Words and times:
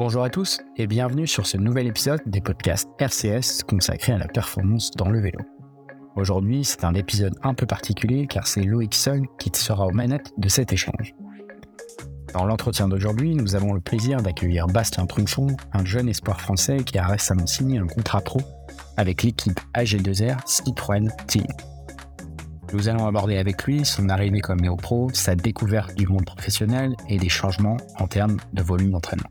Bonjour 0.00 0.24
à 0.24 0.30
tous 0.30 0.62
et 0.78 0.86
bienvenue 0.86 1.26
sur 1.26 1.46
ce 1.46 1.58
nouvel 1.58 1.86
épisode 1.86 2.22
des 2.24 2.40
podcasts 2.40 2.88
RCS 2.98 3.62
consacrés 3.68 4.14
à 4.14 4.18
la 4.18 4.28
performance 4.28 4.90
dans 4.92 5.10
le 5.10 5.20
vélo. 5.20 5.40
Aujourd'hui, 6.16 6.64
c'est 6.64 6.84
un 6.84 6.94
épisode 6.94 7.34
un 7.42 7.52
peu 7.52 7.66
particulier 7.66 8.26
car 8.26 8.46
c'est 8.46 8.62
Loïc 8.62 8.94
seul 8.94 9.26
qui 9.38 9.50
sera 9.52 9.86
aux 9.86 9.92
manettes 9.92 10.32
de 10.38 10.48
cet 10.48 10.72
échange. 10.72 11.14
Dans 12.32 12.46
l'entretien 12.46 12.88
d'aujourd'hui, 12.88 13.34
nous 13.34 13.54
avons 13.56 13.74
le 13.74 13.82
plaisir 13.82 14.22
d'accueillir 14.22 14.68
Bastien 14.68 15.04
Trunchon, 15.04 15.48
un 15.74 15.84
jeune 15.84 16.08
espoir 16.08 16.40
français 16.40 16.78
qui 16.78 16.96
a 16.96 17.06
récemment 17.06 17.46
signé 17.46 17.76
un 17.76 17.86
contrat 17.86 18.22
pro 18.22 18.40
avec 18.96 19.22
l'équipe 19.22 19.60
AG2R 19.74 20.38
Citroën 20.46 21.10
Team. 21.26 21.46
Nous 22.72 22.88
allons 22.88 23.06
aborder 23.06 23.36
avec 23.36 23.64
lui 23.64 23.84
son 23.84 24.08
arrivée 24.08 24.40
comme 24.40 24.60
néo-pro, 24.60 25.10
sa 25.12 25.34
découverte 25.34 25.94
du 25.94 26.06
monde 26.06 26.24
professionnel 26.24 26.96
et 27.10 27.18
des 27.18 27.28
changements 27.28 27.76
en 27.98 28.06
termes 28.06 28.38
de 28.54 28.62
volume 28.62 28.92
d'entraînement. 28.92 29.28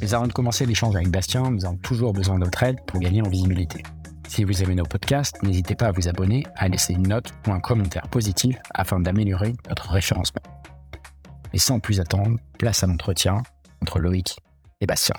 Mais 0.00 0.12
avant 0.12 0.26
de 0.26 0.32
commencer 0.32 0.66
l'échange 0.66 0.94
avec 0.94 1.08
Bastien, 1.08 1.50
nous 1.50 1.64
avons 1.64 1.78
toujours 1.78 2.12
besoin 2.12 2.38
de 2.38 2.44
votre 2.44 2.62
aide 2.62 2.76
pour 2.86 3.00
gagner 3.00 3.22
en 3.22 3.28
visibilité. 3.28 3.82
Si 4.28 4.44
vous 4.44 4.62
aimez 4.62 4.74
nos 4.74 4.84
podcasts, 4.84 5.42
n'hésitez 5.42 5.74
pas 5.74 5.86
à 5.86 5.92
vous 5.92 6.08
abonner, 6.08 6.44
à 6.56 6.68
laisser 6.68 6.92
une 6.92 7.08
note 7.08 7.32
ou 7.46 7.52
un 7.52 7.60
commentaire 7.60 8.08
positif 8.08 8.56
afin 8.74 9.00
d'améliorer 9.00 9.54
notre 9.68 9.90
référencement. 9.90 10.42
Et 11.52 11.58
sans 11.58 11.80
plus 11.80 12.00
attendre, 12.00 12.38
place 12.58 12.82
à 12.84 12.86
l'entretien 12.86 13.42
entre 13.80 13.98
Loïc 13.98 14.36
et 14.80 14.86
Bastien. 14.86 15.16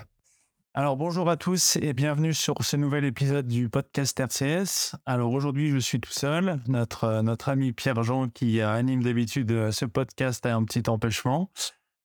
Alors 0.76 0.96
bonjour 0.96 1.28
à 1.28 1.38
tous 1.38 1.78
et 1.78 1.94
bienvenue 1.94 2.36
sur 2.36 2.54
ce 2.62 2.78
nouvel 2.78 3.04
épisode 3.06 3.48
du 3.48 3.68
podcast 3.68 4.20
RCS. 4.20 4.96
Alors 5.08 5.32
aujourd'hui 5.32 5.72
je 5.72 5.80
suis 5.80 6.00
tout 6.00 6.12
seul. 6.12 6.60
Notre, 6.68 7.22
notre 7.24 7.50
ami 7.50 7.74
Pierre-Jean 7.74 8.30
qui 8.30 8.62
anime 8.62 9.02
d'habitude 9.02 9.72
ce 9.72 9.86
podcast 9.86 10.46
a 10.46 10.54
un 10.54 10.64
petit 10.66 10.88
empêchement. 10.88 11.50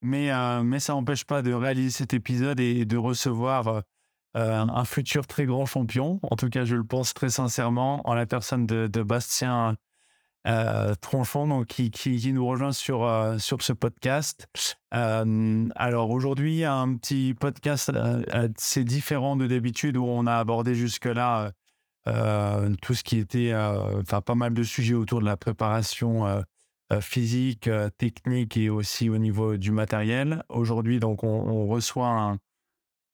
Mais, 0.02 0.32
euh, 0.32 0.62
mais 0.62 0.80
ça 0.80 0.94
n'empêche 0.94 1.24
pas 1.24 1.42
de 1.42 1.52
réaliser 1.52 1.90
cet 1.90 2.12
épisode 2.12 2.58
et 2.58 2.84
de 2.84 2.96
recevoir 2.96 3.68
euh, 3.68 3.82
un 4.34 4.84
futur 4.84 5.26
très 5.26 5.46
grand 5.46 5.64
champion. 5.64 6.18
En 6.22 6.36
tout 6.36 6.48
cas, 6.48 6.64
je 6.64 6.74
le 6.74 6.84
pense 6.84 7.14
très 7.14 7.30
sincèrement 7.30 8.06
en 8.08 8.14
la 8.14 8.26
personne 8.26 8.66
de, 8.66 9.02
Bastien 9.02 9.76
euh, 10.48 10.94
Tronchon, 11.00 11.46
donc, 11.46 11.66
qui, 11.66 11.90
qui, 11.92 12.32
nous 12.32 12.44
rejoint 12.44 12.72
sur, 12.72 13.08
sur 13.38 13.62
ce 13.62 13.72
podcast. 13.72 14.48
alors 14.90 16.10
aujourd'hui, 16.10 16.64
un 16.64 16.96
petit 16.96 17.34
podcast 17.38 17.92
assez 18.32 18.82
différent 18.82 19.36
de 19.36 19.46
d'habitude 19.46 19.96
où 19.96 20.04
on 20.04 20.26
a 20.26 20.34
abordé 20.34 20.74
jusque-là 20.74 21.52
tout 22.04 22.94
ce 22.94 23.04
qui 23.04 23.18
était, 23.18 23.54
enfin 23.54 24.20
pas 24.20 24.34
mal 24.34 24.52
de 24.52 24.64
sujets 24.64 24.94
autour 24.94 25.20
de 25.20 25.26
la 25.26 25.36
préparation 25.36 26.26
euh, 26.26 26.42
physique, 27.00 27.68
euh, 27.68 27.88
technique 27.90 28.56
et 28.56 28.70
aussi 28.70 29.08
au 29.08 29.18
niveau 29.18 29.56
du 29.56 29.70
matériel. 29.70 30.44
Aujourd'hui, 30.48 31.00
donc, 31.00 31.24
on, 31.24 31.66
reçoit 31.66 32.36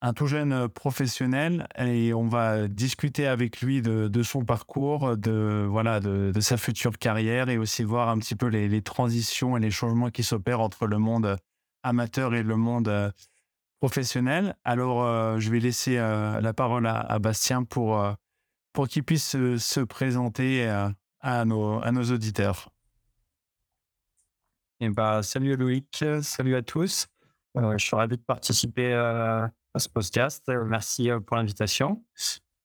un, 0.01 0.13
tout 0.15 0.27
jeune 0.27 0.53
euh, 0.53 0.69
professionnel 0.69 1.69
et 1.79 2.15
on 2.15 2.27
va 2.27 2.69
discuter 2.69 3.27
avec 3.27 3.61
lui 3.61 3.83
de, 3.83 4.23
son 4.23 4.45
parcours, 4.45 5.17
de, 5.17 5.67
voilà, 5.69 6.01
de, 6.01 6.41
sa 6.41 6.57
future 6.57 6.99
carrière 6.99 7.49
et 7.49 7.59
aussi 7.59 7.85
voir 7.85 8.09
un 8.09 8.19
petit 8.19 8.37
peu 8.37 8.47
les, 8.47 8.83
transitions 8.83 9.57
et 9.57 9.61
les 9.61 9.71
changements 9.71 10.11
qui 10.11 10.23
s'opèrent 10.23 10.61
entre 10.61 10.87
le 10.87 10.99
monde 10.99 11.37
amateur 11.83 12.35
et 12.35 12.43
le 12.43 12.57
monde 12.57 13.13
professionnel. 13.81 14.57
Alors, 14.65 15.39
je 15.39 15.51
vais 15.51 15.61
laisser 15.61 15.97
la 15.97 16.53
parole 16.53 16.87
à, 16.87 17.19
Bastien 17.19 17.65
pour, 17.65 18.03
pour 18.73 18.89
qu'il 18.89 19.05
puisse 19.05 19.37
se, 19.57 19.81
présenter 19.81 20.69
à, 21.21 21.45
nos, 21.45 21.83
à 21.83 21.93
nos 21.93 22.05
auditeurs. 22.05 22.71
Et 24.81 24.89
bah, 24.91 25.25
salut 25.25 25.57
Loïc, 25.57 26.05
salut 26.23 26.55
à 26.55 26.63
tous. 26.63 27.09
Euh, 27.57 27.77
je 27.77 27.85
suis 27.85 27.97
ravi 27.97 28.17
de 28.17 28.23
participer 28.23 28.93
euh, 28.93 29.45
à 29.75 29.79
ce 29.79 29.89
podcast. 29.89 30.49
Merci 30.67 31.11
euh, 31.11 31.19
pour 31.19 31.37
l'invitation. 31.37 32.05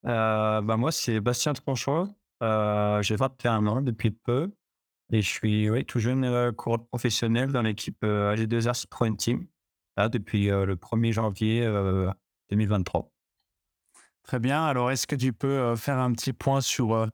bah, 0.03 0.61
moi, 0.61 0.91
c'est 0.91 1.19
Bastien 1.19 1.53
Tronchon. 1.53 2.13
J'ai 2.41 3.15
21 3.15 3.65
ans 3.65 3.81
depuis 3.81 4.11
peu 4.11 4.51
et 5.11 5.21
je 5.21 5.27
suis 5.27 5.69
oui, 5.71 5.85
tout 5.85 5.99
jeune 5.99 6.51
coureur 6.51 6.85
professionnel 6.85 7.51
dans 7.51 7.63
l'équipe 7.63 8.03
AG2R 8.03 8.75
Citroën 8.75 9.15
Team 9.15 9.47
depuis 9.97 10.47
le 10.47 10.75
1er 10.75 11.13
janvier 11.13 11.61
2023. 12.51 13.09
Très 14.23 14.39
bien. 14.39 14.63
Alors, 14.63 14.91
est-ce 14.91 15.07
que 15.07 15.15
tu 15.15 15.33
peux 15.33 15.75
faire 15.75 15.97
un 15.97 16.11
petit 16.11 16.33
point 16.33 16.61
sur 16.61 17.07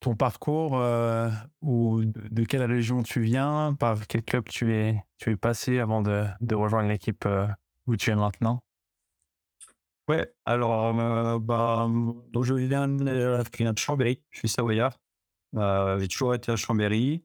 ton 0.00 0.14
parcours 0.14 0.78
euh, 0.78 1.30
ou 1.62 2.04
de, 2.04 2.44
quelle 2.44 2.62
région 2.62 3.02
tu 3.02 3.20
viens, 3.20 3.74
par 3.78 4.06
quel 4.06 4.22
club 4.22 4.44
tu 4.48 4.74
es, 4.74 5.02
tu 5.18 5.30
es 5.30 5.36
passé 5.36 5.78
avant 5.78 6.02
de, 6.02 6.26
rejoindre 6.54 6.88
l'équipe 6.88 7.24
euh, 7.26 7.46
où 7.86 7.96
tu 7.96 8.10
es 8.10 8.16
maintenant? 8.16 8.62
Ouais, 10.08 10.32
alors, 10.44 10.98
euh, 10.98 11.38
bah, 11.40 11.88
donc 12.32 12.44
je 12.44 12.54
viens 12.54 12.86
de 12.86 13.78
Chambéry, 13.78 14.22
je 14.30 14.38
suis 14.38 14.48
savoyard. 14.48 14.96
j'ai 15.52 16.08
toujours 16.08 16.34
été 16.34 16.52
à 16.52 16.56
Chambéry. 16.56 17.24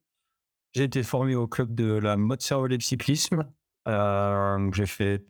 J'ai 0.73 0.85
été 0.85 1.03
formé 1.03 1.35
au 1.35 1.47
club 1.47 1.75
de 1.75 1.93
la 1.93 2.15
mode 2.15 2.41
cervelet 2.41 2.79
cyclisme. 2.79 3.45
j'ai 3.85 4.85
fait 4.85 5.25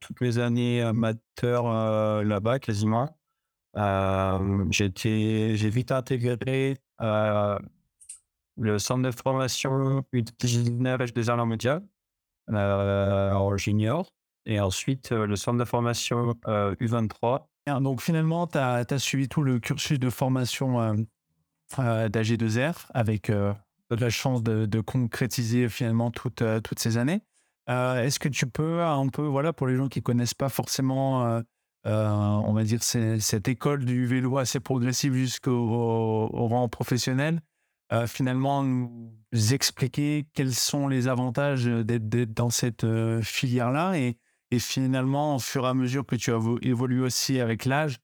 toutes 0.00 0.20
mes 0.20 0.38
années 0.38 0.82
amateur 0.82 2.22
là-bas 2.24 2.58
quasiment. 2.58 3.16
Euh, 3.76 4.64
j'ai 4.70 5.70
vite 5.70 5.92
intégré 5.92 6.76
euh, 7.02 7.58
le 8.56 8.78
centre 8.78 9.02
de 9.02 9.10
formation 9.10 10.02
U19 10.14 10.98
H2R 10.98 11.44
mondial 11.46 11.82
euh, 12.50 13.32
en 13.32 13.56
junior 13.56 14.10
et 14.46 14.60
ensuite 14.60 15.10
le 15.10 15.36
centre 15.36 15.58
de 15.58 15.64
formation 15.64 16.34
U23. 16.46 17.46
Donc 17.80 18.00
finalement, 18.00 18.46
tu 18.46 18.58
as, 18.58 18.98
suivi 18.98 19.28
tout 19.28 19.42
le 19.42 19.58
cursus 19.58 19.98
de 19.98 20.08
formation 20.08 21.06
d'AG2R 21.76 22.86
avec 22.94 23.30
la 23.90 24.10
chance 24.10 24.42
de, 24.44 24.80
concrétiser 24.80 25.68
finalement 25.68 26.12
toutes, 26.12 26.44
toutes 26.62 26.78
ces 26.78 26.96
années. 26.96 27.22
Est-ce 27.66 28.20
que 28.20 28.28
tu 28.28 28.46
peux 28.46 28.82
un 28.82 29.08
peu, 29.08 29.22
voilà, 29.22 29.52
pour 29.52 29.66
les 29.66 29.74
gens 29.74 29.88
qui 29.88 30.00
connaissent 30.00 30.32
pas 30.32 30.48
forcément 30.48 31.42
on 31.86 32.52
va 32.52 32.64
dire, 32.64 32.82
cette 32.82 33.48
école 33.48 33.84
du 33.84 34.06
vélo 34.06 34.38
assez 34.38 34.60
progressive 34.60 35.14
jusqu'au 35.14 36.26
rang 36.28 36.68
professionnel, 36.68 37.40
euh, 37.92 38.08
finalement 38.08 38.64
nous 38.64 39.12
expliquer 39.52 40.26
quels 40.34 40.54
sont 40.54 40.88
les 40.88 41.06
avantages 41.06 41.66
d'être 41.66 42.34
dans 42.34 42.50
cette 42.50 42.82
euh, 42.82 43.22
filière-là 43.22 43.96
et, 43.96 44.18
finalement, 44.58 45.36
au 45.36 45.38
fur 45.38 45.64
et 45.64 45.68
à 45.68 45.74
mesure 45.74 46.04
que 46.04 46.16
tu 46.16 46.32
as 46.32 46.40
évolué 46.62 47.00
aussi 47.00 47.38
avec 47.40 47.64
l'âge, 47.64 47.98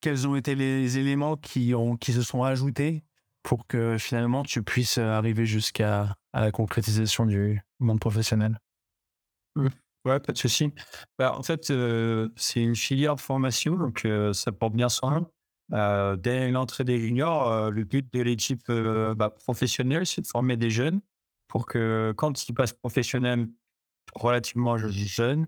quels 0.00 0.26
ont 0.26 0.36
été 0.36 0.54
les 0.54 0.96
éléments 0.98 1.36
qui 1.36 1.72
se 2.12 2.22
sont 2.22 2.42
ajoutés 2.42 3.04
pour 3.42 3.66
que 3.66 3.98
finalement 3.98 4.44
tu 4.44 4.62
puisses 4.62 4.98
arriver 4.98 5.44
jusqu'à 5.44 6.16
la 6.32 6.52
concrétisation 6.52 7.26
du 7.26 7.60
monde 7.80 8.00
professionnel? 8.00 8.58
Mmh. 9.56 9.68
Ouais, 10.04 10.18
pas 10.18 10.32
de 10.32 10.38
souci. 10.38 10.72
Bah, 11.18 11.34
en 11.36 11.42
fait, 11.42 11.70
euh, 11.70 12.28
c'est 12.36 12.60
une 12.60 12.74
filière 12.74 13.14
de 13.14 13.20
formation, 13.20 13.76
donc 13.76 14.04
euh, 14.04 14.32
ça 14.32 14.50
porte 14.50 14.74
bien 14.74 14.88
son 14.88 15.10
nom. 15.10 15.26
Euh, 15.72 16.16
dès 16.16 16.50
l'entrée 16.50 16.82
des 16.84 16.98
juniors, 16.98 17.70
le 17.70 17.84
but 17.84 18.12
de 18.12 18.20
l'équipe 18.20 18.70
bah, 18.70 19.30
professionnelle, 19.30 20.04
c'est 20.06 20.22
de 20.22 20.26
former 20.26 20.56
des 20.56 20.70
jeunes 20.70 21.00
pour 21.46 21.66
que 21.66 22.12
quand 22.16 22.48
ils 22.48 22.52
passent 22.52 22.72
professionnels 22.72 23.48
relativement 24.14 24.76
jeunes, 24.78 25.46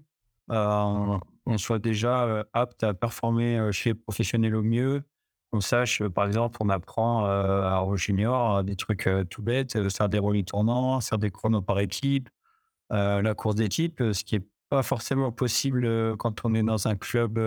on 0.48 1.58
soit 1.58 1.78
déjà 1.80 2.46
apte 2.52 2.84
à 2.84 2.94
performer 2.94 3.70
chez 3.72 3.90
les 3.90 3.94
professionnels 3.94 4.54
au 4.56 4.62
mieux. 4.62 5.02
On 5.52 5.60
sache, 5.60 6.02
par 6.08 6.26
exemple, 6.26 6.58
on 6.60 6.68
apprend 6.68 7.24
aux 7.86 7.96
juniors 7.96 8.64
des 8.64 8.76
trucs 8.76 9.08
tout 9.30 9.42
bêtes, 9.42 9.90
faire 9.90 10.08
des 10.08 10.18
roulis 10.18 10.44
tournants, 10.44 11.00
faire 11.00 11.18
des 11.18 11.30
chronos 11.30 11.62
par 11.62 11.80
équipe, 11.80 12.28
la 12.94 13.34
course 13.34 13.56
d'équipe, 13.56 14.00
euh, 14.00 14.12
ce 14.12 14.24
qui 14.24 14.36
n'est 14.36 14.46
pas 14.68 14.82
forcément 14.82 15.32
possible 15.32 15.84
euh, 15.84 16.16
quand 16.16 16.44
on 16.44 16.54
est 16.54 16.62
dans 16.62 16.88
un 16.88 16.96
club 16.96 17.40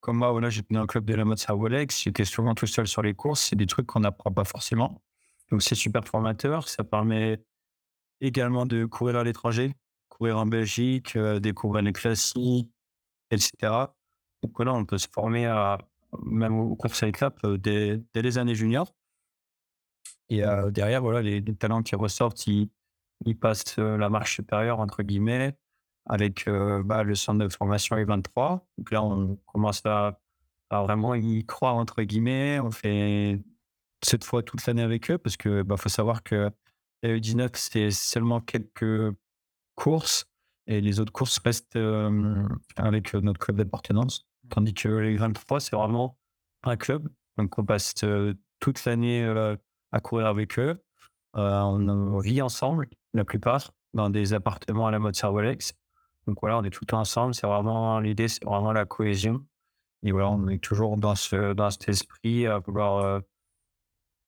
comme 0.00 0.18
moi. 0.18 0.32
Voilà, 0.32 0.50
j'étais 0.50 0.74
dans 0.74 0.82
le 0.82 0.86
club 0.86 1.04
de 1.04 1.14
la 1.14 1.24
mode 1.24 1.40
Rolex, 1.48 2.02
j'étais 2.02 2.24
souvent 2.24 2.54
tout 2.54 2.66
seul 2.66 2.86
sur 2.86 3.02
les 3.02 3.14
courses. 3.14 3.40
C'est 3.40 3.56
des 3.56 3.66
trucs 3.66 3.86
qu'on 3.86 4.00
n'apprend 4.00 4.32
pas 4.32 4.44
forcément. 4.44 5.02
Donc, 5.50 5.62
c'est 5.62 5.74
super 5.74 6.06
formateur. 6.06 6.68
Ça 6.68 6.84
permet 6.84 7.42
également 8.20 8.66
de 8.66 8.84
courir 8.84 9.16
à 9.16 9.24
l'étranger, 9.24 9.74
courir 10.08 10.38
en 10.38 10.46
Belgique, 10.46 11.16
découvrir 11.16 11.82
les 11.82 11.92
classiques, 11.92 12.70
etc. 13.30 13.52
Donc, 14.42 14.52
voilà, 14.56 14.74
on 14.74 14.84
peut 14.84 14.98
se 14.98 15.08
former 15.12 15.46
à, 15.46 15.78
même 16.22 16.58
aux 16.58 16.76
courses 16.76 17.02
à 17.02 17.08
étapes 17.08 17.46
dès, 17.46 18.00
les 18.14 18.38
années 18.38 18.54
juniors. 18.54 18.94
Et 20.28 20.42
derrière, 20.70 21.00
voilà, 21.00 21.22
les, 21.22 21.40
les, 21.40 21.54
talents 21.54 21.82
qui 21.82 21.96
ressortent, 21.96 22.46
ils, 22.46 22.68
il 23.24 23.38
passe 23.38 23.78
la 23.78 24.08
marche 24.08 24.36
supérieure, 24.36 24.80
entre 24.80 25.02
guillemets, 25.02 25.56
avec 26.06 26.48
bah, 26.48 27.02
le 27.02 27.14
centre 27.14 27.44
de 27.44 27.48
formation 27.48 27.96
U23. 27.96 28.60
Donc 28.78 28.90
là, 28.90 29.02
on 29.02 29.36
commence 29.46 29.82
à, 29.84 30.20
vraiment 30.70 31.14
y 31.14 31.44
croire, 31.44 31.76
entre 31.76 32.02
guillemets. 32.02 32.60
On 32.60 32.70
fait 32.70 33.40
cette 34.02 34.24
fois 34.24 34.42
toute 34.42 34.64
l'année 34.66 34.82
avec 34.82 35.10
eux 35.10 35.18
parce 35.18 35.36
que 35.36 35.62
bah, 35.62 35.76
faut 35.76 35.88
savoir 35.88 36.22
que 36.22 36.50
la 37.02 37.16
U19, 37.16 37.50
c'est 37.54 37.90
seulement 37.90 38.40
quelques 38.40 39.14
courses 39.74 40.26
Et 40.66 40.80
les 40.80 41.00
autres 41.00 41.12
courses 41.12 41.38
restent 41.38 41.76
euh, 41.76 42.46
avec 42.76 43.14
notre 43.14 43.38
club 43.38 43.56
d'appartenance. 43.56 44.26
Tandis 44.48 44.74
que 44.74 44.88
les 44.88 45.14
Grand 45.14 45.32
3, 45.32 45.60
c'est 45.60 45.76
vraiment 45.76 46.18
un 46.64 46.76
club. 46.76 47.08
Donc, 47.36 47.56
on 47.58 47.64
passe 47.64 47.94
toute 48.60 48.84
l'année 48.84 49.24
à 49.92 50.00
courir 50.00 50.26
avec 50.26 50.58
eux. 50.58 50.82
on 51.34 52.18
vit 52.18 52.42
ensemble, 52.42 52.88
la 53.14 53.24
plupart, 53.24 53.72
dans 53.94 54.10
des 54.10 54.34
appartements 54.34 54.86
à 54.86 54.90
la 54.90 54.98
mode 54.98 55.16
Servolex. 55.16 55.74
Donc 56.26 56.38
voilà, 56.40 56.58
on 56.58 56.64
est 56.64 56.70
tout 56.70 56.94
ensemble. 56.94 57.34
C'est 57.34 57.46
vraiment 57.46 58.00
l'idée, 58.00 58.28
c'est 58.28 58.44
vraiment 58.44 58.72
la 58.72 58.84
cohésion. 58.84 59.44
Et 60.02 60.12
voilà, 60.12 60.30
on 60.30 60.48
est 60.48 60.62
toujours 60.62 60.96
dans, 60.96 61.14
ce, 61.14 61.54
dans 61.54 61.70
cet 61.70 61.88
esprit 61.88 62.46
à 62.46 62.58
vouloir 62.58 63.22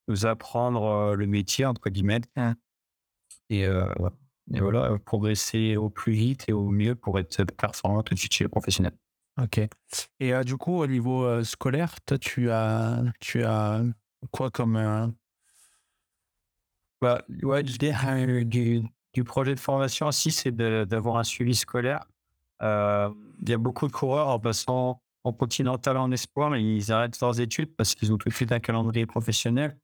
nous 0.09 0.27
apprendre 0.27 1.15
le 1.15 1.27
métier, 1.27 1.67
entre 1.67 1.91
guillemets. 1.91 2.23
Mmh. 2.37 2.53
Et, 3.51 3.61
et, 3.61 4.61
voilà, 4.61 4.99
progresser 5.05 5.77
au 5.77 5.91
plus 5.91 6.13
vite 6.13 6.49
et 6.49 6.53
au 6.53 6.71
mieux 6.71 6.95
pour 6.95 7.19
être 7.19 7.45
performant 7.45 8.03
tout 8.03 8.15
de 8.15 8.19
suite 8.19 8.33
chez. 8.33 8.47
Ok. 9.41 9.61
Et 10.19 10.33
du 10.45 10.57
coup, 10.57 10.79
au 10.79 10.87
niveau 10.87 11.45
scolaire, 11.45 12.01
toi, 12.05 12.19
tu 12.19 12.51
as, 12.51 13.03
tu 13.21 13.45
as 13.45 13.83
quoi 14.33 14.51
comme. 14.51 15.15
Bah, 17.01 17.23
ouais, 17.43 17.63
du, 17.63 18.83
du 19.15 19.25
projet 19.25 19.55
de 19.55 19.61
formation 19.61 20.07
aussi, 20.07 20.31
c'est 20.31 20.53
d'avoir 20.53 21.17
un 21.17 21.25
suivi 21.25 21.55
scolaire. 21.55 22.05
il 22.61 23.49
y 23.49 23.53
a 23.53 23.59
beaucoup 23.59 23.87
de 23.87 23.93
coureurs 23.93 24.29
en 24.29 24.39
passant 24.39 25.03
en 25.25 25.33
continental 25.33 25.97
en 25.97 26.11
espoir, 26.13 26.51
mais 26.51 26.63
ils 26.63 26.93
arrêtent 26.93 27.21
leurs 27.21 27.41
études 27.41 27.75
parce 27.77 27.95
qu'ils 27.95 28.13
ont 28.13 28.19
tout 28.19 28.29
de 28.29 28.35
suite 28.35 28.53
un 28.53 28.61
calendrier 28.61 29.07
professionnel. 29.07 29.77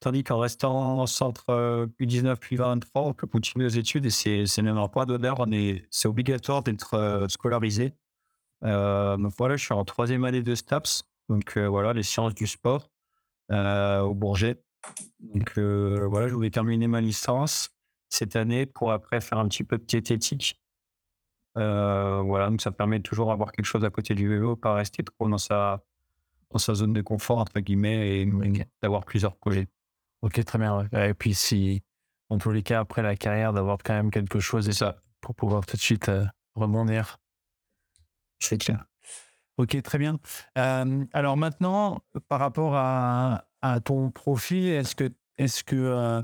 Tandis 0.00 0.24
qu'en 0.24 0.38
restant 0.38 1.00
en 1.00 1.06
centre 1.06 1.88
U19 2.00 2.36
puis 2.36 2.56
23, 2.56 3.02
on 3.02 3.12
peut 3.12 3.26
continuer 3.26 3.66
nos 3.66 3.70
études 3.70 4.06
et 4.06 4.10
c'est 4.10 4.62
même 4.62 4.78
un 4.78 4.88
point 4.88 5.04
d'honneur. 5.06 5.44
C'est 5.90 6.08
obligatoire 6.08 6.62
d'être 6.62 7.26
scolarisé. 7.28 7.92
donc 8.62 9.32
voilà, 9.38 9.56
je 9.56 9.64
suis 9.64 9.74
en 9.74 9.84
troisième 9.84 10.24
année 10.24 10.42
de 10.42 10.54
STAPS. 10.54 11.04
Donc 11.28 11.58
voilà, 11.58 11.92
les 11.92 12.02
sciences 12.02 12.34
du 12.34 12.46
sport 12.46 12.90
au 13.50 14.14
Bourget. 14.14 14.62
Donc 15.20 15.58
voilà, 15.58 16.28
je 16.28 16.34
voulais 16.34 16.50
terminer 16.50 16.88
ma 16.88 17.00
licence 17.00 17.70
cette 18.08 18.36
année 18.36 18.66
pour 18.66 18.92
après 18.92 19.20
faire 19.20 19.38
un 19.38 19.48
petit 19.48 19.64
peu 19.64 19.78
de 19.78 19.84
diététique. 19.84 20.60
voilà, 21.54 22.48
donc 22.48 22.60
ça 22.60 22.70
permet 22.70 23.00
toujours 23.00 23.28
d'avoir 23.28 23.52
quelque 23.52 23.66
chose 23.66 23.84
à 23.84 23.90
côté 23.90 24.14
du 24.14 24.28
vélo, 24.28 24.56
pas 24.56 24.74
rester 24.74 25.02
trop 25.02 25.28
dans 25.28 25.38
sa, 25.38 25.82
dans 26.50 26.58
sa 26.58 26.74
zone 26.74 26.92
de 26.92 27.02
confort, 27.02 27.38
entre 27.38 27.60
guillemets, 27.60 28.22
et 28.22 28.32
d'avoir 28.82 29.04
plusieurs 29.04 29.36
projets. 29.36 29.68
Ok, 30.22 30.44
très 30.44 30.58
bien. 30.58 30.86
Et 30.92 31.14
puis, 31.14 31.34
si, 31.34 31.82
en 32.28 32.38
tous 32.38 32.50
les 32.50 32.62
cas, 32.62 32.80
après 32.80 33.02
la 33.02 33.16
carrière, 33.16 33.52
d'avoir 33.52 33.78
quand 33.82 33.94
même 33.94 34.10
quelque 34.10 34.40
chose 34.40 34.68
et 34.68 34.72
ça 34.72 35.02
pour 35.20 35.34
pouvoir 35.34 35.66
tout 35.66 35.76
de 35.76 35.82
suite 35.82 36.08
euh, 36.08 36.24
rebondir. 36.54 37.18
C'est 38.38 38.58
clair. 38.58 38.84
Ok, 39.60 39.76
très 39.82 39.98
bien. 39.98 40.18
alors 40.54 41.36
maintenant, 41.36 42.00
par 42.28 42.40
rapport 42.40 42.72
à, 42.76 43.44
ton 43.84 44.10
profil, 44.10 44.68
est-ce 44.68 44.96
que, 44.96 45.12
est-ce 45.36 45.62
que 45.62 45.76
euh, 45.76 46.22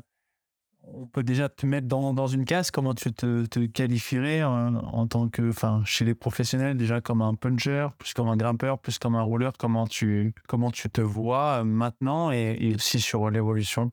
on 0.85 1.07
peut 1.07 1.23
déjà 1.23 1.51
te 1.51 1.67
mettre 1.67 1.87
dans, 1.87 2.15
dans 2.15 2.29
une 2.29 2.47
case? 2.47 2.71
Comment 2.71 2.95
tu 2.95 3.13
te, 3.13 3.67
qualifierais 3.67 4.43
en, 4.43 5.07
tant 5.07 5.29
que, 5.29 5.51
enfin, 5.51 5.83
chez 5.85 6.07
les 6.07 6.15
professionnels, 6.15 6.79
déjà 6.79 7.03
comme 7.03 7.21
un 7.21 7.35
puncher, 7.35 7.89
plus 7.99 8.15
comme 8.15 8.29
un 8.29 8.39
grimpeur, 8.39 8.79
plus 8.79 8.99
comme 8.99 9.17
un 9.17 9.23
roller 9.23 9.53
Comment 9.59 9.87
tu, 9.87 10.33
comment 10.49 10.71
tu 10.71 10.89
te 10.89 11.03
vois 11.03 11.61
euh, 11.61 11.65
maintenant 11.65 12.31
et, 12.31 12.73
aussi 12.75 13.01
sur 13.01 13.29
l'évolution? 13.29 13.93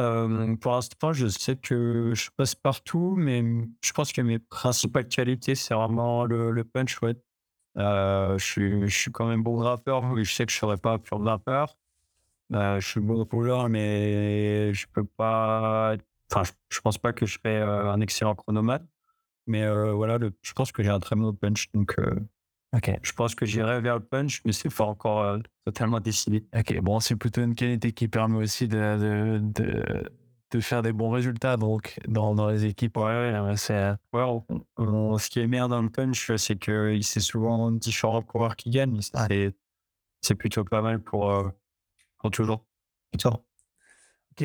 Euh, 0.00 0.56
pour 0.56 0.72
l'instant, 0.72 1.12
je 1.12 1.28
sais 1.28 1.54
que 1.54 2.14
je 2.16 2.30
passe 2.36 2.56
partout, 2.56 3.14
mais 3.16 3.44
je 3.80 3.92
pense 3.92 4.12
que 4.12 4.22
mes 4.22 4.40
principales 4.40 5.06
qualités, 5.06 5.54
c'est 5.54 5.72
vraiment 5.72 6.24
le, 6.24 6.64
punch. 6.64 7.00
Ouais. 7.00 7.14
Euh, 7.78 8.38
je, 8.38 8.44
suis, 8.44 8.88
je 8.88 8.98
suis 8.98 9.12
quand 9.12 9.26
même 9.26 9.42
bon 9.42 9.58
grimpeur, 9.58 10.02
mais 10.02 10.24
je 10.24 10.32
sais 10.32 10.46
que 10.46 10.52
je 10.52 10.56
ne 10.56 10.60
serais 10.60 10.76
pas 10.76 10.98
pur 10.98 11.18
grimpeur. 11.18 11.76
Bah, 12.50 12.78
je 12.78 12.86
suis 12.86 13.00
bon 13.00 13.24
rouleur, 13.24 13.68
mais 13.68 14.72
je 14.72 14.86
peux 14.92 15.04
pas. 15.04 15.96
Enfin, 16.30 16.42
je, 16.70 16.80
pense 16.80 16.98
pas 16.98 17.12
que 17.12 17.26
je 17.26 17.38
serai 17.38 17.56
euh, 17.56 17.90
un 17.90 18.00
excellent 18.00 18.34
chronomètre. 18.34 18.84
Mais 19.46 19.62
euh, 19.62 19.92
voilà, 19.92 20.18
je 20.42 20.52
pense 20.52 20.72
que 20.72 20.82
j'ai 20.82 20.90
un 20.90 21.00
très 21.00 21.16
bon 21.16 21.32
punch. 21.32 21.70
Donc, 21.72 21.94
euh, 21.98 22.18
je 23.02 23.12
pense 23.12 23.34
que 23.34 23.46
j'irai 23.46 23.80
vers 23.80 23.94
le 23.94 24.04
punch, 24.04 24.42
mais 24.44 24.52
c'est 24.52 24.74
pas 24.74 24.84
encore 24.84 25.38
totalement 25.64 26.00
décidé. 26.00 26.44
Ok, 26.54 26.78
bon, 26.80 27.00
c'est 27.00 27.16
plutôt 27.16 27.42
une 27.42 27.54
qualité 27.54 27.92
qui 27.92 28.08
permet 28.08 28.38
aussi 28.38 28.68
de, 28.68 28.76
de, 28.76 29.38
de, 29.40 30.10
faire 30.60 30.82
des 30.82 30.92
bons 30.92 31.10
résultats 31.10 31.56
donc, 31.56 31.98
dans, 32.08 32.34
dans 32.34 32.48
les 32.48 32.64
équipes. 32.64 32.96
Ouais, 32.96 33.32
ouais, 33.40 33.56
c'est. 33.56 33.92
Ouais, 34.12 34.24
ce 34.78 35.28
qui 35.28 35.40
est 35.40 35.46
meilleur 35.46 35.68
dans 35.68 35.82
le 35.82 35.90
punch, 35.90 36.34
c'est 36.36 36.56
que 36.56 36.98
c'est 37.02 37.20
souvent 37.20 37.70
différents 37.70 38.22
coureurs 38.22 38.56
qui 38.56 38.70
gagnent. 38.70 39.00
C'est 40.22 40.34
plutôt 40.34 40.64
pas 40.64 40.82
mal 40.82 41.00
pour 41.00 41.52
toujours. 42.30 42.64
Ok. 44.32 44.44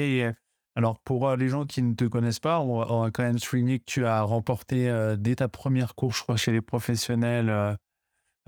Alors, 0.75 0.99
pour 1.01 1.27
euh, 1.27 1.35
les 1.35 1.49
gens 1.49 1.65
qui 1.65 1.81
ne 1.81 1.93
te 1.93 2.05
connaissent 2.05 2.39
pas, 2.39 2.61
on 2.61 3.01
va, 3.01 3.11
quand 3.11 3.23
même 3.23 3.39
souligner 3.39 3.79
que 3.79 3.85
tu 3.85 4.05
as 4.05 4.21
remporté 4.21 4.89
euh, 4.89 5.17
dès 5.17 5.35
ta 5.35 5.49
première 5.49 5.95
course, 5.95 6.17
je 6.19 6.23
crois, 6.23 6.37
chez 6.37 6.53
les 6.53 6.61
professionnels, 6.61 7.77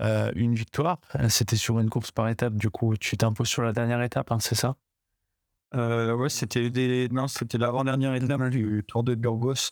euh, 0.00 0.32
une 0.34 0.54
victoire. 0.54 1.00
C'était 1.28 1.56
sur 1.56 1.78
une 1.80 1.90
course 1.90 2.12
par 2.12 2.28
étape. 2.28 2.54
Du 2.54 2.70
coup, 2.70 2.96
tu 2.96 3.16
t'imposes 3.18 3.48
sur 3.48 3.62
la 3.62 3.72
dernière 3.72 4.02
étape, 4.02 4.32
hein, 4.32 4.38
c'est 4.40 4.54
ça? 4.54 4.76
Ouais, 5.74 6.28
c'était 6.28 6.70
des... 6.70 7.08
non, 7.10 7.26
c'était 7.28 7.58
l'avant-dernière 7.58 8.14
étape 8.14 8.48
du 8.50 8.84
Tour 8.86 9.02
de 9.04 9.14
Burgos 9.14 9.70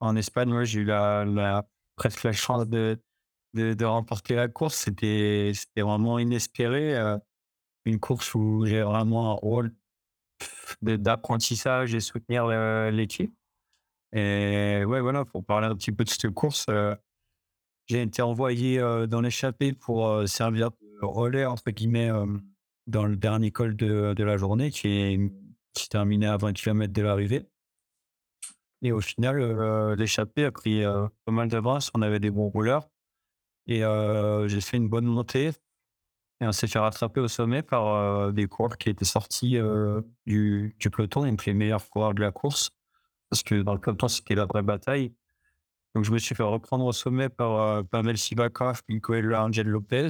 en 0.00 0.16
Espagne. 0.16 0.52
Ouais, 0.52 0.64
j'ai 0.64 0.80
eu 0.80 0.84
la, 0.84 1.24
la, 1.24 1.66
presque 1.96 2.22
la 2.24 2.32
chance 2.32 2.66
de, 2.68 2.98
de, 3.52 3.74
de 3.74 3.84
remporter 3.84 4.34
la 4.34 4.48
course. 4.48 4.74
C'était 4.76 5.52
vraiment 5.76 6.18
inespéré 6.18 6.96
une 7.84 8.00
course 8.00 8.34
où 8.34 8.64
j'ai 8.64 8.82
vraiment 8.82 9.32
un 9.32 9.34
rôle 9.34 9.74
d'apprentissage 10.82 11.94
et 11.94 12.00
soutenir 12.00 12.46
l'équipe. 12.90 13.34
Et 14.12 14.84
ouais, 14.86 15.00
voilà, 15.00 15.24
pour 15.24 15.44
parler 15.44 15.66
un 15.66 15.74
petit 15.74 15.92
peu 15.92 16.04
de 16.04 16.08
cette 16.08 16.30
course, 16.30 16.66
euh, 16.68 16.94
j'ai 17.86 18.00
été 18.02 18.22
envoyé 18.22 18.78
euh, 18.78 19.06
dans 19.08 19.20
l'échappée 19.20 19.72
pour 19.72 20.06
euh, 20.06 20.26
servir 20.26 20.70
de 20.70 21.04
relais, 21.04 21.44
entre 21.44 21.70
guillemets, 21.72 22.10
dans 22.86 23.06
le 23.06 23.16
dernier 23.16 23.50
col 23.50 23.76
de, 23.76 24.14
de 24.14 24.24
la 24.24 24.36
journée 24.36 24.70
qui, 24.70 24.88
est, 24.88 25.32
qui 25.72 25.88
terminait 25.88 26.26
à 26.26 26.36
20 26.36 26.52
km 26.52 26.92
de 26.92 27.02
l'arrivée. 27.02 27.46
Et 28.82 28.92
au 28.92 29.00
final, 29.00 29.40
l'échappée 29.94 30.44
a 30.44 30.52
pris 30.52 30.82
pas 31.24 31.32
mal 31.32 31.48
d'avance. 31.48 31.90
On 31.94 32.02
avait 32.02 32.20
des 32.20 32.30
bons 32.30 32.50
rouleurs. 32.50 32.90
Et 33.66 33.80
j'ai 34.46 34.60
fait 34.60 34.76
une 34.76 34.90
bonne 34.90 35.06
montée. 35.06 35.52
Et 36.40 36.46
on 36.46 36.52
s'est 36.52 36.66
fait 36.66 36.78
rattraper 36.78 37.20
au 37.20 37.28
sommet 37.28 37.62
par 37.62 37.86
euh, 37.86 38.32
des 38.32 38.46
coureurs 38.48 38.76
qui 38.76 38.90
étaient 38.90 39.04
sortis 39.04 39.56
euh, 39.56 40.00
du, 40.26 40.74
du, 40.78 40.90
peloton, 40.90 41.24
donc 41.24 41.46
les 41.46 41.54
meilleurs 41.54 41.88
coureurs 41.88 42.14
de 42.14 42.20
la 42.20 42.32
course. 42.32 42.70
Parce 43.30 43.42
que 43.42 43.62
dans 43.62 43.72
le 43.72 43.80
peloton, 43.80 44.08
c'était 44.08 44.34
la 44.34 44.44
vraie 44.44 44.62
bataille. 44.62 45.14
Donc 45.94 46.04
je 46.04 46.12
me 46.12 46.18
suis 46.18 46.34
fait 46.34 46.42
reprendre 46.42 46.84
au 46.84 46.92
sommet 46.92 47.28
par 47.28 47.60
euh, 47.60 47.82
Pavel 47.82 48.18
Sivakov, 48.18 48.82
Miguel 48.88 49.34
Angel 49.34 49.66
Lopez. 49.66 50.08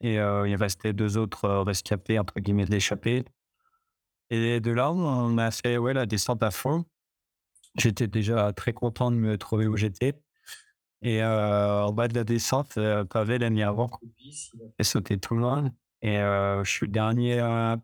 Et 0.00 0.14
il 0.14 0.56
restait 0.56 0.92
deux 0.92 1.16
autres 1.16 1.48
rescapés, 1.48 2.18
entre 2.18 2.38
guillemets, 2.40 2.66
d'échappés. 2.66 3.24
Et 4.30 4.60
de 4.60 4.70
là, 4.70 4.92
on 4.92 5.38
a 5.38 5.50
fait 5.50 5.78
ouais, 5.78 5.94
la 5.94 6.06
descente 6.06 6.42
à 6.42 6.50
fond. 6.50 6.84
J'étais 7.76 8.08
déjà 8.08 8.52
très 8.52 8.72
content 8.72 9.10
de 9.10 9.16
me 9.16 9.38
trouver 9.38 9.66
où 9.66 9.76
j'étais. 9.76 10.14
Et 11.02 11.22
en 11.22 11.92
bas 11.92 12.08
de 12.08 12.14
la 12.14 12.24
descente, 12.24 12.78
Pavel 13.10 13.44
a 13.44 13.50
mis 13.50 13.62
avant 13.62 13.90
vis, 14.18 14.50
il 14.54 14.82
a 15.14 15.16
tout 15.18 15.34
le 15.34 15.40
monde. 15.40 15.70
Et 16.02 16.16
je 16.16 16.70
suis 16.70 16.86
le 16.86 16.92
dernier 16.92 17.38
à, 17.38 17.78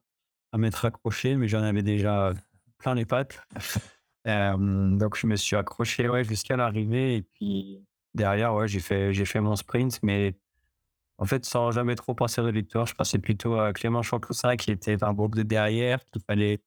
m'être 0.57 0.85
accroché, 0.85 1.37
mais 1.37 1.49
j'en 1.49 1.63
avais 1.63 1.83
déjà 1.83 2.33
plein 2.79 2.95
les 2.95 3.07
pattes. 3.07 3.41
donc 4.27 5.17
je 5.17 5.27
me 5.27 5.37
suis 5.37 5.57
accroché 5.57 6.09
ouais, 6.09 6.25
jusqu'à 6.25 6.57
l'arrivée. 6.57 7.17
Et 7.17 7.23
puis 7.23 7.85
derrière, 8.15 8.55
ouais, 8.55 8.69
j'ai 8.69 8.81
fait, 8.81 9.13
fait 9.13 9.41
mon 9.41 9.57
sprint, 9.57 10.01
mais 10.03 10.35
en 11.23 11.25
fait, 11.25 11.47
sans 11.47 11.71
jamais 11.71 11.95
trop 11.95 12.15
penser 12.15 12.41
à 12.41 12.51
victoire, 12.51 12.85
je 12.85 12.95
pensais 12.95 13.21
plutôt 13.21 13.55
à 13.55 13.73
Clément 13.73 14.03
Chancoussin 14.03 14.57
qui 14.57 14.73
était 14.73 15.05
un 15.05 15.13
groupe 15.15 15.37
de 15.37 15.45
derrière, 15.45 16.01
qu'il 16.11 16.21
fallait 16.21 16.61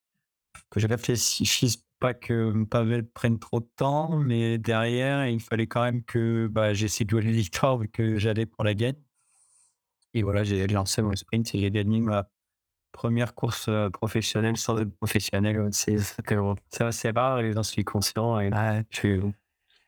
que 0.69 0.79
je 0.79 0.87
réfléchisse 0.87 1.83
pas 1.99 2.13
que 2.13 2.63
Pavel 2.63 3.05
prenne 3.05 3.37
trop 3.37 3.59
de 3.59 3.67
temps, 3.75 4.17
mais 4.17 4.57
derrière, 4.57 5.27
il 5.27 5.41
fallait 5.41 5.67
quand 5.67 5.83
même 5.83 6.05
que 6.05 6.47
bah, 6.47 6.73
j'essaie 6.73 7.03
de 7.03 7.09
jouer 7.09 7.21
les 7.23 7.33
victoires 7.33 7.77
vu 7.77 7.89
que 7.89 8.17
j'allais 8.17 8.45
pour 8.45 8.63
la 8.63 8.73
gagne. 8.75 8.95
Et 10.13 10.23
voilà, 10.23 10.45
j'ai 10.45 10.65
lancé 10.67 11.01
mon 11.01 11.13
sprint 11.17 11.53
et 11.53 11.59
j'ai 11.59 11.69
gagné 11.69 11.99
ma 11.99 12.29
première 12.93 13.35
course 13.35 13.65
euh, 13.67 13.89
professionnelle 13.89 14.55
sans 14.55 14.79
être 14.79 14.95
professionnel. 14.95 15.67
C'est 15.73 15.99
assez 16.79 17.09
rare 17.09 17.41
et 17.41 17.51
j'en 17.51 17.63
suis 17.63 17.83
conscient. 17.83 18.39
Et 18.39 18.51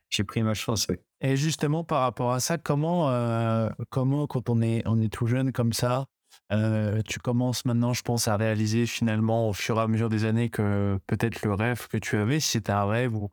j'ai 0.09 0.23
pris 0.23 0.43
ma 0.43 0.53
chance. 0.53 0.87
Et 1.21 1.35
justement, 1.35 1.83
par 1.83 2.01
rapport 2.01 2.31
à 2.31 2.39
ça, 2.39 2.57
comment, 2.57 3.09
euh, 3.09 3.69
comment 3.89 4.27
quand 4.27 4.49
on 4.49 4.61
est, 4.61 4.83
on 4.85 4.99
est 5.01 5.11
tout 5.11 5.27
jeune 5.27 5.51
comme 5.51 5.73
ça, 5.73 6.05
euh, 6.51 7.01
tu 7.05 7.19
commences 7.19 7.65
maintenant, 7.65 7.93
je 7.93 8.03
pense, 8.03 8.27
à 8.27 8.37
réaliser 8.37 8.85
finalement 8.85 9.49
au 9.49 9.53
fur 9.53 9.77
et 9.77 9.81
à 9.81 9.87
mesure 9.87 10.09
des 10.09 10.25
années 10.25 10.49
que 10.49 10.99
peut-être 11.07 11.43
le 11.43 11.53
rêve 11.53 11.87
que 11.87 11.97
tu 11.97 12.17
avais, 12.17 12.39
si 12.39 12.51
c'était 12.51 12.71
un 12.71 12.85
rêve 12.85 13.15
ou, 13.15 13.29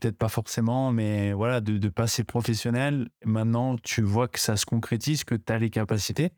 peut-être 0.00 0.16
pas 0.16 0.28
forcément, 0.28 0.92
mais 0.92 1.32
voilà, 1.32 1.60
de, 1.60 1.78
de 1.78 1.88
passer 1.88 2.22
professionnel. 2.22 3.08
Maintenant, 3.24 3.76
tu 3.76 4.02
vois 4.02 4.28
que 4.28 4.38
ça 4.38 4.56
se 4.56 4.64
concrétise, 4.64 5.24
que 5.24 5.34
tu 5.34 5.52
as 5.52 5.58
les 5.58 5.70
capacités. 5.70 6.30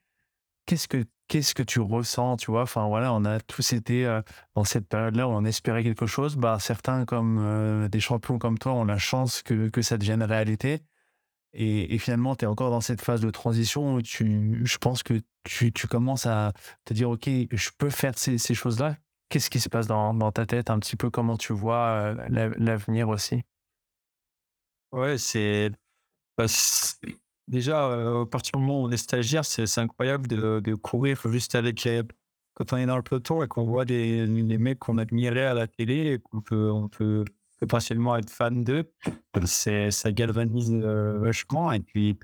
Qu'est-ce 0.66 0.88
que 0.88 1.04
qu'est-ce 1.30 1.54
que 1.54 1.62
tu 1.62 1.78
ressens, 1.80 2.38
tu 2.38 2.50
vois? 2.50 2.62
Enfin 2.62 2.88
voilà, 2.88 3.14
on 3.14 3.24
a 3.24 3.38
tous 3.40 3.72
été 3.72 4.04
euh, 4.04 4.20
dans 4.56 4.64
cette 4.64 4.88
période-là 4.88 5.28
où 5.28 5.30
on 5.30 5.44
espérait 5.44 5.84
quelque 5.84 6.06
chose. 6.06 6.36
Bah, 6.36 6.58
certains, 6.60 7.04
comme 7.04 7.38
euh, 7.40 7.88
des 7.88 8.00
champions 8.00 8.38
comme 8.38 8.58
toi, 8.58 8.72
ont 8.72 8.84
la 8.84 8.98
chance 8.98 9.42
que, 9.42 9.68
que 9.68 9.80
ça 9.80 9.96
devienne 9.96 10.24
réalité. 10.24 10.82
Et, 11.52 11.98
finalement, 11.98 12.36
tu 12.36 12.44
es 12.44 12.48
encore 12.48 12.70
dans 12.70 12.80
cette 12.80 13.00
phase 13.00 13.20
de 13.20 13.30
transition 13.30 13.94
où 13.94 14.02
tu, 14.02 14.60
je 14.64 14.78
pense 14.78 15.02
que 15.02 15.20
tu, 15.44 15.72
tu 15.72 15.88
commences 15.88 16.26
à 16.26 16.52
te 16.84 16.94
dire, 16.94 17.10
OK, 17.10 17.28
je 17.28 17.70
peux 17.78 17.90
faire 17.90 18.16
ces, 18.16 18.38
ces 18.38 18.54
choses-là. 18.54 18.96
Qu'est-ce 19.28 19.50
qui 19.50 19.60
se 19.60 19.68
passe 19.68 19.86
dans, 19.86 20.14
dans, 20.14 20.32
ta 20.32 20.46
tête? 20.46 20.70
Un 20.70 20.78
petit 20.78 20.96
peu 20.96 21.10
Comment 21.10 21.36
tu 21.36 21.52
vois 21.52 22.14
euh, 22.14 22.54
l'avenir 22.58 23.08
aussi? 23.08 23.42
Ouais, 24.92 25.18
c'est. 25.18 25.70
Déjà, 27.50 27.90
euh, 27.90 28.22
à 28.22 28.26
partir 28.26 28.52
du 28.54 28.60
moment 28.60 28.82
où 28.82 28.86
on 28.86 28.90
est 28.92 28.96
stagiaire, 28.96 29.44
c'est 29.44 29.78
incroyable 29.78 30.28
de, 30.28 30.60
de 30.60 30.74
courir 30.76 31.20
juste 31.26 31.56
avec 31.56 31.86
Quand 32.54 32.72
on 32.72 32.76
est 32.76 32.86
dans 32.86 32.96
le 32.96 33.02
peloton 33.02 33.42
et 33.42 33.48
qu'on 33.48 33.64
voit 33.64 33.84
des, 33.84 34.24
des 34.24 34.58
mecs 34.58 34.78
qu'on 34.78 34.98
admirait 34.98 35.46
à 35.46 35.54
la 35.54 35.66
télé 35.66 36.12
et 36.12 36.18
qu'on 36.20 36.40
peut, 36.42 36.70
on 36.70 36.88
potentiellement 37.58 38.16
être 38.16 38.30
fan 38.30 38.62
d'eux, 38.62 38.92
ça 39.46 40.12
galvanise 40.12 40.70
euh, 40.72 41.18
vachement. 41.18 41.72
Et 41.72 41.80
puis, 41.80 42.20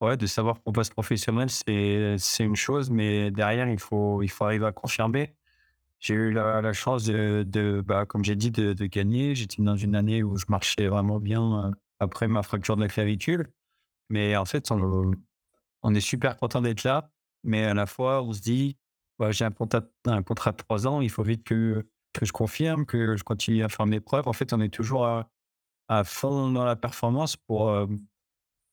ouais, 0.00 0.16
de 0.16 0.26
savoir 0.26 0.62
qu'on 0.62 0.72
passe 0.72 0.88
professionnel, 0.88 1.50
c'est 1.50 2.16
une 2.40 2.56
chose, 2.56 2.88
mais 2.88 3.30
derrière, 3.30 3.68
il 3.68 3.78
faut, 3.78 4.22
il 4.22 4.30
faut 4.30 4.44
arriver 4.44 4.64
à 4.64 4.72
confirmer. 4.72 5.34
J'ai 6.00 6.14
eu 6.14 6.32
la, 6.32 6.72
chance 6.72 7.04
de, 7.04 7.82
bah, 7.84 8.06
comme 8.06 8.24
j'ai 8.24 8.36
dit, 8.36 8.50
de, 8.50 8.72
de 8.72 8.86
gagner. 8.86 9.34
J'étais 9.34 9.62
dans 9.62 9.76
une 9.76 9.94
année 9.94 10.22
où 10.22 10.36
je 10.38 10.46
marchais 10.48 10.88
vraiment 10.88 11.20
bien 11.20 11.66
euh, 11.66 11.70
après 11.98 12.28
ma 12.28 12.42
fracture 12.42 12.76
de 12.76 12.82
la 12.82 12.88
clavicule. 12.88 13.50
Mais 14.08 14.36
en 14.36 14.44
fait, 14.44 14.70
on, 14.70 15.94
est 15.94 16.00
super 16.00 16.36
content 16.36 16.60
d'être 16.60 16.84
là. 16.84 17.10
Mais 17.42 17.64
à 17.64 17.74
la 17.74 17.86
fois, 17.86 18.22
on 18.22 18.32
se 18.32 18.40
dit, 18.40 18.76
j'ai 19.30 19.44
un 19.44 19.50
contrat, 19.50 19.82
un 20.06 20.22
contrat 20.22 20.52
de 20.52 20.56
trois 20.56 20.86
ans, 20.86 21.00
il 21.00 21.10
faut 21.10 21.22
vite 21.22 21.44
que, 21.44 21.86
que 22.12 22.24
je 22.24 22.32
confirme, 22.32 22.86
que 22.86 23.16
je 23.16 23.24
continue 23.24 23.62
à 23.62 23.68
faire 23.68 23.86
mes 23.86 24.00
preuves. 24.00 24.28
En 24.28 24.32
fait, 24.32 24.52
on 24.52 24.60
est 24.60 24.72
toujours 24.72 25.06
à, 25.06 26.04
fond 26.04 26.50
dans 26.50 26.64
la 26.64 26.76
performance 26.76 27.36
pour, 27.36 27.68
euh, 27.68 27.86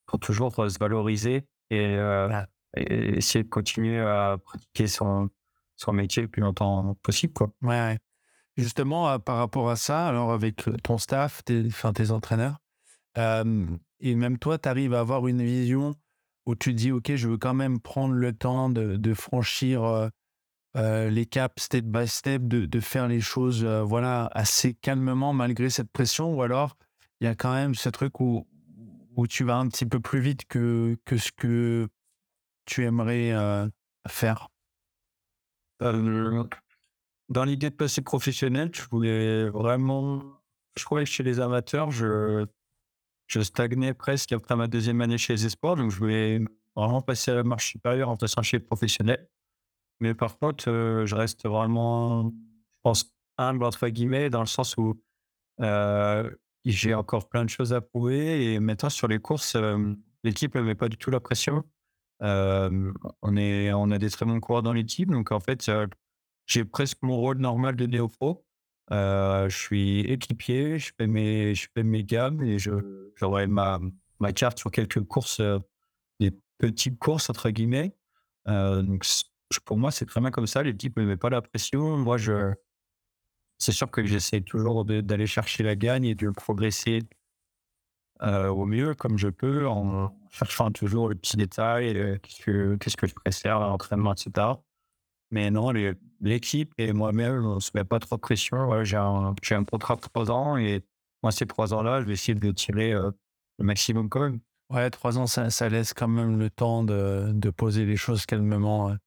pour 0.06 0.20
toujours 0.20 0.56
se 0.56 0.80
valoriser 0.80 1.46
euh, 1.74 2.44
et, 2.78 3.18
essayer 3.18 3.44
de 3.44 3.50
continuer 3.50 4.00
à 4.00 4.38
pratiquer 4.44 4.88
son, 4.88 5.30
son 5.76 5.94
métier 5.94 6.22
le 6.22 6.30
plus 6.30 6.42
longtemps 6.42 6.96
possible. 7.04 7.34
Quoi. 7.34 7.52
Ouais, 7.62 7.98
Justement, 8.58 9.10
euh, 9.10 9.18
par 9.18 9.38
rapport 9.38 9.70
à 9.70 9.76
ça, 9.76 10.08
alors 10.08 10.32
avec 10.32 10.64
ton 10.84 10.98
staff, 10.98 11.44
tes, 11.44 11.66
enfin, 11.68 11.94
tes 11.94 12.12
entraîneurs, 12.12 12.58
et 13.16 14.16
même 14.16 14.38
toi, 14.38 14.58
tu 14.58 14.70
arrives 14.70 14.94
à 14.94 15.00
avoir 15.00 15.28
une 15.28 15.44
vision 15.44 15.94
où 16.46 16.56
tu 16.56 16.72
te 16.72 16.78
dis, 16.78 16.92
OK, 16.92 17.16
je 17.16 17.28
veux 17.28 17.38
quand 17.38 17.54
même 17.54 17.80
prendre 17.80 18.14
le 18.14 18.34
temps 18.34 18.70
de, 18.70 19.14
franchir 19.14 20.10
les 20.76 21.26
caps 21.26 21.64
step 21.64 21.86
by 21.86 22.08
step, 22.08 22.44
de, 22.44 22.80
faire 22.80 23.08
les 23.08 23.22
choses 23.22 23.66
voilà, 23.66 24.30
assez 24.34 24.74
calmement 24.74 25.34
malgré 25.34 25.70
cette 25.70 25.92
pression, 25.92 26.34
ou 26.34 26.42
alors 26.42 26.78
il 27.20 27.26
y 27.26 27.28
a 27.28 27.36
quand 27.36 27.54
même 27.54 27.76
ce 27.76 27.90
truc 27.90 28.20
où, 28.20 28.48
où 29.16 29.28
tu 29.28 29.44
vas 29.44 29.58
un 29.58 29.68
petit 29.68 29.86
peu 29.86 30.00
plus 30.00 30.20
vite 30.20 30.46
que, 30.46 30.98
que 31.06 31.18
ce 31.18 31.32
que 31.32 31.88
tu 32.66 32.84
aimerais 32.86 33.34
faire? 34.08 34.48
Dans 35.80 37.44
l'idée 37.44 37.70
de 37.70 37.76
passer 37.76 38.02
professionnel, 38.02 38.72
je 38.74 38.84
voulais 38.92 39.50
vraiment. 39.50 40.22
Je 40.78 40.84
trouvais 40.84 41.04
que 41.04 41.10
chez 41.10 41.24
les 41.24 41.40
amateurs, 41.40 41.92
je 41.92 42.46
je 43.32 43.40
stagnais 43.40 43.94
presque 43.94 44.34
après 44.34 44.58
ma 44.58 44.68
deuxième 44.68 45.00
année 45.00 45.18
chez 45.18 45.34
les 45.34 45.46
Espoirs. 45.46 45.78
Donc, 45.78 45.90
je 45.90 45.98
voulais 45.98 46.42
vraiment 46.76 47.02
passer 47.02 47.32
à 47.32 47.36
la 47.36 47.44
marche 47.44 47.72
supérieure 47.72 48.10
en 48.10 48.18
passant 48.18 48.42
chez 48.42 48.58
les 48.58 48.64
professionnels. 48.64 49.30
Mais 50.02 50.14
par 50.14 50.38
contre, 50.38 50.70
euh, 50.70 51.06
je 51.06 51.16
reste 51.16 51.48
vraiment, 51.48 52.30
je 52.30 52.80
pense, 52.84 53.16
humble, 53.38 53.64
entre 53.64 53.88
guillemets, 53.88 54.30
dans 54.30 54.42
le 54.42 54.48
sens 54.48 54.76
où 54.76 55.02
euh, 55.62 56.30
j'ai 56.66 56.94
encore 56.94 57.30
plein 57.30 57.46
de 57.46 57.50
choses 57.50 57.72
à 57.72 57.80
prouver. 57.80 58.54
Et 58.54 58.60
maintenant, 58.60 58.90
sur 58.90 59.08
les 59.08 59.20
courses, 59.20 59.56
euh, 59.56 59.94
l'équipe 60.26 60.54
ne 60.56 60.62
met 60.62 60.76
pas 60.76 60.90
du 60.90 60.98
tout 60.98 61.10
la 61.10 61.22
pression. 61.22 61.64
on, 62.20 63.38
est, 63.38 63.72
on 63.72 63.92
a 63.92 63.98
des 63.98 64.10
très 64.10 64.26
bons 64.26 64.42
coureurs 64.42 64.64
dans 64.64 64.74
l'équipe. 64.74 65.10
Donc, 65.10 65.32
en 65.32 65.40
fait, 65.40 65.72
j'ai 66.48 66.66
presque 66.66 66.98
mon 67.02 67.16
rôle 67.16 67.38
normal 67.38 67.78
de 67.78 67.86
néo-pro. 67.86 68.46
Euh, 68.92 69.48
je 69.48 69.58
suis 69.58 70.02
équipier, 70.02 70.78
je 70.78 70.92
fais 70.98 71.08
mes, 71.08 71.56
je 71.56 71.68
fais 71.74 71.84
mes 71.84 72.04
gammes 72.04 72.44
et 72.44 72.58
j'aurai 72.60 73.48
ma, 73.48 73.80
ma 74.20 74.34
carte 74.34 74.60
sur 74.60 74.70
quelques 74.70 75.02
courses, 75.02 75.40
euh, 75.40 75.60
des 76.20 76.32
petites 76.58 77.00
courses 77.00 77.30
entre 77.30 77.50
guillemets. 77.52 77.96
Euh, 78.48 78.82
donc 78.82 79.06
pour 79.66 79.78
moi, 79.78 79.92
c'est 79.92 80.06
très 80.06 80.20
bien 80.20 80.32
comme 80.32 80.48
ça. 80.48 80.64
L'équipe 80.64 80.98
ne 80.98 81.06
met 81.06 81.18
pas 81.18 81.30
la 81.30 81.42
pression. 81.42 81.98
Moi, 81.98 82.18
je, 82.18 82.54
c'est 83.60 83.72
sûr 83.72 83.90
que 83.90 84.06
j'essaie 84.06 84.42
toujours 84.42 84.84
d'aller 84.86 85.28
chercher 85.28 85.64
la 85.64 85.76
gagne 85.76 86.06
et 86.06 86.16
de 86.16 86.30
progresser 86.30 87.02
au 88.22 88.66
mieux 88.68 88.94
comme 88.94 89.18
je 89.18 89.30
peux 89.30 89.68
en 89.68 90.16
cherchant 90.30 90.70
toujours 90.70 91.10
le 91.10 91.16
petit 91.16 91.38
détail, 91.38 92.20
que, 92.46 92.76
qu'est-ce 92.76 92.96
que 92.96 93.08
je 93.08 93.16
préfère, 93.16 93.60
l'entraînement, 93.60 94.14
etc. 94.14 94.48
Mais 95.32 95.50
non, 95.50 95.72
l'équipe 96.20 96.74
et 96.78 96.92
moi-même, 96.92 97.46
on 97.46 97.56
ne 97.56 97.60
se 97.60 97.72
met 97.74 97.86
pas 97.86 98.00
trop 98.00 98.18
de 98.18 98.22
pression. 98.22 98.84
j'ai 98.84 98.98
un, 98.98 99.34
un, 99.52 99.64
contrat 99.64 99.96
de 99.96 100.02
trois 100.02 100.30
ans 100.30 100.58
et 100.58 100.84
moi, 101.24 101.32
ces 101.32 101.46
trois 101.46 101.74
ans-là, 101.74 102.02
je 102.02 102.06
vais 102.06 102.14
essayer 102.14 102.36
de 102.36 102.52
tirer 102.52 102.94
euh, 102.94 103.12
le 103.60 103.66
maximum 103.66 104.10
quand 104.10 104.22
même. 104.22 104.40
Ouais, 104.70 104.90
trois 104.90 105.18
ans, 105.18 105.28
ça, 105.28 105.50
ça, 105.50 105.70
laisse 105.70 105.94
quand 105.94 106.08
même 106.08 106.40
le 106.40 106.50
temps 106.50 106.84
de, 106.84 107.32
de 107.34 107.50
poser 107.50 107.86
les 107.86 107.98
choses 107.98 108.26
calmement. 108.26 108.90
Hein. 108.90 108.98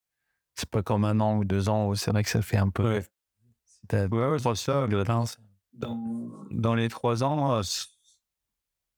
C'est 0.55 0.69
pas 0.69 0.83
comme 0.83 1.05
un 1.05 1.21
an 1.21 1.39
ou 1.39 1.45
deux 1.45 1.69
ans 1.69 1.89
où 1.89 1.95
c'est 1.95 2.11
vrai 2.11 2.23
que 2.23 2.31
ça 2.31 2.43
fait 2.43 2.57
un 2.57 2.69
peu. 2.69 2.85
Ouais, 3.93 4.07
ouais 4.07 4.39
c'est 4.39 4.55
ça. 4.55 4.87
Dans, 5.73 6.31
dans, 6.51 6.75
les 6.75 6.89
trois 6.89 7.25
ans, 7.25 7.57
euh, 7.57 7.63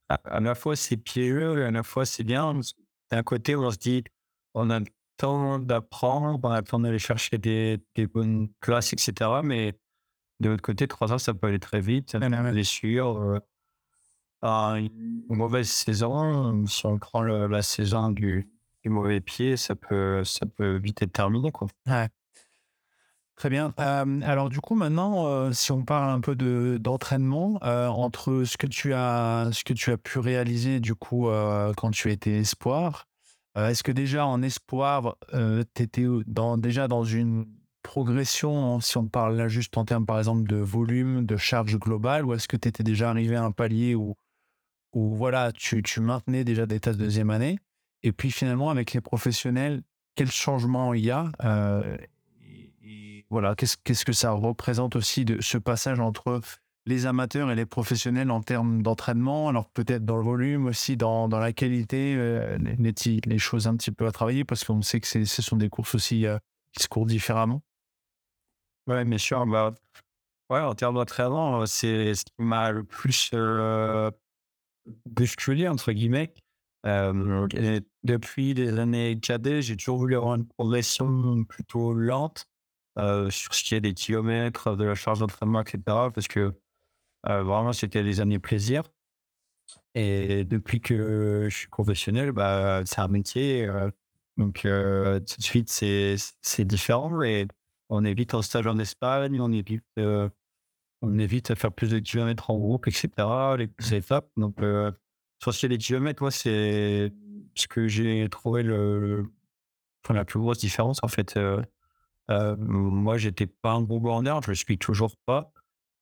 à, 0.09 0.40
la 0.40 0.54
fois 0.54 0.76
c'est 0.76 0.99
piégeux 0.99 1.59
et 1.61 1.64
à 1.64 1.71
la 1.71 1.83
fois 1.83 2.04
c'est 2.04 2.25
bien. 2.25 2.61
D'un 3.11 3.23
côté, 3.23 3.56
on 3.56 3.71
se 3.71 3.78
dit, 3.78 4.04
on 4.52 4.68
a 4.71 4.80
temps 5.16 5.58
d'apprendre, 5.58 6.38
on 6.42 6.50
a 6.50 6.58
le 6.58 6.66
temps 6.66 6.78
d'aller 6.78 6.99
chercher 6.99 7.38
des, 7.38 7.78
des, 7.94 8.06
bonnes 8.06 8.49
classes, 8.61 8.92
etc. 8.92 9.30
Mais 9.42 9.78
de 10.40 10.50
l'autre 10.50 10.62
côté, 10.62 10.87
trois 10.88 11.12
ans, 11.12 11.18
ça 11.18 11.35
peut 11.35 11.46
aller 11.49 11.58
très 11.58 11.80
vite. 11.80 12.11
Ça 12.11 12.20
peut 12.20 12.62
sûr. 12.62 13.40
Euh, 14.44 14.75
une 14.75 15.25
mauvaise 15.28 15.68
saison, 15.68 16.66
si 16.66 16.87
on 16.87 16.99
prend 16.99 17.23
la 17.23 17.62
saison 17.62 18.11
du, 18.11 18.49
du, 18.85 18.90
mauvais 18.90 19.20
pied, 19.20 19.56
ça 19.56 19.75
peut, 19.75 20.23
ça 20.25 20.46
peut 20.46 20.76
vite 20.76 21.02
être 21.02 21.12
terminé. 21.12 21.50
Quoi. 21.50 21.68
Ouais. 21.87 22.08
Très 23.35 23.50
bien. 23.50 23.75
Euh, 23.80 24.20
alors 24.23 24.49
du 24.49 24.61
coup, 24.61 24.75
maintenant, 24.75 25.26
euh, 25.26 25.52
si 25.52 25.73
on 25.73 25.85
parle 25.85 26.11
un 26.11 26.20
peu 26.20 26.37
de, 26.37 26.78
d'entraînement, 26.80 27.58
entre 27.62 28.44
ce 28.44 28.56
que, 28.56 28.66
tu 28.66 28.92
as, 28.92 29.50
ce 29.52 29.64
que 29.64 29.73
tu 29.73 29.90
as 29.90 29.99
pu 29.99 30.18
réaliser 30.18 30.80
du 30.80 30.94
coup 30.94 31.28
quand 31.76 31.90
tu 31.90 32.11
étais 32.12 32.38
espoir 32.38 33.06
euh, 33.57 33.69
est-ce 33.69 33.83
que 33.83 33.93
déjà 33.93 34.27
en 34.27 34.43
espoir, 34.43 35.17
euh, 35.35 35.65
tu 35.75 35.83
étais 35.83 36.07
déjà 36.59 36.89
dans 36.89 37.05
une 37.05 37.47
progression, 37.83 38.81
si 38.81 38.97
on 38.99 39.07
parle 39.07 39.37
là 39.37 39.49
juste 39.49 39.77
en 39.79 39.85
termes 39.85 40.07
par 40.07 40.19
exemple 40.19 40.49
de 40.49 40.57
volume, 40.57 41.25
de 41.25 41.37
charge 41.37 41.79
globale, 41.79 42.25
ou 42.25 42.35
est-ce 42.35 42.49
que 42.49 42.57
tu 42.57 42.69
étais 42.69 42.83
déjà 42.83 43.11
arrivé 43.11 43.37
à 43.37 43.45
un 43.45 43.53
palier 43.53 43.95
où, 43.95 44.17
où 44.93 45.15
voilà, 45.15 45.53
tu, 45.53 45.83
tu 45.83 46.01
maintenais 46.01 46.45
déjà 46.45 46.67
des 46.67 46.81
tasses 46.81 46.97
deuxième 46.97 47.31
année? 47.31 47.59
Et 48.03 48.13
puis 48.13 48.31
finalement, 48.31 48.71
avec 48.71 48.93
les 48.93 49.01
professionnels, 49.01 49.83
quel 50.17 50.31
changement 50.31 50.95
il 50.95 51.05
y 51.05 51.11
a? 51.11 51.31
Euh, 51.45 51.97
et, 52.83 53.25
qu'est-ce, 53.57 53.77
qu'est-ce 53.83 54.05
que 54.05 54.13
ça 54.13 54.33
représente 54.33 54.97
aussi 54.97 55.25
de 55.25 55.41
ce 55.41 55.59
passage 55.59 56.01
entre 56.01 56.41
les 56.87 57.07
amateurs 57.07 57.50
et 57.50 57.57
les 57.57 57.66
professionnels 57.66 58.31
en 58.31 58.40
termes 58.40 58.81
d'entraînement, 58.83 59.49
alors 59.49 59.69
peut-être 59.69 60.05
dans 60.05 60.16
le 60.16 60.23
volume 60.23 60.66
aussi, 60.66 60.97
dans, 60.97 61.28
dans 61.28 61.40
la 61.40 61.52
qualité, 61.52 62.14
euh, 62.16 62.57
les, 62.59 63.21
les, 63.25 63.38
choses 63.38 63.66
un 63.66 63.76
petit 63.76 63.90
peu 63.90 64.07
à 64.07 64.12
travailler, 64.12 64.45
parce 64.45 64.64
qu'on 64.64 64.83
sait 64.83 65.00
que 65.00 65.25
ce 65.25 65.43
sont 65.43 65.57
des 65.57 65.69
courses 65.69 65.97
aussi 65.97 66.26
euh, 66.26 66.38
qui 66.73 66.85
se 66.85 66.88
courent 66.88 67.07
différemment. 67.07 67.62
Oui, 68.87 69.05
bien 69.05 69.19
sûr. 69.19 69.45
Bah, 69.47 69.75
ouais, 70.49 70.61
en 70.61 70.75
termes 70.75 70.95
d'entraînement, 70.95 71.62
euh, 71.62 71.66
c'est 71.66 72.14
ce 72.14 72.25
qui 72.25 72.33
m'a 72.38 72.71
le 72.71 72.85
plus 72.85 73.31
euh, 73.35 74.11
bousculé, 75.07 75.66
entre 75.66 75.90
guillemets. 75.90 76.33
depuis 78.05 78.55
les 78.55 78.78
années 78.78 79.19
cadet, 79.19 79.61
j'ai 79.61 79.76
toujours 79.76 79.99
voulu 79.99 80.14
avoir 80.14 80.37
une 80.37 80.47
progression 80.47 81.43
plutôt 81.45 81.93
lente 81.93 82.47
sur 82.97 83.55
ce 83.55 83.64
qui 83.64 83.75
est 83.75 83.81
des 83.81 83.93
kilomètres, 83.93 84.76
de 84.76 84.85
la 84.85 84.95
charge 84.95 85.19
d'entraînement, 85.19 85.62
etc. 85.62 85.81
Parce 86.14 86.28
que 86.28 86.55
euh, 86.57 86.65
vraiment, 87.26 87.73
c'était 87.73 88.02
des 88.02 88.21
années 88.21 88.38
plaisir. 88.38 88.83
Et 89.95 90.45
depuis 90.45 90.80
que 90.80 91.49
je 91.50 91.56
suis 91.56 91.68
professionnel, 91.68 92.33
bah, 92.33 92.83
c'est 92.85 93.00
un 93.00 93.09
métier. 93.09 93.66
Euh, 93.66 93.90
donc, 94.37 94.64
euh, 94.64 95.18
tout 95.21 95.37
de 95.38 95.42
suite, 95.42 95.71
c'est 95.71 96.64
différent. 96.64 97.23
Et 97.23 97.49
on 97.88 98.04
est 98.04 98.14
vite 98.14 98.35
en 98.35 98.42
stage 98.42 98.66
en 98.66 98.78
Espagne, 98.78 99.40
on 99.40 99.52
est 99.52 99.66
vite, 99.66 99.85
on 101.02 101.18
évite 101.18 101.50
à 101.50 101.54
faire 101.54 101.73
plus 101.73 101.90
de 101.90 101.99
kilomètres 101.99 102.50
en 102.50 102.59
groupe, 102.59 102.88
etc. 102.88 103.09
Les 103.59 103.95
étapes. 103.95 104.28
Donc, 104.37 104.61
euh, 104.61 104.90
sur 105.40 105.68
les 105.68 105.78
kilomètres, 105.78 106.23
moi, 106.23 106.30
c'est 106.30 107.12
ce 107.54 107.66
que 107.68 107.88
j'ai 107.88 108.28
trouvé 108.28 108.62
le, 108.62 109.30
enfin, 110.04 110.14
la 110.14 110.25
plus 110.25 110.40
grosse 110.40 110.59
différence, 110.59 110.99
en 111.02 111.09
fait. 111.09 111.37
Euh, 111.37 111.62
euh, 112.30 112.56
moi, 112.59 113.18
j'étais 113.18 113.47
pas 113.47 113.73
un 113.73 113.83
gros 113.83 114.00
borneur, 114.00 114.42
je 114.42 114.50
le 114.50 114.54
suis 114.54 114.78
toujours 114.78 115.16
pas, 115.26 115.52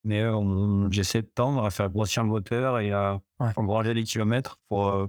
mais 0.04 0.20
euh, 0.20 0.88
j'essaie 0.90 1.22
de 1.22 1.26
tendre 1.26 1.64
à 1.64 1.70
faire 1.70 1.88
grossir 1.90 2.22
le 2.22 2.28
moteur 2.28 2.78
et 2.78 2.92
à 2.92 3.20
ouais. 3.40 3.94
les 3.94 4.04
kilomètres 4.04 4.58
pour, 4.68 4.88
euh, 4.88 5.06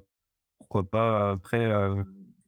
pourquoi 0.59 0.83
pas, 0.83 1.31
après, 1.31 1.69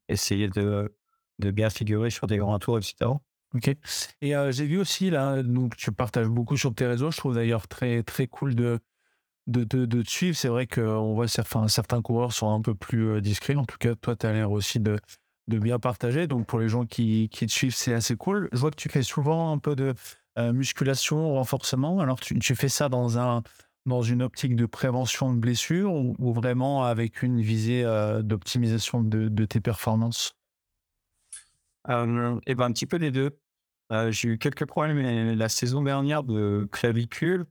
essayer 0.08 0.48
de, 0.48 0.96
de 1.39 1.51
bien 1.51 1.70
figurer 1.70 2.10
sur 2.10 2.27
des 2.27 2.38
grands 2.38 2.58
tours, 2.60 2.77
etc. 2.77 3.12
Ok. 3.54 3.75
Et 4.22 4.34
j'ai 4.50 4.66
vu 4.66 4.77
aussi, 4.77 5.10
là, 5.10 5.44
donc 5.44 5.75
tu 5.75 5.92
partages 5.92 6.27
beaucoup 6.27 6.58
sur 6.58 6.74
tes 6.74 6.86
réseaux. 6.86 7.12
Je 7.12 7.18
trouve 7.18 7.36
d'ailleurs 7.36 7.68
très, 7.68 8.04
très 8.04 8.27
cool 8.27 8.56
de, 8.56 8.80
de, 9.48 9.63
de, 9.63 9.86
de 9.86 10.01
te 10.01 10.10
suivre. 10.10 10.36
C'est 10.36 10.48
vrai 10.48 10.68
qu'on 10.68 11.13
voit 11.13 11.27
certains, 11.27 11.68
certains 11.68 12.01
coureurs 12.01 12.34
sont 12.34 12.50
un 12.50 12.62
peu 12.62 12.75
plus 12.75 13.22
discrets. 13.22 13.56
En 13.56 13.66
tout 13.66 13.77
cas, 13.77 13.96
toi, 13.96 14.16
tu 14.16 14.25
as 14.25 14.34
l'air 14.34 14.51
aussi 14.51 14.80
de, 14.80 14.98
de 15.48 15.60
bien 15.60 15.80
partager. 15.80 16.27
Donc, 16.27 16.46
pour 16.46 16.60
les 16.60 16.70
gens 16.70 16.86
qui, 16.86 17.30
qui 17.30 17.46
te 17.46 17.51
suivent, 17.51 17.75
c'est 17.75 17.94
assez 17.94 18.16
cool. 18.16 18.50
Je 18.51 18.58
vois 18.60 18.72
que 18.72 18.75
tu 18.75 18.89
fais 18.89 19.04
souvent 19.04 19.51
un 19.51 19.58
peu 19.58 19.75
de 19.75 19.94
musculation, 20.38 21.34
renforcement. 21.34 22.00
Alors, 22.00 22.20
tu, 22.20 22.56
fais 22.56 22.70
ça 22.70 22.89
dans, 22.89 23.17
un, 23.17 23.44
dans 23.86 24.01
une 24.01 24.22
optique 24.22 24.56
de 24.56 24.65
prévention 24.65 25.34
de 25.34 25.39
blessures 25.39 25.94
ou, 25.94 26.34
vraiment 26.34 26.84
avec 26.84 27.24
une 27.24 27.41
visée 27.41 27.84
d'optimisation 28.24 29.01
de, 29.01 29.46
tes 29.46 29.60
performances? 29.60 30.38
Euh, 31.89 32.39
et 32.46 32.56
ben, 32.56 32.65
un 32.65 32.72
petit 32.72 32.86
peu 32.86 33.00
des 33.00 33.12
deux. 33.12 33.39
Euh, 33.91 34.12
j'ai 34.12 34.29
eu 34.29 34.38
quelques 34.38 34.65
problèmes 34.65 35.38
la 35.38 35.50
saison 35.50 35.82
dernière 35.82 36.24
de 36.24 36.67
clavicule. 36.72 37.46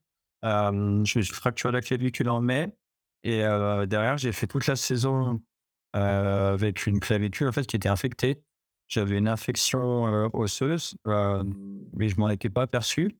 Euh, 0.44 1.04
je 1.04 1.20
fracturé 1.32 1.72
la 1.72 1.80
clavicule 1.80 2.28
en 2.28 2.40
mai. 2.40 2.74
Et 3.24 3.40
derrière, 3.40 4.18
j'ai 4.18 4.30
fait 4.30 4.46
toute 4.46 4.68
la 4.68 4.76
saison 4.76 5.42
avec 5.92 6.86
une 6.86 7.00
clavicule 7.00 7.48
en 7.48 7.52
fait, 7.52 7.66
qui 7.66 7.74
était 7.74 7.88
infectée. 7.88 8.40
J'avais 8.88 9.18
une 9.18 9.28
infection 9.28 10.30
osseuse, 10.32 10.96
mais 11.04 12.08
je 12.08 12.20
m'en 12.20 12.28
étais 12.28 12.50
pas 12.50 12.62
aperçu. 12.62 13.16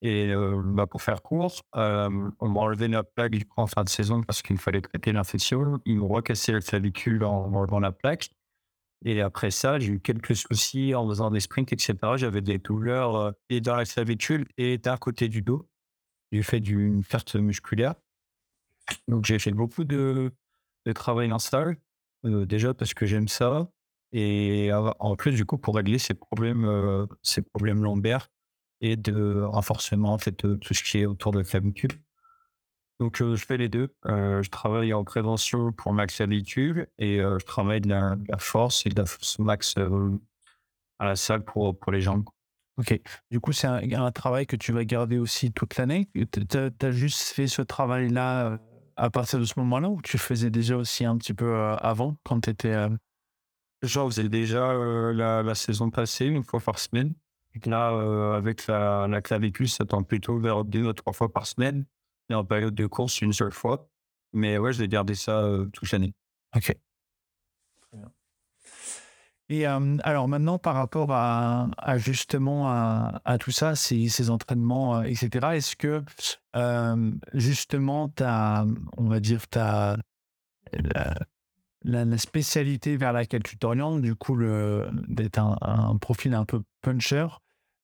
Et 0.00 0.32
bah, 0.64 0.86
pour 0.86 1.02
faire 1.02 1.22
court, 1.22 1.62
on 1.74 2.48
m'a 2.48 2.60
enlevé 2.60 2.88
la 2.88 3.02
plaque 3.02 3.34
en 3.56 3.66
fin 3.66 3.84
de 3.84 3.88
saison 3.88 4.22
parce 4.22 4.42
qu'il 4.42 4.58
fallait 4.58 4.80
traiter 4.80 5.12
l'infection. 5.12 5.80
Ils 5.84 5.98
m'ont 5.98 6.08
recassé 6.08 6.52
la 6.52 6.60
clavicule 6.60 7.24
en 7.24 7.52
enlevant 7.52 7.78
la 7.78 7.92
plaque. 7.92 8.30
Et 9.04 9.20
après 9.20 9.50
ça, 9.50 9.78
j'ai 9.78 9.92
eu 9.92 10.00
quelques 10.00 10.36
soucis 10.36 10.94
en 10.94 11.08
faisant 11.08 11.30
des 11.30 11.40
sprints, 11.40 11.72
etc. 11.72 11.96
J'avais 12.16 12.40
des 12.40 12.58
douleurs 12.58 13.34
et 13.48 13.60
dans 13.60 13.74
la 13.76 13.84
clavicule 13.84 14.46
et 14.56 14.78
d'un 14.78 14.96
côté 14.96 15.28
du 15.28 15.42
dos. 15.42 15.68
J'ai 16.30 16.42
fait 16.42 16.60
d'une 16.60 17.04
perte 17.04 17.34
musculaire. 17.34 17.94
Donc, 19.08 19.24
j'ai 19.24 19.38
fait 19.38 19.52
beaucoup 19.52 19.84
de, 19.84 20.32
de 20.86 20.92
travail 20.92 21.32
en 21.32 21.38
salle, 21.38 21.76
euh, 22.24 22.46
déjà 22.46 22.74
parce 22.74 22.94
que 22.94 23.06
j'aime 23.06 23.28
ça. 23.28 23.68
Et 24.12 24.70
en 24.72 25.16
plus, 25.16 25.32
du 25.32 25.46
coup, 25.46 25.56
pour 25.56 25.76
régler 25.76 25.98
ces 25.98 26.14
problèmes, 26.14 26.64
euh, 26.64 27.06
ces 27.22 27.42
problèmes 27.42 27.82
lombaires 27.82 28.28
et 28.80 28.96
de 28.96 29.40
renforcement, 29.42 30.12
en 30.12 30.18
fait, 30.18 30.44
de 30.44 30.56
tout 30.56 30.74
ce 30.74 30.82
qui 30.82 30.98
est 30.98 31.06
autour 31.06 31.32
de 31.32 31.38
la 31.38 31.44
clavicule. 31.44 31.92
Donc, 33.00 33.16
je 33.18 33.34
fais 33.36 33.56
les 33.56 33.68
deux. 33.68 33.94
je 34.04 34.48
travaille 34.48 34.92
en 34.92 35.02
prévention 35.02 35.72
pour 35.72 35.92
max 35.92 36.20
habitude 36.20 36.88
et 36.98 37.18
je 37.18 37.44
travaille 37.44 37.80
de 37.80 37.88
la, 37.88 38.16
force 38.38 38.86
et 38.86 38.90
de 38.90 39.00
la 39.00 39.06
force 39.06 39.38
max 39.40 39.74
à 40.98 41.06
la 41.06 41.16
salle 41.16 41.44
pour, 41.44 41.76
pour 41.76 41.90
les 41.90 42.00
jambes. 42.00 42.24
Ok. 42.78 43.00
Du 43.30 43.40
coup, 43.40 43.52
c'est 43.52 43.66
un, 43.66 44.12
travail 44.12 44.46
que 44.46 44.56
tu 44.56 44.72
vas 44.72 44.84
garder 44.84 45.18
aussi 45.18 45.52
toute 45.52 45.76
l'année? 45.76 46.08
Tu 46.14 46.58
as, 46.58 46.90
juste 46.90 47.22
fait 47.22 47.46
ce 47.46 47.62
travail-là 47.62 48.58
à 48.96 49.10
partir 49.10 49.38
de 49.38 49.44
ce 49.44 49.54
moment-là 49.58 49.88
ou 49.88 50.00
tu 50.02 50.16
faisais 50.16 50.50
déjà 50.50 50.76
aussi 50.76 51.04
un 51.04 51.16
petit 51.16 51.34
peu 51.34 51.56
avant 51.56 52.16
quand 52.24 52.40
tu 52.40 52.50
étais. 52.50 52.74
J'en 53.82 54.08
faisais 54.08 54.28
déjà 54.28 54.72
la, 55.12 55.42
la, 55.42 55.54
saison 55.54 55.90
passée, 55.90 56.26
une 56.26 56.44
fois 56.44 56.60
par 56.60 56.78
semaine. 56.78 57.14
là, 57.66 57.88
avec 58.36 58.66
la, 58.66 59.08
la 59.08 59.20
clavicule, 59.20 59.68
ça 59.68 59.84
tend 59.84 60.02
plutôt 60.02 60.38
vers 60.38 60.64
deux 60.64 60.86
ou 60.86 60.92
trois 60.92 61.12
fois 61.12 61.32
par 61.32 61.46
semaine 61.46 61.84
en 62.34 62.44
période 62.44 62.74
de 62.74 62.86
course 62.86 63.20
une 63.20 63.32
seule 63.32 63.52
fois. 63.52 63.88
Mais 64.32 64.58
ouais, 64.58 64.72
je 64.72 64.78
vais 64.78 64.88
garder 64.88 65.14
ça 65.14 65.40
euh, 65.40 65.66
toute 65.66 65.90
l'année. 65.92 66.14
Ok. 66.56 66.74
Et 69.48 69.66
alors 69.66 70.28
maintenant, 70.28 70.58
par 70.58 70.74
rapport 70.74 71.08
à, 71.10 71.68
justement 71.98 72.70
à, 72.70 73.36
tout 73.38 73.50
ça, 73.50 73.74
ces, 73.74 74.08
ces 74.08 74.30
entraînements, 74.30 74.96
euh, 74.96 75.02
etc., 75.02 75.28
est-ce 75.52 75.76
que 75.76 76.02
justement, 77.34 78.08
tu 78.08 78.22
as, 78.22 78.64
on 78.96 79.08
va 79.08 79.20
dire, 79.20 79.46
tu 79.50 79.58
as 79.58 79.98
la, 80.72 81.14
la, 81.84 82.18
spécialité 82.18 82.96
vers 82.96 83.12
laquelle 83.12 83.42
tu 83.42 83.56
t'orientes, 83.56 84.02
du 84.02 84.14
coup, 84.14 84.36
d'être 85.08 85.38
un, 85.38 85.96
profil 85.98 86.34
un 86.34 86.44
peu 86.44 86.62
puncher, 86.80 87.26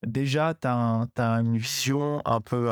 déjà, 0.06 0.54
tu 0.54 0.66
as, 0.68 1.08
une 1.16 1.58
vision 1.58 2.22
un 2.24 2.40
peu 2.40 2.68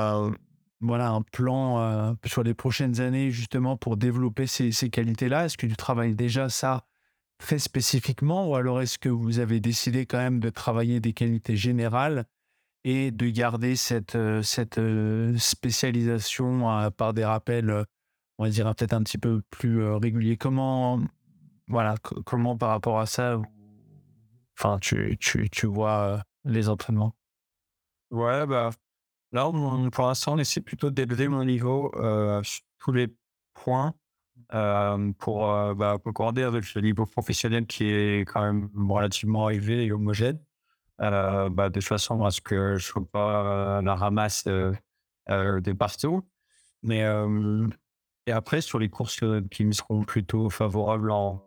voilà, 0.81 1.11
un 1.11 1.23
plan 1.23 1.81
euh, 1.81 2.13
sur 2.27 2.43
les 2.43 2.55
prochaines 2.55 3.01
années 3.01 3.31
justement 3.31 3.77
pour 3.77 3.97
développer 3.97 4.47
ces, 4.47 4.71
qualités-là. 4.91 5.47
Est-ce 5.47 5.57
que 5.57 5.67
tu 5.67 5.77
travailles 5.77 6.15
déjà 6.15 6.49
ça 6.49 6.85
très 7.39 7.59
spécifiquement 7.59 8.49
ou 8.49 8.55
alors 8.55 8.81
est-ce 8.81 8.99
que 8.99 9.09
vous 9.11 9.39
avez 9.41 9.61
décidé 9.61 10.07
quand 10.07 10.19
même 10.19 10.41
de 10.41 10.49
travailler 10.49 11.01
des 11.01 11.13
qualités 11.13 11.57
générales 11.57 12.25
et 12.85 13.11
de 13.11 13.29
garder 13.29 13.77
cette, 13.77 14.15
euh, 14.15 14.43
cette 14.43 14.79
euh, 14.79 15.37
spécialisation 15.39 16.91
par 16.97 17.15
des 17.15 17.25
rappels, 17.25 17.85
on 18.39 18.45
va 18.45 18.51
dire 18.51 18.75
peut-être 18.75 18.93
un 18.93 19.03
petit 19.03 19.19
peu 19.19 19.43
plus 19.51 19.85
réguliers 19.85 20.37
Comment, 20.37 21.01
voilà, 21.69 21.97
comment 22.25 22.57
par 22.57 22.71
rapport 22.71 23.01
à 23.01 23.07
ça, 23.07 23.41
enfin, 24.59 24.79
tu, 24.81 25.17
tu, 25.21 25.49
tu 25.51 25.67
vois 25.67 26.23
les 26.45 26.69
entraînements? 26.69 27.15
Ouais, 28.11 28.47
bah, 28.47 28.71
Là, 29.33 29.51
pour 29.93 30.07
l'instant, 30.07 30.35
on 30.35 30.39
essaie 30.39 30.61
plutôt 30.61 30.91
d'élever 30.91 31.29
mon 31.29 31.45
niveau 31.45 31.93
euh, 31.97 32.43
sur 32.43 32.63
tous 32.79 32.93
les 32.93 33.09
points 33.55 33.95
euh, 34.55 35.13
pour 35.19 35.51
euh, 35.53 35.75
bah, 35.75 35.99
concorder 36.03 36.43
avec 36.43 36.73
le 36.75 36.81
niveau 36.83 37.07
professionnel 37.07 37.67
qui 37.67 37.85
est 37.85 38.21
quand 38.21 38.41
même 38.41 38.71
relativement 38.89 39.51
élevé 39.51 39.85
et 39.85 39.93
homogène, 39.93 40.41
bah, 40.99 41.69
de 41.71 41.81
façon 41.81 42.25
à 42.25 42.31
ce 42.31 42.41
que 42.41 42.57
je 42.57 42.73
ne 42.75 42.79
sois 42.79 43.05
pas 43.11 43.83
la 43.83 43.95
ramasse 43.95 44.47
des 44.47 45.75
partout. 45.75 46.23
Mais 46.83 47.05
et 48.27 48.33
après, 48.33 48.61
sur 48.61 48.79
les 48.79 48.89
courses 48.89 49.21
qui 49.51 49.65
me 49.65 49.73
seront 49.73 50.05
plutôt 50.05 50.51
favorables 50.51 51.11
en, 51.11 51.43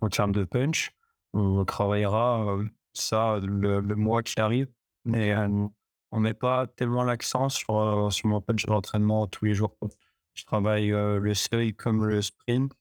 en 0.00 0.08
termes 0.08 0.32
de 0.32 0.44
punch, 0.44 0.92
on 1.32 1.64
travaillera 1.64 2.58
ça 2.92 3.38
le, 3.42 3.80
le 3.80 3.94
mois 3.96 4.22
qui 4.22 4.40
arrive. 4.40 4.68
Mais 5.04 5.34
on 6.12 6.20
met 6.20 6.34
pas 6.34 6.66
tellement 6.66 7.02
l'accent 7.02 7.48
sur, 7.48 7.76
euh, 7.76 8.10
sur 8.10 8.28
mon 8.28 8.40
punch 8.40 8.66
d'entraînement 8.66 9.26
tous 9.26 9.46
les 9.46 9.54
jours. 9.54 9.76
Je 10.34 10.44
travaille 10.44 10.92
euh, 10.92 11.18
le 11.18 11.34
seuil 11.34 11.74
comme 11.74 12.04
le 12.04 12.22
sprint, 12.22 12.72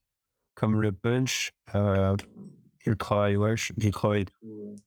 comme 0.53 0.81
le 0.81 0.91
punch. 0.91 1.53
Euh, 1.73 2.15
je 2.79 2.91
travaille, 2.93 3.37
ouais, 3.37 3.55
je, 3.55 3.89
travaille. 3.89 4.25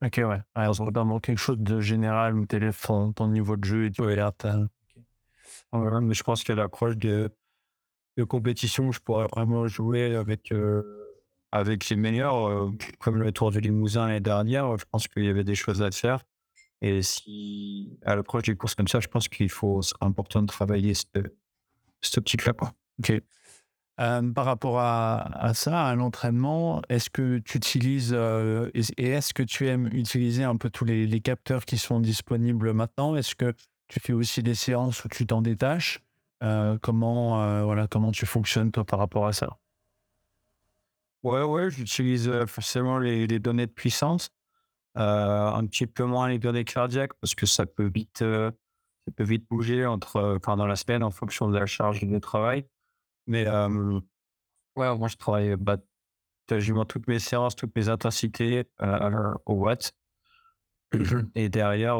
Ok, 0.04 0.18
ouais. 0.18 0.40
Alors, 0.54 0.74
vraiment 0.74 1.20
quelque 1.20 1.38
chose 1.38 1.58
de 1.58 1.80
général, 1.80 2.34
mon 2.34 2.44
téléphone, 2.44 3.14
ton 3.14 3.28
niveau 3.28 3.56
de 3.56 3.64
jeu 3.64 3.86
et 3.86 3.90
tout. 3.90 4.02
Ouais, 4.02 6.00
mais 6.02 6.14
je 6.14 6.22
pense 6.22 6.44
qu'à 6.44 6.54
l'approche 6.54 6.96
de, 6.96 7.32
de 8.16 8.24
compétition, 8.24 8.92
je 8.92 9.00
pourrais 9.00 9.26
vraiment 9.26 9.66
jouer 9.66 10.14
avec, 10.14 10.52
avec 11.52 11.88
les 11.88 11.96
meilleurs, 11.96 12.70
comme 13.00 13.22
le 13.22 13.32
Tour 13.32 13.50
du 13.50 13.60
Limousin 13.60 14.06
l'année 14.06 14.20
dernière. 14.20 14.76
Je 14.78 14.84
pense 14.90 15.08
qu'il 15.08 15.24
y 15.24 15.28
avait 15.28 15.44
des 15.44 15.54
choses 15.54 15.82
à 15.82 15.90
faire. 15.90 16.24
Et 16.80 17.00
si, 17.02 17.98
à 18.04 18.14
l'approche 18.14 18.42
des 18.42 18.56
courses 18.56 18.74
comme 18.74 18.88
ça, 18.88 19.00
je 19.00 19.08
pense 19.08 19.28
qu'il 19.28 19.48
faut, 19.48 19.80
c'est 19.80 19.94
important 20.00 20.42
de 20.42 20.46
travailler 20.46 20.92
ce, 20.92 21.06
ce 22.02 22.20
petit 22.20 22.36
là 22.36 22.52
Ok. 22.98 23.22
par 23.96 24.44
rapport 24.44 24.78
à, 24.78 25.52
ça, 25.54 25.86
à 25.86 25.94
l'entraînement, 25.94 26.82
est-ce 26.88 27.10
que 27.10 27.38
tu 27.38 27.56
utilises 27.56 28.12
euh, 28.14 28.70
et 28.74 29.08
est-ce 29.08 29.32
que 29.32 29.42
tu 29.42 29.66
aimes 29.66 29.88
utiliser 29.92 30.44
un 30.44 30.56
peu 30.56 30.68
tous 30.68 30.84
les, 30.84 31.20
capteurs 31.20 31.64
qui 31.64 31.78
sont 31.78 32.00
disponibles 32.00 32.72
maintenant? 32.72 33.16
Est-ce 33.16 33.34
que 33.34 33.54
tu 33.88 33.98
fais 34.00 34.12
aussi 34.12 34.42
des 34.42 34.54
séances 34.54 35.04
où 35.04 35.08
tu 35.08 35.26
t'en 35.26 35.42
détaches? 35.42 36.00
euh, 36.00 36.13
comment, 36.40 37.42
euh, 37.42 37.64
voilà, 37.64 37.86
comment 37.86 38.12
tu 38.12 38.26
fonctionnes 38.26 38.72
toi 38.72 38.84
par 38.84 38.98
rapport 38.98 39.26
à 39.26 39.32
ça? 39.32 39.58
Ouais, 41.22 41.42
ouais, 41.42 41.70
j'utilise 41.70 42.30
forcément 42.46 42.98
les, 42.98 43.26
les, 43.26 43.38
données 43.38 43.66
de 43.66 43.72
puissance. 43.72 44.30
Euh, 44.96 45.50
un 45.50 45.66
petit 45.66 45.88
peu 45.88 46.04
moins 46.04 46.28
les 46.28 46.38
données 46.38 46.64
cardiaques 46.64 47.14
parce 47.14 47.34
que 47.34 47.46
ça 47.46 47.66
peut 47.66 47.90
vite, 47.92 48.22
euh, 48.22 48.52
ça 49.06 49.12
peut 49.16 49.24
vite 49.24 49.44
bouger 49.50 49.86
entre, 49.86 50.38
pendant 50.40 50.66
la 50.66 50.76
semaine 50.76 51.02
en 51.02 51.10
fonction 51.10 51.48
de 51.48 51.58
la 51.58 51.66
charge 51.66 52.04
de 52.04 52.18
travail. 52.20 52.64
Mais 53.26 53.44
euh, 53.48 53.98
ouais, 54.76 54.96
moi 54.96 55.08
je 55.08 55.16
travaille 55.16 55.56
bah, 55.56 55.78
quasiment 56.46 56.84
toutes 56.84 57.08
mes 57.08 57.18
séances, 57.18 57.56
toutes 57.56 57.74
mes 57.74 57.88
intensités 57.88 58.68
au 59.46 59.54
watt. 59.54 59.92
Et 61.34 61.48
derrière, 61.48 61.98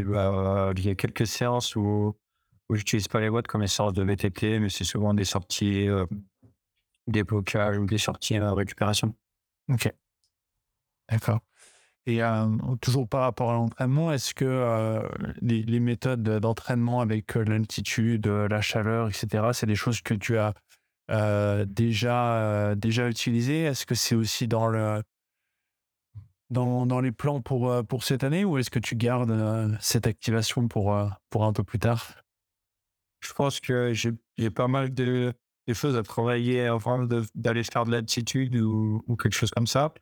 Bah, 0.00 0.72
il 0.76 0.86
y 0.86 0.88
a 0.88 0.94
quelques 0.94 1.26
séances 1.26 1.76
où, 1.76 2.16
où 2.68 2.74
j'utilise 2.74 3.08
pas 3.08 3.20
les 3.20 3.28
watts 3.28 3.46
comme 3.46 3.60
les 3.60 3.66
séances 3.66 3.92
de 3.92 4.02
VTT, 4.02 4.58
mais 4.58 4.70
c'est 4.70 4.84
souvent 4.84 5.12
des 5.12 5.24
sorties, 5.24 5.86
euh, 5.88 6.06
des 7.06 7.24
blocages 7.24 7.78
ou 7.78 7.84
des 7.84 7.98
sorties 7.98 8.36
à 8.36 8.54
récupération. 8.54 9.14
Ok. 9.68 9.92
D'accord. 11.10 11.40
Et 12.06 12.22
euh, 12.22 12.46
toujours 12.80 13.08
par 13.08 13.22
rapport 13.22 13.50
à 13.50 13.54
l'entraînement, 13.54 14.12
est-ce 14.12 14.34
que 14.34 14.44
euh, 14.44 15.02
les, 15.40 15.78
méthodes 15.78 16.22
d'entraînement 16.22 17.00
avec 17.00 17.36
euh, 17.36 17.44
l'altitude, 17.44 18.26
euh, 18.26 18.48
la 18.48 18.60
chaleur, 18.60 19.08
etc., 19.08 19.50
c'est 19.52 19.66
des 19.66 19.76
choses 19.76 20.00
que 20.00 20.14
tu 20.14 20.36
as 20.36 20.52
euh, 21.10 21.64
déjà, 21.64 22.38
euh, 22.38 22.74
déjà 22.74 23.08
utilisées? 23.08 23.62
Est-ce 23.62 23.86
que 23.86 23.94
c'est 23.94 24.16
aussi 24.16 24.48
dans, 24.48 24.66
le, 24.66 25.02
dans, 26.52 27.00
les 27.00 27.12
plans 27.12 27.40
pour, 27.40 27.70
euh, 27.70 27.82
pour 27.82 28.04
cette 28.04 28.24
année 28.24 28.44
ou 28.44 28.58
est-ce 28.58 28.70
que 28.70 28.78
tu 28.78 28.94
gardes 28.94 29.30
euh, 29.30 29.74
cette 29.80 30.06
activation 30.06 30.68
pour, 30.68 30.94
euh, 30.94 31.08
pour 31.30 31.44
un 31.44 31.52
peu 31.52 31.64
plus 31.64 31.78
tard? 31.78 32.14
Je 33.20 33.32
pense 33.32 33.60
que 33.60 33.92
j'ai 33.92 34.50
pas 34.50 34.68
mal 34.68 34.92
de, 34.92 35.32
de 35.66 35.74
choses 35.74 35.96
à 35.96 36.02
travailler 36.02 36.66
avant 36.66 37.06
d'aller 37.34 37.62
faire 37.64 37.84
de 37.84 37.92
l'altitude 37.92 38.56
ou, 38.56 39.02
ou 39.06 39.16
quelque 39.16 39.34
chose 39.34 39.50
comme 39.50 39.66
ça. 39.66 39.92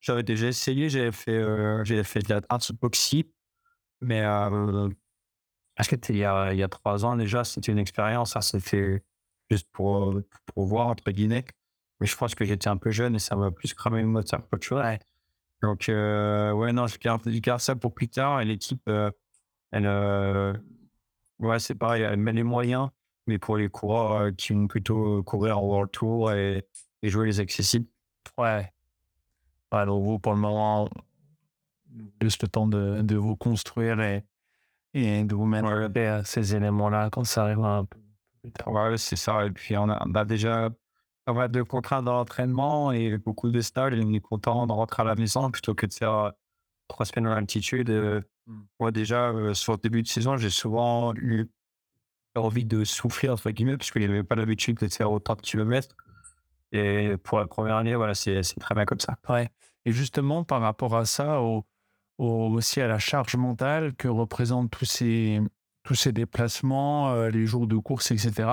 J'avais 0.00 0.22
déjà 0.22 0.46
essayé, 0.48 0.88
j'avais 0.88 1.12
fait, 1.12 1.36
euh, 1.36 1.84
fait 2.04 2.20
de 2.20 2.34
la 2.34 2.40
dance 2.40 2.72
boxy, 2.72 3.30
mais 4.00 4.22
euh, 4.22 4.88
parce 5.76 5.88
que 5.88 5.96
c'était 5.96 6.14
il 6.14 6.20
y 6.20 6.24
a, 6.24 6.52
il 6.52 6.58
y 6.58 6.62
a 6.62 6.68
trois 6.68 7.04
ans 7.04 7.16
déjà, 7.16 7.44
c'était 7.44 7.72
une 7.72 7.78
expérience, 7.78 8.32
ça 8.32 8.40
s'est 8.40 8.60
fait 8.60 9.04
juste 9.50 9.68
pour, 9.72 10.18
pour 10.46 10.64
voir, 10.64 10.86
entre 10.86 11.10
guillemets. 11.10 11.44
Mais 12.00 12.06
je 12.06 12.16
pense 12.16 12.34
que 12.34 12.46
j'étais 12.46 12.68
un 12.68 12.78
peu 12.78 12.90
jeune 12.90 13.14
et 13.16 13.18
ça 13.18 13.36
m'a 13.36 13.50
plus 13.50 13.74
cramé 13.74 14.00
le 14.00 14.06
moteur 14.06 14.42
chose. 14.62 14.82
Donc, 15.62 15.88
euh, 15.88 16.52
ouais, 16.52 16.72
non, 16.72 16.86
je 16.86 16.98
garde, 16.98 17.22
je 17.26 17.38
garde 17.38 17.60
ça 17.60 17.76
pour 17.76 17.94
plus 17.94 18.08
tard. 18.08 18.40
Et 18.40 18.44
l'équipe, 18.44 18.82
euh, 18.88 19.10
elle, 19.72 19.86
euh, 19.86 20.54
ouais, 21.38 21.58
c'est 21.58 21.74
pareil, 21.74 22.02
elle 22.02 22.18
met 22.18 22.32
les 22.32 22.42
moyens, 22.42 22.88
mais 23.26 23.38
pour 23.38 23.56
les 23.56 23.68
coureurs 23.68 24.30
qui 24.36 24.52
vont 24.54 24.66
plutôt 24.68 25.22
courir 25.22 25.58
en 25.58 25.62
World 25.62 25.90
Tour 25.90 26.32
et, 26.32 26.66
et 27.02 27.08
jouer 27.08 27.26
les 27.26 27.40
accessibles. 27.40 27.86
Ouais. 28.38 28.72
Ouais, 29.72 29.86
donc 29.86 30.02
vous, 30.02 30.18
pour 30.18 30.32
le 30.32 30.38
moment, 30.38 30.88
juste 32.22 32.42
le 32.42 32.48
temps 32.48 32.66
de, 32.66 33.02
de 33.02 33.16
vous 33.16 33.36
construire 33.36 34.00
et, 34.00 34.24
et 34.94 35.24
de 35.24 35.34
vous 35.34 35.46
mettre 35.46 35.68
Ouais. 35.68 36.06
à 36.06 36.24
ces 36.24 36.54
éléments-là 36.56 37.10
quand 37.10 37.24
ça 37.24 37.42
arrivera 37.44 37.78
un 37.78 37.84
peu 37.84 37.98
plus 38.42 38.50
tard. 38.52 38.68
Ouais, 38.68 38.96
c'est 38.96 39.16
ça. 39.16 39.44
Et 39.46 39.50
puis, 39.50 39.76
on 39.76 39.88
a, 39.90 40.02
on 40.06 40.14
a 40.14 40.24
déjà 40.24 40.70
pas 41.32 41.40
mal 41.40 41.50
de 41.50 41.62
contraintes 41.62 42.04
dans 42.04 42.14
l'entraînement 42.14 42.92
et 42.92 43.18
beaucoup 43.18 43.50
de 43.50 43.60
stages. 43.60 43.94
On 43.96 44.12
est 44.12 44.20
content 44.20 44.66
de 44.66 44.72
rentrer 44.72 45.02
à 45.02 45.04
la 45.06 45.14
maison 45.14 45.50
plutôt 45.50 45.74
que 45.74 45.86
de 45.86 45.92
faire 45.92 46.12
euh, 46.14 46.30
trois 46.88 47.06
semaines 47.06 47.28
en 47.28 47.32
altitude. 47.36 47.90
Euh, 47.90 48.20
Mm. 48.46 48.60
Moi, 48.80 48.90
déjà, 48.90 49.28
euh, 49.28 49.54
sur 49.54 49.74
le 49.74 49.78
début 49.78 50.02
de 50.02 50.08
saison, 50.08 50.36
j'ai 50.36 50.50
souvent 50.50 51.12
eu 51.14 51.46
envie 52.34 52.64
de 52.64 52.84
souffler, 52.84 53.28
entre 53.28 53.50
guillemets, 53.50 53.76
parce 53.76 53.90
qu'il 53.90 54.02
avait 54.02 54.22
pas 54.24 54.34
l'habitude 54.34 54.78
de 54.78 54.88
faire 54.88 55.12
autant 55.12 55.34
de 55.34 55.40
kilomètres. 55.42 55.94
Et 56.72 57.16
pour 57.22 57.38
la 57.38 57.46
première 57.46 57.76
année, 57.76 57.94
voilà, 57.94 58.14
c'est 58.14 58.42
c'est 58.42 58.58
très 58.58 58.74
bien 58.74 58.86
comme 58.86 58.98
ça. 58.98 59.16
Ouais. 59.28 59.50
Et 59.84 59.92
justement, 59.92 60.42
par 60.42 60.60
rapport 60.62 60.96
à 60.96 61.04
ça, 61.04 61.40
au, 61.42 61.64
au- 62.18 62.48
aussi 62.54 62.80
à 62.80 62.88
la 62.88 62.98
charge 62.98 63.36
mentale 63.36 63.94
que 63.94 64.08
représentent 64.08 64.70
tous 64.70 64.84
ces, 64.86 65.40
tous 65.82 65.94
ces 65.94 66.12
déplacements, 66.12 67.10
euh, 67.12 67.30
les 67.30 67.46
jours 67.46 67.66
de 67.66 67.76
course, 67.76 68.10
etc., 68.10 68.48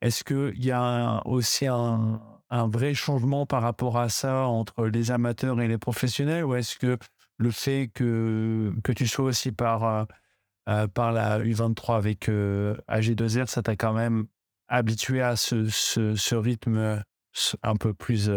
est-ce 0.00 0.24
qu'il 0.24 0.64
y 0.64 0.70
a 0.70 1.22
aussi 1.26 1.66
un, 1.66 2.20
vrai 2.50 2.94
changement 2.94 3.44
par 3.46 3.62
rapport 3.62 3.98
à 3.98 4.08
ça 4.08 4.46
entre 4.46 4.86
les 4.86 5.10
amateurs 5.10 5.60
et 5.60 5.68
les 5.68 5.78
professionnels 5.78 6.44
ou 6.44 6.54
est-ce 6.54 6.76
que 6.78 6.96
le 7.38 7.50
fait 7.50 7.90
que, 7.92 8.72
que 8.82 8.92
tu 8.92 9.06
sois 9.06 9.26
aussi 9.26 9.52
par, 9.52 9.84
euh, 9.84 10.04
euh, 10.68 10.86
par 10.88 11.12
la 11.12 11.40
U23 11.40 11.96
avec 11.96 12.28
euh, 12.28 12.76
AG2R, 12.88 13.46
ça 13.46 13.62
t'a 13.62 13.76
quand 13.76 13.92
même 13.92 14.26
habitué 14.68 15.22
à 15.22 15.36
ce, 15.36 15.68
ce, 15.68 16.34
rythme 16.34 17.02
un 17.62 17.76
peu 17.76 17.94
plus 17.94 18.30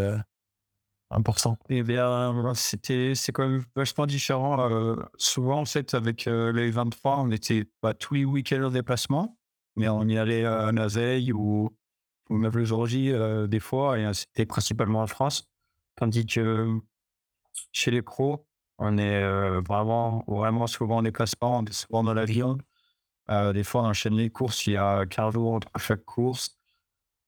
euh, 1.11 1.15
important 1.15 1.57
Eh 1.69 1.83
bien, 1.83 2.53
c'était, 2.55 3.13
c'est 3.15 3.31
quand 3.31 3.47
même 3.47 3.63
vachement 3.75 4.05
différent. 4.05 4.69
Euh, 4.69 4.95
souvent, 5.17 5.61
en 5.61 5.65
fait, 5.65 5.93
avec 5.93 6.27
euh, 6.27 6.51
les 6.51 6.71
23, 6.71 7.19
on 7.19 7.31
était 7.31 7.65
pas 7.81 7.93
tous 7.93 8.13
les 8.15 8.25
week-ends 8.25 8.63
en 8.63 8.71
déplacement, 8.71 9.37
mais 9.75 9.89
on 9.89 10.07
y 10.07 10.17
allait 10.17 10.45
euh, 10.45 10.67
à 10.67 10.71
la 10.71 10.87
veille 10.87 11.31
ou, 11.33 11.69
ou 12.29 12.37
même 12.37 12.51
le 12.53 12.65
jour 12.65 12.87
euh, 12.91 13.47
des 13.47 13.59
fois, 13.59 13.99
et 13.99 14.05
euh, 14.05 14.13
c'était 14.13 14.45
principalement 14.45 15.01
en 15.01 15.07
France. 15.07 15.49
Tandis 15.95 16.25
que 16.25 16.79
chez 17.71 17.91
les 17.91 18.01
pros, 18.01 18.45
on 18.77 18.97
est 18.97 19.23
euh, 19.23 19.61
vraiment, 19.61 20.23
vraiment 20.27 20.67
souvent 20.67 20.97
en 20.97 21.01
déplacement, 21.03 21.59
on 21.59 21.65
est 21.65 21.73
souvent 21.73 22.03
dans 22.03 22.13
l'avion. 22.13 22.57
Des 23.53 23.63
fois, 23.63 23.83
on 23.83 23.85
enchaîne 23.85 24.15
les 24.15 24.31
courses, 24.31 24.65
il 24.65 24.73
y 24.73 24.77
a 24.77 25.05
15 25.05 25.35
jours 25.35 25.53
entre 25.53 25.69
chaque 25.77 26.03
course. 26.03 26.58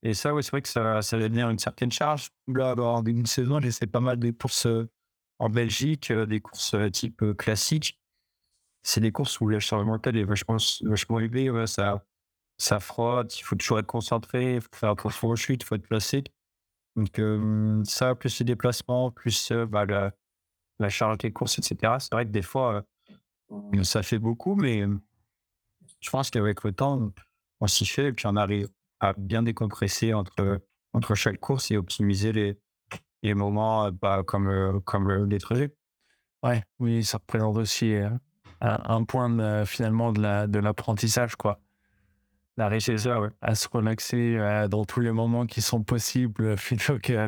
Et 0.03 0.13
ça, 0.13 0.33
oui, 0.33 0.43
c'est 0.43 0.51
vrai 0.51 0.61
que 0.61 0.69
ça, 0.69 1.01
ça 1.01 1.19
génère 1.19 1.49
une 1.49 1.59
certaine 1.59 1.91
charge. 1.91 2.31
Là, 2.47 2.73
dans 2.75 3.03
une 3.03 3.25
saison, 3.25 3.59
j'ai 3.61 3.71
fait 3.71 3.87
pas 3.87 3.99
mal 3.99 4.17
de 4.17 4.31
courses 4.31 4.65
euh, 4.65 4.89
en 5.37 5.49
Belgique, 5.49 6.09
euh, 6.09 6.25
des 6.25 6.41
courses 6.41 6.73
euh, 6.73 6.89
type 6.89 7.23
classique. 7.37 7.99
C'est 8.83 9.01
des 9.01 9.11
courses 9.11 9.39
où 9.41 9.47
la 9.47 9.59
charge 9.59 9.85
mentale 9.85 10.17
est 10.17 10.23
vachement, 10.23 10.57
vachement 10.81 11.19
élevée. 11.19 11.51
ouais, 11.51 11.67
ça, 11.67 12.03
ça 12.57 12.79
frotte, 12.79 13.39
il 13.39 13.43
faut 13.43 13.55
toujours 13.55 13.79
être 13.79 13.87
concentré, 13.87 14.55
il 14.55 14.61
faut 14.61 14.69
faire 14.73 14.91
attention 14.91 15.27
aux 15.29 15.35
chutes, 15.35 15.61
il 15.63 15.65
faut 15.65 15.75
être 15.75 15.87
placé. 15.87 16.23
Donc, 16.95 17.21
ça, 17.87 18.15
plus 18.15 18.39
les 18.39 18.45
déplacements, 18.45 19.11
plus 19.11 19.51
bah, 19.69 19.85
la, 19.85 20.11
la 20.79 20.89
charge 20.89 21.19
des 21.19 21.31
courses, 21.31 21.59
etc. 21.59 21.97
C'est 21.99 22.11
vrai 22.11 22.25
que 22.25 22.31
des 22.31 22.41
fois, 22.41 22.83
ça 23.83 24.01
fait 24.03 24.19
beaucoup, 24.19 24.55
mais 24.55 24.83
je 25.99 26.09
pense 26.09 26.31
qu'avec 26.31 26.63
le 26.63 26.73
temps, 26.73 27.11
on 27.59 27.67
s'y 27.67 27.85
fait 27.85 28.07
et 28.07 28.13
puis 28.13 28.25
on 28.25 28.35
arrive 28.35 28.67
à 29.01 29.13
bien 29.17 29.43
décompresser 29.43 30.13
entre, 30.13 30.61
entre 30.93 31.15
chaque 31.15 31.39
course 31.39 31.71
et 31.71 31.77
optimiser 31.77 32.31
les, 32.31 32.59
les 33.23 33.33
moments 33.33 33.85
euh, 33.85 33.91
bah, 33.91 34.23
comme, 34.25 34.47
euh, 34.47 34.79
comme 34.81 35.09
euh, 35.09 35.25
les 35.25 35.39
trajets. 35.39 35.75
Ouais, 36.43 36.63
oui, 36.79 37.03
ça 37.03 37.17
représente 37.17 37.57
aussi 37.57 37.93
un, 37.95 38.19
un 38.61 39.03
point 39.03 39.29
de, 39.29 39.63
finalement 39.65 40.11
de 40.11 40.21
la- 40.21 40.47
de 40.47 40.59
l'apprentissage, 40.59 41.35
quoi. 41.35 41.59
Ça, 42.97 43.19
ouais. 43.19 43.29
à 43.41 43.55
se 43.55 43.67
relaxer 43.69 44.35
euh, 44.37 44.67
dans 44.67 44.85
tous 44.85 44.99
les 44.99 45.11
moments 45.11 45.45
qui 45.47 45.61
sont 45.61 45.83
possibles, 45.83 46.55
plutôt 46.57 46.99
que 46.99 47.27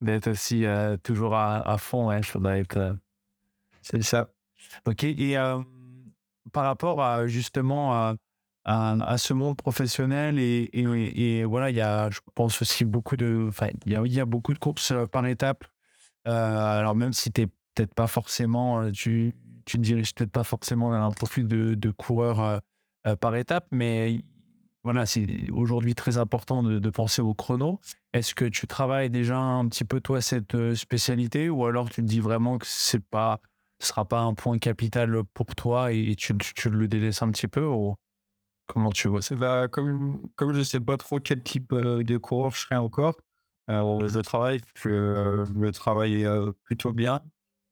d'être 0.00 0.28
aussi 0.28 0.66
euh, 0.66 0.96
toujours 0.98 1.34
à, 1.34 1.60
à 1.70 1.78
fond. 1.78 2.08
Ouais, 2.08 2.20
C'est 3.82 4.02
ça. 4.02 4.30
Ok, 4.86 5.04
et 5.04 5.36
par 6.52 6.64
rapport 6.64 7.02
à 7.02 7.26
justement 7.26 8.14
à, 8.64 9.16
ce 9.18 9.32
monde 9.32 9.56
professionnel, 9.56 10.38
et, 10.38 11.44
voilà, 11.44 11.70
il 11.70 11.76
y 11.76 11.80
a, 11.80 12.10
je 12.10 12.20
pense 12.34 12.60
aussi 12.62 12.84
beaucoup 12.84 13.16
de, 13.16 13.50
il 13.86 13.92
y 13.92 14.20
a, 14.20 14.24
beaucoup 14.24 14.52
de 14.52 14.58
courses 14.58 14.92
euh, 14.92 15.06
par 15.06 15.26
étape. 15.26 15.64
Euh, 16.28 16.78
alors 16.78 16.94
même 16.94 17.12
si 17.12 17.32
tu 17.32 17.46
peut-être 17.46 17.94
pas 17.94 18.06
forcément, 18.06 18.82
euh, 18.82 18.90
tu, 18.90 19.34
tu 19.64 19.78
te 19.78 19.82
diriges 19.82 20.14
peut-être 20.14 20.32
pas 20.32 20.44
forcément 20.44 20.92
un 20.92 21.10
profil 21.10 21.46
de, 21.48 21.74
de 21.74 21.90
coureur 21.90 22.60
euh, 23.06 23.16
par 23.16 23.34
étape, 23.36 23.66
mais 23.70 24.20
voilà, 24.82 25.06
c'est 25.06 25.26
aujourd'hui 25.52 25.94
très 25.94 26.18
important 26.18 26.62
de, 26.62 26.90
penser 26.90 27.22
au 27.22 27.34
chrono. 27.34 27.80
Est-ce 28.12 28.34
que 28.34 28.44
tu 28.44 28.66
travailles 28.66 29.10
déjà 29.10 29.38
un 29.38 29.68
petit 29.68 29.84
peu 29.84 30.00
toi 30.00 30.20
cette 30.20 30.74
spécialité, 30.74 31.48
ou 31.48 31.64
alors 31.66 31.88
tu 31.90 32.02
te 32.02 32.06
dis 32.06 32.20
vraiment 32.20 32.58
que 32.58 32.66
c'est 32.66 33.04
pas 33.04 33.40
sera 33.82 34.04
pas 34.04 34.20
un 34.20 34.34
point 34.34 34.58
capital 34.58 35.24
pour 35.32 35.54
toi 35.54 35.90
et 35.92 36.14
tu, 36.14 36.36
tu, 36.36 36.68
le 36.68 36.86
délaisses 36.86 37.22
un 37.22 37.30
petit 37.30 37.48
peu 37.48 37.64
comment 38.72 38.90
tu 38.92 39.08
vois 39.08 39.22
ça? 39.22 39.34
Bah, 39.36 39.68
comme, 39.68 40.22
comme 40.36 40.52
je 40.52 40.58
ne 40.60 40.64
sais 40.64 40.80
pas 40.80 40.96
trop 40.96 41.20
quel 41.20 41.42
type 41.42 41.74
de 41.74 42.16
coureur 42.18 42.52
je 42.52 42.60
serai 42.60 42.76
encore, 42.76 43.16
euh, 43.70 44.08
je 44.08 44.20
travaille, 44.20 44.60
je, 44.74 44.88
euh, 44.90 45.44
je 45.46 45.70
travaille 45.70 46.26
plutôt 46.64 46.92
bien. 46.92 47.20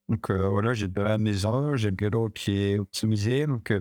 Donc 0.09 0.31
euh, 0.31 0.49
voilà, 0.49 0.75
j'ai 0.75 0.89
de 0.89 1.01
la 1.01 1.19
maison, 1.19 1.77
j'ai 1.77 1.91
le 1.91 1.97
vélo 1.99 2.31
qui 2.31 2.59
est 2.59 2.79
optimisé. 2.79 3.47
Donc 3.47 3.71
euh, 3.73 3.81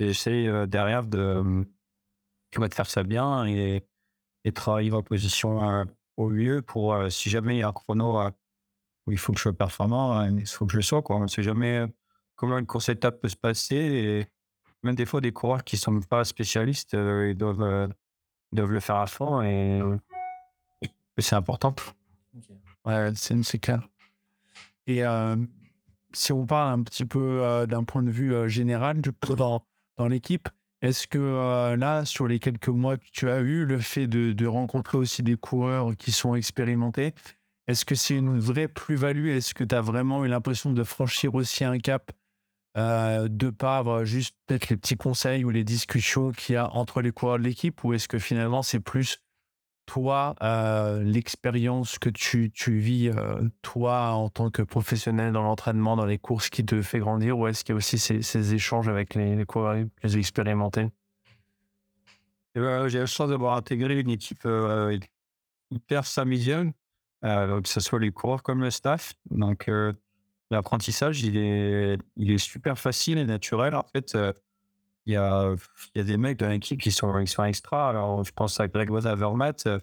j'essaie 0.00 0.46
euh, 0.48 0.66
derrière 0.66 1.04
de, 1.04 1.64
de 2.58 2.74
faire 2.74 2.86
ça 2.86 3.02
bien 3.02 3.46
et, 3.46 3.86
et 4.44 4.52
travailler 4.52 4.92
en 4.92 5.02
position 5.02 5.86
au 6.16 6.30
mieux 6.30 6.62
pour 6.62 6.96
si 7.10 7.30
jamais 7.30 7.56
il 7.56 7.58
y 7.60 7.62
a 7.62 7.68
un 7.68 7.72
chrono 7.72 8.20
où 9.06 9.12
il 9.12 9.18
faut 9.18 9.32
que 9.32 9.38
je 9.38 9.42
sois 9.44 9.52
performant, 9.52 10.20
euh, 10.20 10.30
il 10.30 10.46
faut 10.46 10.66
que 10.66 10.72
je 10.72 10.78
le 10.78 10.82
sois. 10.82 11.02
Quoi. 11.02 11.16
On 11.16 11.22
ne 11.22 11.26
sait 11.28 11.42
jamais 11.42 11.86
comment 12.36 12.58
une 12.58 12.66
course 12.66 12.88
étape 12.88 13.20
peut 13.20 13.28
se 13.28 13.36
passer. 13.36 14.26
Même 14.84 14.94
des 14.94 15.06
fois, 15.06 15.20
des 15.20 15.32
coureurs 15.32 15.64
qui 15.64 15.76
ne 15.76 15.80
sont 15.80 16.00
pas 16.00 16.24
spécialistes, 16.24 16.94
euh, 16.94 17.30
ils 17.30 17.36
doivent, 17.36 17.62
euh, 17.62 17.88
doivent 18.52 18.72
le 18.72 18.80
faire 18.80 18.96
à 18.96 19.06
fond 19.06 19.42
et, 19.42 19.80
et 20.82 21.22
c'est 21.22 21.34
important. 21.34 21.74
Ouais, 22.84 23.10
c'est 23.14 23.58
clair. 23.58 23.88
Et 24.86 25.02
euh, 25.04 25.36
si 26.12 26.32
on 26.32 26.44
parle 26.46 26.80
un 26.80 26.82
petit 26.82 27.06
peu 27.06 27.42
euh, 27.42 27.64
d'un 27.66 27.84
point 27.84 28.02
de 28.02 28.10
vue 28.10 28.34
euh, 28.34 28.46
général, 28.46 29.00
du 29.00 29.10
coup, 29.10 29.34
dans, 29.34 29.64
dans 29.96 30.06
l'équipe, 30.06 30.48
est-ce 30.82 31.06
que 31.06 31.18
euh, 31.18 31.76
là, 31.76 32.04
sur 32.04 32.28
les 32.28 32.38
quelques 32.38 32.68
mois 32.68 32.98
que 32.98 33.06
tu 33.10 33.30
as 33.30 33.40
eu, 33.40 33.64
le 33.64 33.78
fait 33.78 34.06
de, 34.06 34.32
de 34.32 34.46
rencontrer 34.46 34.98
aussi 34.98 35.22
des 35.22 35.36
coureurs 35.36 35.96
qui 35.96 36.12
sont 36.12 36.34
expérimentés, 36.34 37.14
est-ce 37.68 37.86
que 37.86 37.94
c'est 37.94 38.16
une 38.16 38.38
vraie 38.38 38.68
plus-value? 38.68 39.28
Est-ce 39.28 39.54
que 39.54 39.64
tu 39.64 39.74
as 39.74 39.80
vraiment 39.80 40.26
eu 40.26 40.28
l'impression 40.28 40.72
de 40.72 40.84
franchir 40.84 41.34
aussi 41.34 41.64
un 41.64 41.78
cap 41.78 42.12
de 42.76 43.50
par 43.50 44.04
juste 44.04 44.36
peut-être 44.46 44.68
les 44.68 44.76
petits 44.76 44.96
conseils 44.96 45.44
ou 45.44 45.50
les 45.50 45.64
discussions 45.64 46.32
qu'il 46.32 46.54
y 46.54 46.58
a 46.58 46.70
entre 46.70 47.02
les 47.02 47.12
coureurs 47.12 47.38
de 47.38 47.44
l'équipe 47.44 47.84
ou 47.84 47.92
est-ce 47.92 48.08
que 48.08 48.18
finalement 48.18 48.62
c'est 48.62 48.80
plus 48.80 49.20
toi, 49.86 50.34
l'expérience 51.02 51.98
que 51.98 52.08
tu, 52.08 52.50
vis, 52.78 53.10
toi, 53.62 54.12
en 54.12 54.28
tant 54.28 54.50
que 54.50 54.62
professionnel 54.62 55.32
dans 55.32 55.42
l'entraînement, 55.42 55.96
dans 55.96 56.06
les 56.06 56.18
courses, 56.18 56.48
qui 56.48 56.64
te 56.64 56.80
fait 56.82 56.98
grandir 56.98 57.38
Ou 57.38 57.48
est-ce 57.48 57.64
qu'il 57.64 57.74
y 57.74 57.76
a 57.76 57.76
aussi 57.76 57.98
ces, 57.98 58.54
échanges 58.54 58.88
avec 58.88 59.14
les, 59.14 59.36
les 59.36 59.44
coureurs 59.44 59.84
les 60.02 60.18
expérimentés? 60.18 60.88
Eh 62.54 62.60
ben, 62.60 62.88
J'ai 62.88 63.00
la 63.00 63.06
chance 63.06 63.28
d'avoir 63.28 63.56
intégré 63.56 64.00
une 64.00 64.10
équipe 64.10 64.48
hyper 65.70 66.06
familiale, 66.06 66.72
que 67.22 67.60
ce 67.64 67.80
soit 67.80 67.98
les 67.98 68.10
coureurs 68.10 68.42
comme 68.42 68.62
le 68.62 68.70
staff. 68.70 69.14
Donc, 69.30 69.70
l'apprentissage, 70.54 71.22
il 71.22 71.36
est, 71.36 71.98
il 72.16 72.30
est 72.30 72.38
super 72.38 72.78
facile 72.78 73.18
et 73.18 73.24
naturel. 73.24 73.74
En 73.74 73.86
fait, 73.92 74.16
il 75.06 75.12
y 75.12 75.16
a, 75.16 75.54
y 75.94 76.00
a 76.00 76.02
des 76.02 76.16
mecs 76.16 76.38
dans 76.38 76.48
l'équipe 76.48 76.80
qui 76.80 76.90
sont, 76.90 77.12
qui 77.22 77.30
sont 77.30 77.44
extra. 77.44 77.90
Alors, 77.90 78.24
je 78.24 78.32
pense 78.32 78.58
à 78.60 78.68
Greg 78.68 78.90
Vermat. 78.90 79.52
Euh, 79.66 79.78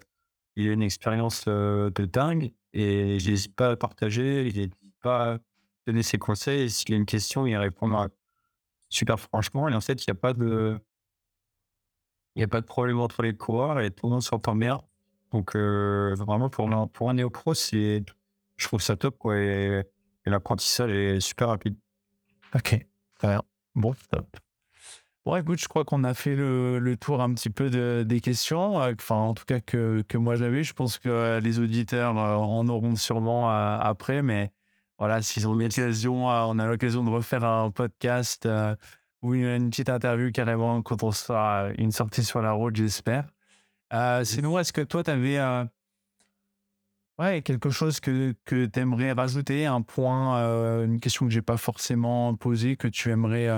il 0.56 0.68
a 0.68 0.72
une 0.72 0.82
expérience 0.82 1.44
euh, 1.48 1.90
de 1.90 2.04
dingue 2.04 2.52
et 2.72 3.18
je 3.18 3.30
n'hésite 3.30 3.54
pas 3.54 3.70
à 3.70 3.76
partager. 3.76 4.46
Il 4.48 4.56
n'hésite 4.56 4.74
pas 5.00 5.34
à 5.34 5.38
donner 5.86 6.02
ses 6.02 6.18
conseils. 6.18 6.70
S'il 6.70 6.94
a 6.94 6.96
une 6.96 7.06
question, 7.06 7.46
il 7.46 7.56
répond 7.56 8.08
super 8.88 9.20
franchement. 9.20 9.68
Et 9.68 9.74
en 9.74 9.80
fait, 9.80 10.04
il 10.04 10.10
n'y 10.10 10.18
a 10.18 10.20
pas 10.20 10.32
de. 10.32 10.78
Il 12.34 12.38
n'y 12.38 12.44
a 12.44 12.48
pas 12.48 12.62
de 12.62 12.66
problème 12.66 12.98
entre 12.98 13.22
les 13.22 13.36
coureurs 13.36 13.78
et 13.78 13.90
tout 13.90 14.06
le 14.06 14.12
monde 14.12 14.22
s'entend 14.22 14.56
bien. 14.56 14.80
Donc, 15.32 15.54
euh, 15.54 16.14
vraiment, 16.16 16.48
pour, 16.48 16.68
pour 16.92 17.10
un 17.10 17.14
néo-pro, 17.14 17.52
je 17.54 18.02
trouve 18.58 18.80
ça 18.80 18.96
top. 18.96 19.18
Quoi, 19.18 19.34
et 20.26 20.30
l'apprentissage 20.30 20.90
est 20.90 21.20
super 21.20 21.48
rapide. 21.48 21.76
Ok, 22.54 22.86
très 23.18 23.28
bien. 23.28 23.42
Bon, 23.74 23.94
top. 24.10 24.36
Bon, 25.24 25.36
écoute, 25.36 25.60
je 25.60 25.68
crois 25.68 25.84
qu'on 25.84 26.02
a 26.02 26.14
fait 26.14 26.34
le, 26.34 26.96
tour 27.00 27.22
un 27.22 27.32
petit 27.32 27.48
peu 27.48 27.70
des 28.04 28.20
questions, 28.20 28.82
euh, 28.82 28.92
enfin, 28.98 29.14
en 29.14 29.34
tout 29.34 29.44
cas 29.44 29.60
que, 29.60 30.02
que 30.08 30.18
moi 30.18 30.34
j'avais. 30.34 30.64
Je 30.64 30.72
pense 30.72 30.98
que 30.98 31.08
euh, 31.08 31.40
les 31.40 31.60
auditeurs 31.60 32.18
euh, 32.18 32.34
en 32.34 32.66
auront 32.68 32.96
sûrement 32.96 33.48
après, 33.48 34.20
mais 34.22 34.50
voilà, 34.98 35.22
s'ils 35.22 35.46
ont 35.46 35.54
l'occasion, 35.54 36.26
on 36.26 36.58
a 36.58 36.66
l'occasion 36.66 37.04
de 37.04 37.10
refaire 37.10 37.44
un 37.44 37.70
podcast 37.70 38.48
ou 39.22 39.34
une, 39.34 39.70
petite 39.70 39.88
interview 39.88 40.32
carrément 40.32 40.82
quand 40.82 41.04
on 41.04 41.12
sera 41.12 41.68
une 41.78 41.92
sortie 41.92 42.24
sur 42.24 42.42
la 42.42 42.52
route, 42.52 42.74
j'espère. 42.76 43.26
sinon, 44.24 44.58
est-ce 44.58 44.72
que 44.72 44.80
toi, 44.80 45.04
tu 45.04 45.10
avais 45.10 45.38
ouais, 47.18 47.42
quelque 47.42 47.70
chose 47.70 48.00
que, 48.00 48.34
que 48.44 48.66
tu 48.66 48.80
aimerais 48.80 49.12
rajouter, 49.12 49.66
un 49.66 49.82
point, 49.82 50.84
une 50.84 51.00
question 51.00 51.26
que 51.26 51.32
j'ai 51.32 51.42
pas 51.42 51.56
forcément 51.56 52.34
posée, 52.36 52.76
que 52.76 52.88
tu 52.88 53.10
aimerais 53.10 53.48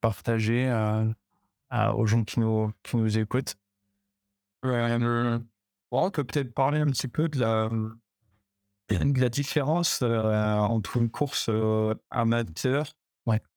partager 0.00 0.68
aux 1.70 2.06
gens 2.06 2.24
qui 2.24 2.40
nous, 2.40 2.72
qui 2.82 2.96
nous 2.96 3.18
écoutent? 3.18 3.54
On 5.90 6.10
peut 6.10 6.24
peut-être 6.24 6.52
parler 6.54 6.80
un 6.80 6.86
petit 6.86 7.08
peu 7.08 7.28
de 7.28 7.38
la, 7.38 7.68
de 8.90 9.20
la 9.20 9.28
différence 9.28 10.00
euh, 10.02 10.56
entre 10.56 10.96
une 10.96 11.10
course 11.10 11.46
euh, 11.48 11.94
amateur 12.10 12.92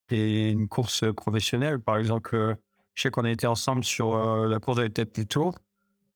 et 0.10 0.52
une 0.52 0.68
course 0.68 1.04
professionnelle. 1.16 1.80
Par 1.80 1.98
exemple, 1.98 2.36
euh, 2.36 2.56
je 2.94 3.02
sais 3.02 3.10
qu'on 3.12 3.26
a 3.26 3.32
été 3.32 3.48
ensemble 3.48 3.84
sur 3.84 4.18
la 4.48 4.60
course 4.60 4.78
de 4.78 4.84
la 4.84 4.90
tête 4.90 5.16
du 5.16 5.28
tour. 5.28 5.58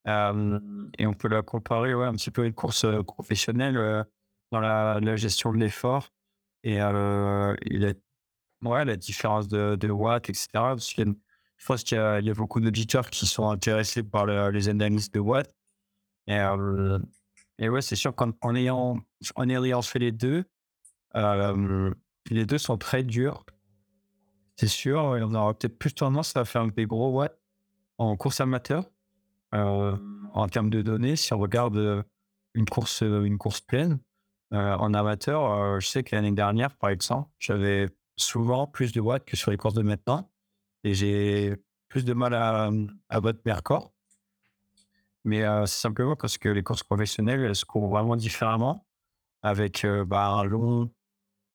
Et 0.07 1.05
on 1.05 1.13
peut 1.13 1.27
la 1.27 1.41
comparer 1.41 1.93
ouais, 1.93 2.05
un 2.05 2.13
petit 2.13 2.31
peu 2.31 2.43
à 2.43 2.45
une 2.45 2.53
course 2.53 2.85
professionnelle 3.05 4.05
dans 4.51 4.59
la, 4.59 4.99
la, 4.99 5.15
gestion 5.15 5.53
de 5.53 5.57
l'effort. 5.57 6.09
Et, 6.63 6.75
est 6.75 7.97
ouais, 8.63 8.85
la 8.85 8.95
différence 8.95 9.47
de, 9.47 9.75
de 9.75 9.89
watts, 9.89 10.29
etc. 10.29 10.47
Parce 10.53 10.93
je 10.95 11.67
pense 11.67 11.83
qu'il 11.83 11.97
y, 11.97 12.01
a, 12.01 12.19
il 12.19 12.25
y 12.25 12.29
a 12.31 12.33
beaucoup 12.33 12.59
d'auditeurs 12.59 13.09
qui 13.09 13.27
sont 13.27 13.49
intéressés 13.49 14.03
par 14.03 14.25
les 14.25 14.69
analyses 14.69 15.11
de 15.11 15.19
watts. 15.19 15.53
Et, 16.27 16.39
et 17.59 17.69
ouais, 17.69 17.81
c'est 17.81 17.95
sûr 17.95 18.15
qu'en 18.15 18.31
en 18.41 18.55
ayant, 18.55 18.97
en 19.35 19.49
ayant 19.49 19.81
fait 19.81 19.99
les 19.99 20.11
deux, 20.11 20.43
les 21.13 22.45
deux 22.45 22.57
sont 22.57 22.77
très 22.77 23.03
durs. 23.03 23.45
C'est 24.55 24.67
sûr, 24.67 25.01
on 25.03 25.33
aura 25.33 25.53
peut-être 25.53 25.77
plus 25.77 25.93
tendance 25.93 26.35
à 26.35 26.45
faire 26.45 26.67
des 26.67 26.85
gros 26.85 27.11
watts 27.11 27.39
en 27.97 28.15
course 28.15 28.41
amateur. 28.41 28.85
Euh, 29.53 29.97
en 30.33 30.47
termes 30.47 30.69
de 30.69 30.81
données, 30.81 31.15
si 31.15 31.33
on 31.33 31.39
regarde 31.39 32.05
une 32.53 32.65
course, 32.65 33.01
une 33.01 33.37
course 33.37 33.61
pleine, 33.61 33.99
en 34.51 34.93
amateur, 34.93 35.79
je 35.79 35.87
sais 35.87 36.03
que 36.03 36.15
l'année 36.15 36.31
dernière, 36.31 36.75
par 36.75 36.89
exemple, 36.89 37.29
j'avais 37.39 37.89
souvent 38.17 38.67
plus 38.67 38.91
de 38.91 38.99
watts 39.01 39.25
que 39.25 39.35
sur 39.35 39.51
les 39.51 39.57
courses 39.57 39.73
de 39.73 39.81
maintenant. 39.81 40.29
Et 40.83 40.93
j'ai 40.93 41.55
plus 41.89 42.05
de 42.05 42.13
mal 42.13 42.33
à, 42.33 42.69
à 43.09 43.21
battre 43.21 43.39
mes 43.45 43.53
records. 43.53 43.93
Mais 45.23 45.43
euh, 45.43 45.65
c'est 45.65 45.79
simplement 45.79 46.15
parce 46.15 46.37
que 46.37 46.49
les 46.49 46.63
courses 46.63 46.83
professionnelles, 46.83 47.41
elles 47.41 47.55
se 47.55 47.65
courent 47.65 47.89
vraiment 47.89 48.15
différemment. 48.15 48.87
Avec 49.43 49.85
euh, 49.85 50.05
bah, 50.05 50.27
un 50.27 50.43
long, 50.43 50.91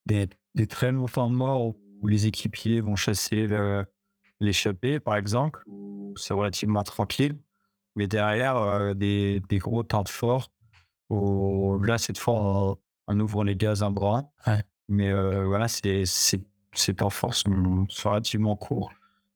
des, 0.05 0.27
des, 0.55 0.67
très 0.67 0.91
longs 0.91 1.07
mort 1.29 1.75
où 2.01 2.07
les 2.07 2.27
équipiers 2.27 2.81
vont 2.81 2.95
chasser 2.95 3.47
l'échappée, 4.39 4.99
par 4.99 5.15
exemple, 5.15 5.63
c'est 6.17 6.33
relativement 6.33 6.83
tranquille. 6.83 7.37
Mais 7.97 8.07
derrière, 8.07 8.55
euh, 8.55 8.93
des, 8.93 9.41
des, 9.49 9.57
gros 9.57 9.83
temps 9.83 10.03
de 10.03 10.09
fort 10.09 10.51
où 11.09 11.81
là, 11.83 11.97
cette 11.97 12.17
fois, 12.17 12.77
on, 13.07 13.19
ouvre 13.19 13.43
les 13.43 13.55
gaz 13.55 13.83
un 13.83 13.91
bras. 13.91 14.31
Mais 14.87 15.11
voilà, 15.11 15.67
c'est 15.67 16.05
ces 16.77 16.93
temps 16.93 17.09
forts 17.09 17.33
sont, 17.33 17.87
relativement 18.05 18.55
courts. 18.55 18.91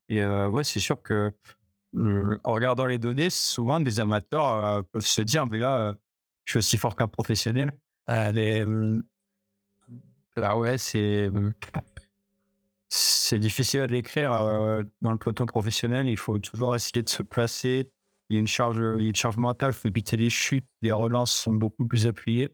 Et 0.09 0.21
euh, 0.21 0.47
ouais, 0.49 0.63
c'est 0.63 0.79
sûr 0.79 1.01
que 1.01 1.33
en 1.93 2.53
regardant 2.53 2.85
les 2.85 2.97
données, 2.97 3.29
souvent 3.29 3.81
des 3.81 3.99
amateurs 3.99 4.65
euh, 4.65 4.81
peuvent 4.81 5.05
se 5.05 5.21
dire 5.21 5.45
mais 5.47 5.59
là, 5.59 5.77
euh, 5.77 5.93
je 6.45 6.53
suis 6.53 6.57
aussi 6.59 6.77
fort 6.77 6.95
qu'un 6.95 7.07
professionnel. 7.07 7.71
là, 10.35 10.57
ouais, 10.57 10.77
c'est 10.77 11.29
c'est 12.89 13.39
difficile 13.39 13.81
à 13.81 13.87
décrire. 13.87 14.31
dans 15.01 15.11
le 15.11 15.17
peloton 15.17 15.45
professionnel, 15.45 16.07
il 16.07 16.17
faut 16.17 16.39
toujours 16.39 16.75
essayer 16.75 17.03
de 17.03 17.09
se 17.09 17.23
placer. 17.23 17.89
Il 18.31 18.35
y 18.35 18.37
a 18.37 18.39
une 18.39 18.47
charge, 18.47 18.77
il 18.77 19.03
y 19.03 19.07
a 19.07 19.09
une 19.09 19.15
charge 19.15 19.35
mentale, 19.35 19.71
il 19.71 19.73
faut 19.73 19.89
éviter 19.89 20.15
les 20.15 20.29
chutes, 20.29 20.65
les 20.81 20.93
relances 20.93 21.33
sont 21.33 21.51
beaucoup 21.51 21.85
plus 21.85 22.07
appuyées. 22.07 22.49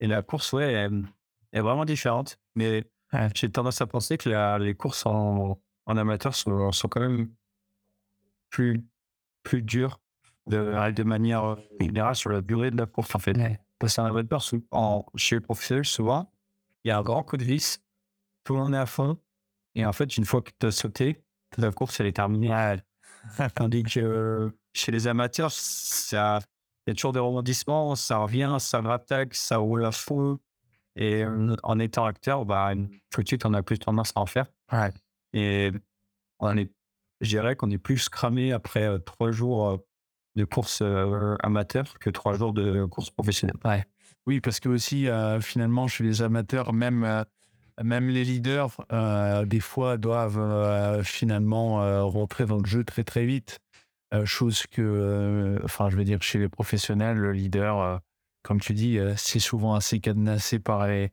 Et 0.00 0.06
la 0.06 0.22
course, 0.22 0.54
ouais, 0.54 0.72
elle, 0.72 1.04
est 1.52 1.60
vraiment 1.60 1.84
différente. 1.84 2.38
Mais 2.54 2.90
j'ai 3.34 3.50
tendance 3.50 3.82
à 3.82 3.86
penser 3.86 4.16
que 4.16 4.30
les 4.58 4.74
courses 4.74 5.04
en, 5.04 5.60
amateur 5.86 6.34
sont, 6.34 6.72
sont, 6.72 6.88
quand 6.88 7.02
même 7.02 7.28
plus, 8.48 8.82
plus 9.42 9.60
dures 9.60 10.00
de, 10.46 10.90
de 10.90 11.02
manière 11.02 11.44
euh, 11.44 11.56
générale 11.78 12.16
sur 12.16 12.30
la 12.30 12.40
durée 12.40 12.70
de 12.70 12.78
la 12.78 12.86
course, 12.86 13.14
en 13.14 13.18
fait. 13.18 13.36
Parce 13.78 13.96
qu'en 13.96 14.06
amateur, 14.06 14.42
en, 14.70 15.04
chez 15.16 15.36
les 15.36 15.40
professionnels, 15.40 15.84
souvent, 15.84 16.32
il 16.82 16.88
y 16.88 16.90
a 16.92 16.96
un 16.96 17.02
grand 17.02 17.24
coup 17.24 17.36
de 17.36 17.44
vis, 17.44 17.84
tout 18.44 18.54
le 18.54 18.60
monde 18.60 18.72
est 18.72 18.78
à 18.78 18.86
fond, 18.86 19.18
et 19.74 19.84
en 19.84 19.92
fait, 19.92 20.16
une 20.16 20.24
fois 20.24 20.40
que 20.40 20.50
tu 20.58 20.64
as 20.64 20.70
sauté, 20.70 21.22
la 21.58 21.70
course, 21.72 22.00
elle 22.00 22.06
est 22.06 22.16
terminée. 22.16 22.48
Tandis 23.54 23.82
que 23.82 24.00
euh, 24.00 24.50
chez 24.72 24.92
les 24.92 25.06
amateurs, 25.06 25.50
ça, 25.52 26.40
il 26.86 26.90
y 26.90 26.92
a 26.92 26.94
toujours 26.94 27.12
des 27.12 27.20
rebondissements, 27.20 27.94
ça 27.96 28.18
revient, 28.18 28.56
ça 28.58 28.80
rattaque, 28.80 29.34
ça 29.34 29.58
roule 29.58 29.84
à 29.84 29.92
fond. 29.92 30.38
Et 30.96 31.24
en 31.62 31.78
étant 31.78 32.04
acteur, 32.04 32.44
bah, 32.44 32.72
tout 33.10 33.22
de 33.22 33.28
suite, 33.28 33.46
on 33.46 33.54
a 33.54 33.62
plus 33.62 33.78
tendance 33.78 34.12
à 34.16 34.20
en 34.20 34.26
faire. 34.26 34.46
Et 35.32 35.70
on 36.40 36.56
est, 36.56 36.70
je 37.20 37.28
dirais 37.28 37.54
qu'on 37.54 37.70
est 37.70 37.78
plus 37.78 38.08
cramé 38.08 38.52
après 38.52 38.98
trois 39.06 39.30
jours 39.30 39.78
de 40.34 40.44
course 40.44 40.82
amateur 41.42 41.98
que 42.00 42.10
trois 42.10 42.34
jours 42.34 42.52
de 42.52 42.84
course 42.86 43.10
professionnelle. 43.10 43.56
Oui, 44.26 44.40
parce 44.40 44.58
que 44.58 44.68
aussi, 44.68 45.06
finalement, 45.40 45.86
chez 45.86 46.02
les 46.02 46.22
amateurs, 46.22 46.72
même, 46.72 47.24
même 47.82 48.08
les 48.08 48.24
leaders, 48.24 48.76
des 49.46 49.60
fois, 49.60 49.96
doivent 49.96 51.02
finalement 51.02 52.08
rentrer 52.08 52.46
dans 52.46 52.58
le 52.58 52.66
jeu 52.66 52.84
très, 52.84 53.04
très 53.04 53.24
vite. 53.24 53.58
chose 54.24 54.66
que, 54.66 55.60
enfin, 55.64 55.90
je 55.90 55.96
veux 55.96 56.04
dire, 56.04 56.22
chez 56.22 56.38
les 56.38 56.48
professionnels, 56.48 57.16
le 57.16 57.32
leader 57.32 58.00
comme 58.42 58.60
tu 58.60 58.74
dis, 58.74 58.98
euh, 58.98 59.14
c'est 59.16 59.38
souvent 59.38 59.74
assez 59.74 60.00
cadenassé 60.00 60.58
par 60.58 60.86
les, 60.86 61.10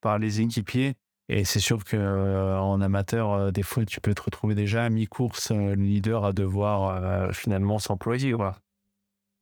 par 0.00 0.18
les 0.18 0.40
équipiers. 0.40 0.94
Et 1.28 1.44
c'est 1.44 1.60
sûr 1.60 1.84
qu'en 1.84 1.98
en 1.98 2.80
amateur, 2.80 3.32
euh, 3.32 3.50
des 3.50 3.62
fois, 3.62 3.84
tu 3.84 4.00
peux 4.00 4.14
te 4.14 4.22
retrouver 4.22 4.54
déjà 4.54 4.84
à 4.84 4.90
mi-course, 4.90 5.50
euh, 5.52 5.74
le 5.74 5.82
leader 5.82 6.24
à 6.24 6.32
devoir 6.32 7.32
finalement 7.34 7.78
s'employer. 7.78 8.34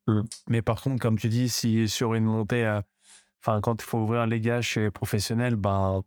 Mmh. 0.07 0.21
Mais 0.49 0.63
par 0.63 0.83
contre, 0.83 1.01
comme 1.01 1.19
tu 1.19 1.29
dis, 1.29 1.49
si 1.49 1.89
sur 1.89 2.15
une 2.15 2.25
montée, 2.25 2.81
enfin, 3.43 3.61
quand 3.61 3.83
il 3.83 3.87
faut 3.87 3.99
ouvrir 3.99 4.27
les 4.27 4.41
gars 4.41 4.61
chez 4.61 4.83
les 4.83 4.91
professionnels, 4.91 5.57
ben, 5.57 6.03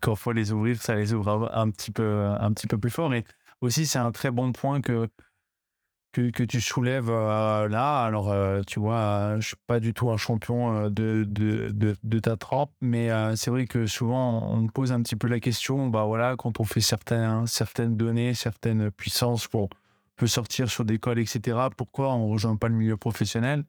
quand 0.00 0.12
il 0.12 0.16
faut 0.16 0.32
les 0.32 0.52
ouvrir, 0.52 0.80
ça 0.80 0.94
les 0.94 1.12
ouvre 1.12 1.50
un, 1.54 1.70
petit 1.70 1.90
peu, 1.90 2.26
un 2.38 2.52
petit 2.52 2.66
peu 2.66 2.78
plus 2.78 2.90
fort. 2.90 3.12
Et 3.14 3.24
aussi, 3.60 3.86
c'est 3.86 3.98
un 3.98 4.12
très 4.12 4.30
bon 4.30 4.52
point 4.52 4.80
que 4.80 5.08
que, 6.12 6.42
tu 6.42 6.60
soulèves 6.60 7.10
là. 7.10 8.04
Alors, 8.04 8.34
tu 8.66 8.80
vois, 8.80 9.38
je 9.38 9.48
suis 9.48 9.56
pas 9.66 9.80
du 9.80 9.94
tout 9.94 10.10
un 10.10 10.16
champion 10.16 10.90
de, 10.90 11.24
de, 11.28 11.70
de, 11.70 11.96
de 12.02 12.18
ta 12.18 12.36
trempe, 12.36 12.72
mais 12.80 13.08
c'est 13.36 13.50
vrai 13.50 13.66
que 13.66 13.86
souvent, 13.86 14.50
on 14.50 14.62
me 14.62 14.68
pose 14.68 14.92
un 14.92 15.02
petit 15.02 15.16
peu 15.16 15.28
la 15.28 15.40
question, 15.40 15.88
bah 15.88 16.04
voilà, 16.04 16.36
quand 16.36 16.60
on 16.60 16.64
fait 16.64 16.80
certaines 16.80 17.96
données, 17.96 18.34
certaines 18.34 18.90
puissances 18.90 19.46
qu'on 19.46 19.68
peut 20.16 20.26
sortir 20.26 20.68
sur 20.68 20.84
des 20.84 20.98
cols, 20.98 21.20
etc., 21.20 21.58
pourquoi 21.76 22.14
on 22.14 22.26
ne 22.26 22.32
rejoint 22.32 22.56
pas 22.56 22.68
le 22.68 22.74
milieu 22.74 22.96
professionnel? 22.96 23.64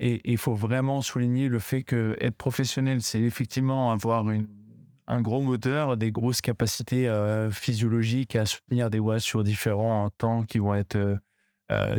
Et 0.00 0.20
il 0.24 0.38
faut 0.38 0.54
vraiment 0.54 1.00
souligner 1.02 1.48
le 1.48 1.58
fait 1.58 1.82
que 1.84 2.16
être 2.20 2.36
professionnel, 2.36 3.02
c'est 3.02 3.20
effectivement 3.20 3.92
avoir 3.92 4.28
une, 4.30 4.48
un 5.12 5.20
gros 5.20 5.40
moteur, 5.40 5.96
des 5.96 6.12
grosses 6.12 6.40
capacités 6.40 7.08
physiologiques 7.50 8.36
à 8.36 8.46
soutenir 8.46 8.90
des 8.90 8.98
watts 8.98 9.20
sur 9.20 9.44
différents 9.44 10.08
temps 10.10 10.42
qui 10.42 10.58
vont 10.58 10.74
être 10.74 11.20
euh, 11.72 11.98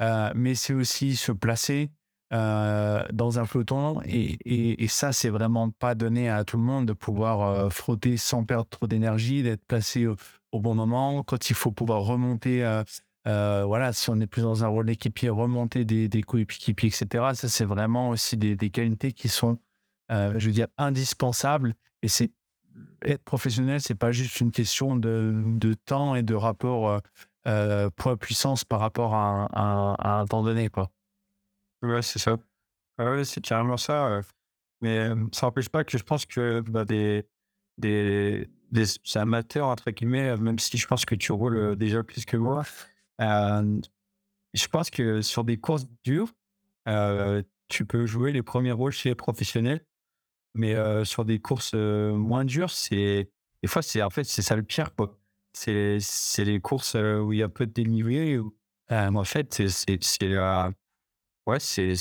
euh, 0.00 0.32
mais 0.34 0.54
c'est 0.54 0.74
aussi 0.74 1.16
se 1.16 1.32
placer 1.32 1.90
euh, 2.32 3.02
dans 3.12 3.38
un 3.38 3.46
flottant 3.46 4.00
et, 4.04 4.86
ça 4.88 5.12
c'est 5.12 5.30
vraiment 5.30 5.70
pas 5.70 5.94
donné 5.94 6.28
à 6.28 6.44
tout 6.44 6.56
le 6.56 6.62
monde 6.62 6.86
de 6.86 6.92
pouvoir 6.92 7.72
frotter 7.72 8.16
sans 8.16 8.44
perdre 8.44 8.68
trop 8.68 8.86
d'énergie, 8.86 9.42
d'être 9.42 9.64
placé 9.64 10.06
au, 10.06 10.16
bon 10.52 10.74
moment 10.74 11.22
quand 11.22 11.50
il 11.50 11.56
faut 11.56 11.72
pouvoir 11.72 12.02
remonter. 12.02 12.62
voilà, 13.24 13.92
si 13.92 14.10
on 14.10 14.20
est 14.20 14.26
plus 14.26 14.42
dans 14.42 14.64
un 14.64 14.68
rôle 14.68 14.86
d'équipier, 14.86 15.30
remonter 15.30 15.84
des, 15.84 16.08
des 16.08 16.22
coéquipiers, 16.22 16.88
etc. 16.88 17.30
Ça 17.34 17.48
c'est 17.48 17.64
vraiment 17.64 18.10
aussi 18.10 18.36
des, 18.36 18.70
qualités 18.70 19.12
qui 19.12 19.28
sont, 19.28 19.58
je 20.10 20.46
veux 20.46 20.52
dire, 20.52 20.68
indispensables. 20.76 21.74
Et 22.02 22.08
c'est 22.08 22.30
être 23.02 23.22
professionnel, 23.22 23.80
c'est 23.80 23.94
pas 23.94 24.12
juste 24.12 24.40
une 24.40 24.50
question 24.50 24.96
de, 24.96 25.32
de 25.34 25.74
temps 25.74 26.14
et 26.14 26.22
de 26.22 26.34
rapport 26.34 27.00
euh, 27.48 27.88
poids-puissance 27.90 28.64
par 28.64 28.80
rapport 28.80 29.14
à 29.14 30.20
un, 30.20 30.26
temps 30.26 30.42
donné. 30.42 30.68
Quoi. 30.68 30.90
Ouais, 31.82 32.02
c'est 32.02 32.18
ça. 32.18 32.36
Ouais, 32.98 33.24
c'est 33.24 33.40
carrément 33.40 33.76
ça. 33.76 34.06
Euh. 34.08 34.22
Mais 34.80 35.08
ça 35.32 35.46
n'empêche 35.46 35.68
pas 35.70 35.82
que 35.82 35.96
je 35.96 36.02
pense 36.02 36.26
que 36.26 36.60
bah, 36.60 36.84
des, 36.84 37.26
des, 37.78 38.48
des, 38.70 38.84
amateurs, 39.14 39.68
entre 39.68 39.90
guillemets, 39.90 40.36
même 40.36 40.58
si 40.58 40.76
je 40.76 40.86
pense 40.86 41.04
que 41.04 41.14
tu 41.14 41.32
roules 41.32 41.56
euh, 41.56 41.74
déjà 41.74 42.02
plus 42.02 42.24
que 42.24 42.36
moi, 42.36 42.64
je 43.18 44.66
pense 44.70 44.90
que 44.90 45.22
sur 45.22 45.44
des 45.44 45.58
courses 45.58 45.86
dures, 46.04 46.32
tu 47.68 47.86
peux 47.86 48.06
jouer 48.06 48.32
les 48.32 48.42
premiers 48.42 48.72
rôles 48.72 48.92
chez 48.92 49.10
les 49.10 49.14
professionnels. 49.14 49.84
Mais 50.58 50.76
sur 51.04 51.24
des 51.24 51.38
courses 51.38 51.74
moins 51.74 52.44
dures, 52.44 52.70
c'est 52.70 53.30
des 53.62 53.68
fois, 53.68 53.82
c'est 53.82 54.02
en 54.02 54.10
fait, 54.10 54.24
c'est 54.24 54.42
ça 54.42 54.56
le 54.56 54.62
pire. 54.62 54.94
Quoi 54.94 55.18
c'est 55.52 56.44
les 56.44 56.60
courses 56.60 56.94
où 56.94 57.32
il 57.32 57.38
y 57.38 57.42
a 57.42 57.48
peu 57.48 57.66
de 57.66 57.72
dénivelé. 57.72 58.38
Où, 58.38 58.54
en 58.90 59.24
fait, 59.24 59.62
c'est 59.68 59.98
ouais, 61.46 61.60
c'est 61.60 61.94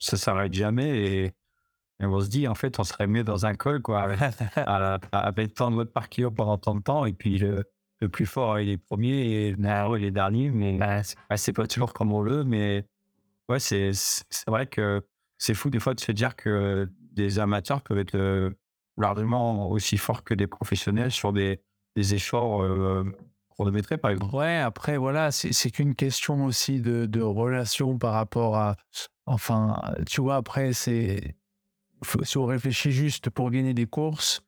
ça 0.00 0.16
s'arrête 0.16 0.52
jamais 0.52 0.98
et, 0.98 1.32
on 2.00 2.20
se 2.20 2.28
dit 2.28 2.46
en 2.48 2.54
fait, 2.54 2.78
on 2.78 2.84
serait 2.84 3.06
mieux 3.06 3.24
dans 3.24 3.46
un 3.46 3.54
col 3.54 3.80
quoi, 3.80 4.08
à, 4.56 4.98
avec 5.12 5.54
tant 5.54 5.70
de 5.70 5.76
votre 5.76 5.92
parcours 5.92 6.34
pendant 6.34 6.58
tant 6.58 6.74
de 6.74 6.82
temps 6.82 7.06
et 7.06 7.14
puis 7.14 7.38
le, 7.38 7.64
le 8.00 8.08
plus 8.10 8.26
fort 8.26 8.58
il 8.58 8.68
est 8.68 8.76
premier 8.76 9.46
et 9.46 9.52
le 9.52 9.98
il 9.98 10.04
est 10.04 10.10
dernier. 10.10 10.50
Mais 10.50 10.78
c'est 11.36 11.52
pas 11.54 11.66
toujours 11.66 11.94
comme 11.94 12.12
on 12.12 12.22
veut, 12.22 12.44
mais 12.44 12.84
ouais, 13.48 13.60
c'est 13.60 13.92
vrai 14.46 14.66
que 14.66 15.06
c'est 15.38 15.54
fou 15.54 15.70
des 15.70 15.80
fois 15.80 15.94
de 15.94 16.00
se 16.00 16.12
dire 16.12 16.36
que 16.36 16.90
des 17.14 17.38
amateurs 17.38 17.82
peuvent 17.82 17.98
être 17.98 18.52
largement 18.96 19.70
aussi 19.70 19.96
forts 19.96 20.24
que 20.24 20.34
des 20.34 20.46
professionnels 20.46 21.10
sur 21.10 21.32
des 21.32 21.60
des 21.96 22.14
efforts 22.14 22.64
chronométrés, 23.54 23.98
par 23.98 24.10
exemple. 24.10 24.34
Ouais, 24.34 24.56
après, 24.56 24.96
voilà, 24.96 25.30
c'est 25.30 25.70
qu'une 25.70 25.94
question 25.94 26.44
aussi 26.44 26.80
de, 26.80 27.06
de, 27.06 27.20
relation 27.20 27.98
par 27.98 28.12
rapport 28.12 28.56
à. 28.56 28.76
Enfin, 29.26 29.80
tu 30.06 30.20
vois, 30.20 30.36
après, 30.36 30.72
c'est. 30.72 31.36
Si 32.22 32.36
on 32.36 32.44
réfléchit 32.44 32.92
juste 32.92 33.30
pour 33.30 33.50
gagner 33.50 33.72
des 33.72 33.86
courses, 33.86 34.42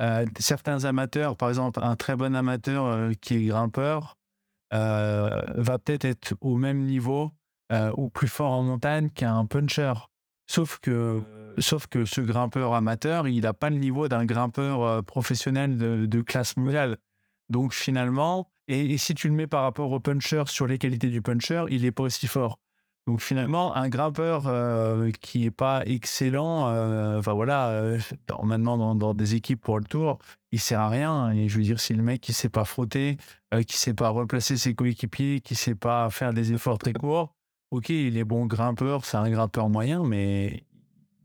euh, 0.00 0.24
certains 0.38 0.84
amateurs, 0.84 1.36
par 1.36 1.48
exemple, 1.48 1.80
un 1.82 1.96
très 1.96 2.16
bon 2.16 2.36
amateur 2.36 2.84
euh, 2.84 3.12
qui 3.20 3.34
est 3.34 3.46
grimpeur, 3.46 4.16
euh, 4.72 5.42
va 5.56 5.78
peut-être 5.78 6.04
être 6.04 6.34
au 6.40 6.56
même 6.56 6.84
niveau 6.84 7.32
ou 7.96 8.10
plus 8.10 8.26
fort 8.26 8.50
en 8.50 8.64
montagne 8.64 9.10
qu'un 9.10 9.46
puncher. 9.46 9.92
Sauf 10.48 10.80
que, 10.80 11.22
sauf 11.60 11.86
que 11.86 12.04
ce 12.04 12.20
grimpeur 12.20 12.74
amateur, 12.74 13.28
il 13.28 13.42
n'a 13.42 13.52
pas 13.52 13.70
le 13.70 13.76
niveau 13.76 14.08
d'un 14.08 14.24
grimpeur 14.24 14.82
euh, 14.82 15.02
professionnel 15.02 15.76
de, 15.76 16.20
classe 16.22 16.56
mondiale. 16.56 16.96
Donc 17.48 17.72
finalement, 17.72 18.50
et, 18.68 18.98
si 18.98 19.14
tu 19.14 19.28
le 19.28 19.34
mets 19.34 19.46
par 19.46 19.62
rapport 19.62 19.90
au 19.92 20.00
puncher 20.00 20.44
sur 20.46 20.66
les 20.66 20.78
qualités 20.78 21.08
du 21.08 21.22
puncher, 21.22 21.64
il 21.70 21.82
n'est 21.82 21.92
pas 21.92 22.04
aussi 22.04 22.26
fort. 22.26 22.58
Donc 23.06 23.20
finalement, 23.20 23.74
un 23.74 23.88
grimpeur 23.88 24.46
euh, 24.46 25.10
qui 25.20 25.40
n'est 25.40 25.50
pas 25.50 25.82
excellent, 25.86 26.68
euh, 26.68 27.18
enfin 27.18 27.32
voilà, 27.32 27.96
maintenant 28.42 28.94
dans, 28.94 29.14
des 29.14 29.34
équipes 29.34 29.60
pour 29.60 29.78
le 29.78 29.84
tour, 29.84 30.18
il 30.52 30.60
sert 30.60 30.80
à 30.80 30.88
rien. 30.88 31.32
Et 31.32 31.48
je 31.48 31.56
veux 31.56 31.64
dire, 31.64 31.80
si 31.80 31.94
le 31.94 32.02
mec 32.02 32.20
qui 32.20 32.32
sait 32.32 32.50
pas 32.50 32.64
frotter, 32.64 33.16
qui 33.66 33.76
sait 33.76 33.94
pas 33.94 34.10
replacer 34.10 34.56
ses 34.56 34.74
coéquipiers, 34.74 35.40
qui 35.40 35.54
sait 35.54 35.74
pas 35.74 36.08
faire 36.10 36.32
des 36.32 36.52
efforts 36.52 36.78
très 36.78 36.92
courts, 36.92 37.34
ok, 37.70 37.88
il 37.88 38.16
est 38.16 38.24
bon 38.24 38.46
grimpeur, 38.46 39.04
c'est 39.04 39.16
un 39.16 39.30
grimpeur 39.30 39.68
moyen, 39.70 40.04
mais 40.04 40.64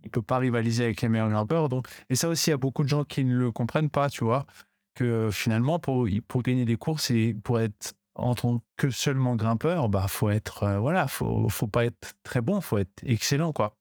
il 0.06 0.12
peut 0.12 0.22
pas 0.22 0.38
rivaliser 0.38 0.86
avec 0.86 1.02
les 1.02 1.10
meilleurs 1.10 1.30
grimpeurs. 1.30 1.70
Donc, 1.70 1.88
et 2.10 2.15
ça 2.15 2.30
aussi, 2.30 2.50
il 2.50 2.52
y 2.52 2.54
a 2.54 2.58
beaucoup 2.58 2.84
de 2.84 2.89
gens 2.89 3.04
qui 3.04 3.24
ne 3.26 3.36
le 3.36 3.52
comprennent 3.52 3.89
pas, 3.89 4.10
tu 4.10 4.24
vois, 4.24 4.46
que 4.94 5.30
finalement, 5.32 5.80
pour, 5.80 6.08
pour 6.28 6.44
gagner 6.44 6.65
des 6.65 6.78
courses 6.78 7.12
et 7.12 7.34
pour 7.34 7.60
être 7.60 7.94
en 8.15 8.34
tant 8.34 8.62
que 8.78 8.89
seulement 8.89 9.36
grimpeur, 9.36 9.89
bah, 9.89 10.08
faut 10.08 10.30
être, 10.30 10.63
euh, 10.63 10.80
voilà, 10.80 11.08
faut, 11.08 11.50
faut 11.50 11.68
pas 11.68 11.86
être 11.86 12.13
très 12.24 12.41
bon, 12.41 12.62
faut 12.62 12.78
être 12.78 13.04
excellent, 13.04 13.52
quoi. 13.52 13.76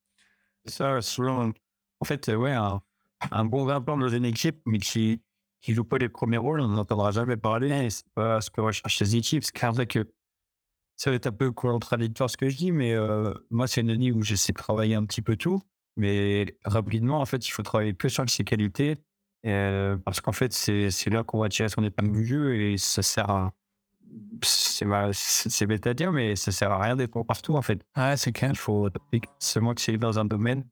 Ça, 0.67 1.01
souvent, 1.03 1.53
en 2.01 2.05
fait, 2.05 2.29
ouais, 2.29 2.53
un, 2.53 3.45
bon 3.45 3.65
grimpeur 3.65 3.97
dans 3.97 4.09
une 4.09 4.25
équipe, 4.25 4.61
mais 4.67 4.79
qui, 4.79 5.21
qui 5.61 5.75
joue 5.75 5.85
pas 5.85 5.99
les 5.99 6.09
premiers 6.09 6.39
rôles, 6.39 6.61
on 6.61 6.69
n'entendra 6.69 7.13
jamais 7.13 7.37
parler. 7.37 7.91
C'est 7.91 8.09
pas 8.15 8.41
ce 8.41 8.51
que 8.51 8.61
recherchent 8.61 9.01
les 9.01 9.17
équipes. 9.17 9.45
C'est 9.45 9.67
vrai 9.67 9.87
que 9.87 10.11
ça 10.97 11.11
va 11.11 11.17
être 11.17 11.27
un 11.27 11.33
peu 11.33 11.53
contradictoire 11.53 12.31
ce 12.31 12.37
que 12.37 12.49
je 12.49 12.57
dis, 12.57 12.73
mais 12.73 12.93
euh, 12.93 13.33
moi, 13.51 13.67
c'est 13.67 13.81
une 13.83 13.91
année 13.91 14.13
où 14.13 14.23
j'essaie 14.23 14.53
de 14.53 14.59
travailler 14.59 14.95
un 14.95 15.05
petit 15.05 15.23
peu 15.23 15.37
tout. 15.37 15.61
Mais 15.97 16.57
rapidement, 16.65 17.21
en 17.21 17.27
fait, 17.27 17.47
il 17.47 17.51
faut 17.51 17.63
travailler 17.63 17.95
que 17.95 18.09
sur 18.09 18.29
ses 18.29 18.45
qualités. 18.45 18.97
Euh, 19.47 19.97
parce 19.99 20.21
qu'en 20.21 20.33
fait, 20.33 20.53
c'est 20.53 21.11
là 21.11 21.23
qu'on 21.23 21.41
va 21.41 21.49
tirer 21.49 21.69
son 21.69 21.85
épingle 21.85 22.13
du 22.13 22.27
jeu 22.27 22.57
et 22.57 22.79
ça 22.79 23.03
sert 23.03 23.31
à. 23.31 23.53
C'est 24.43 25.67
bête 25.67 25.87
à 25.87 25.95
dire, 25.95 26.13
mais 26.13 26.37
ça 26.37 26.53
sert 26.53 26.71
à 26.71 26.81
rien 26.81 26.97
d'être 26.97 27.23
partout, 27.25 27.55
en 27.55 27.63
fait. 27.63 27.85
Ah, 27.95 28.17
c'est 28.17 28.33
clair. 28.33 28.51
Il 28.51 28.57
faut 28.57 28.89
seulement 29.39 29.75
que 29.75 29.81
c'est 29.81 29.97
dans 29.97 30.19
un 30.19 30.25
domaine 30.25 30.65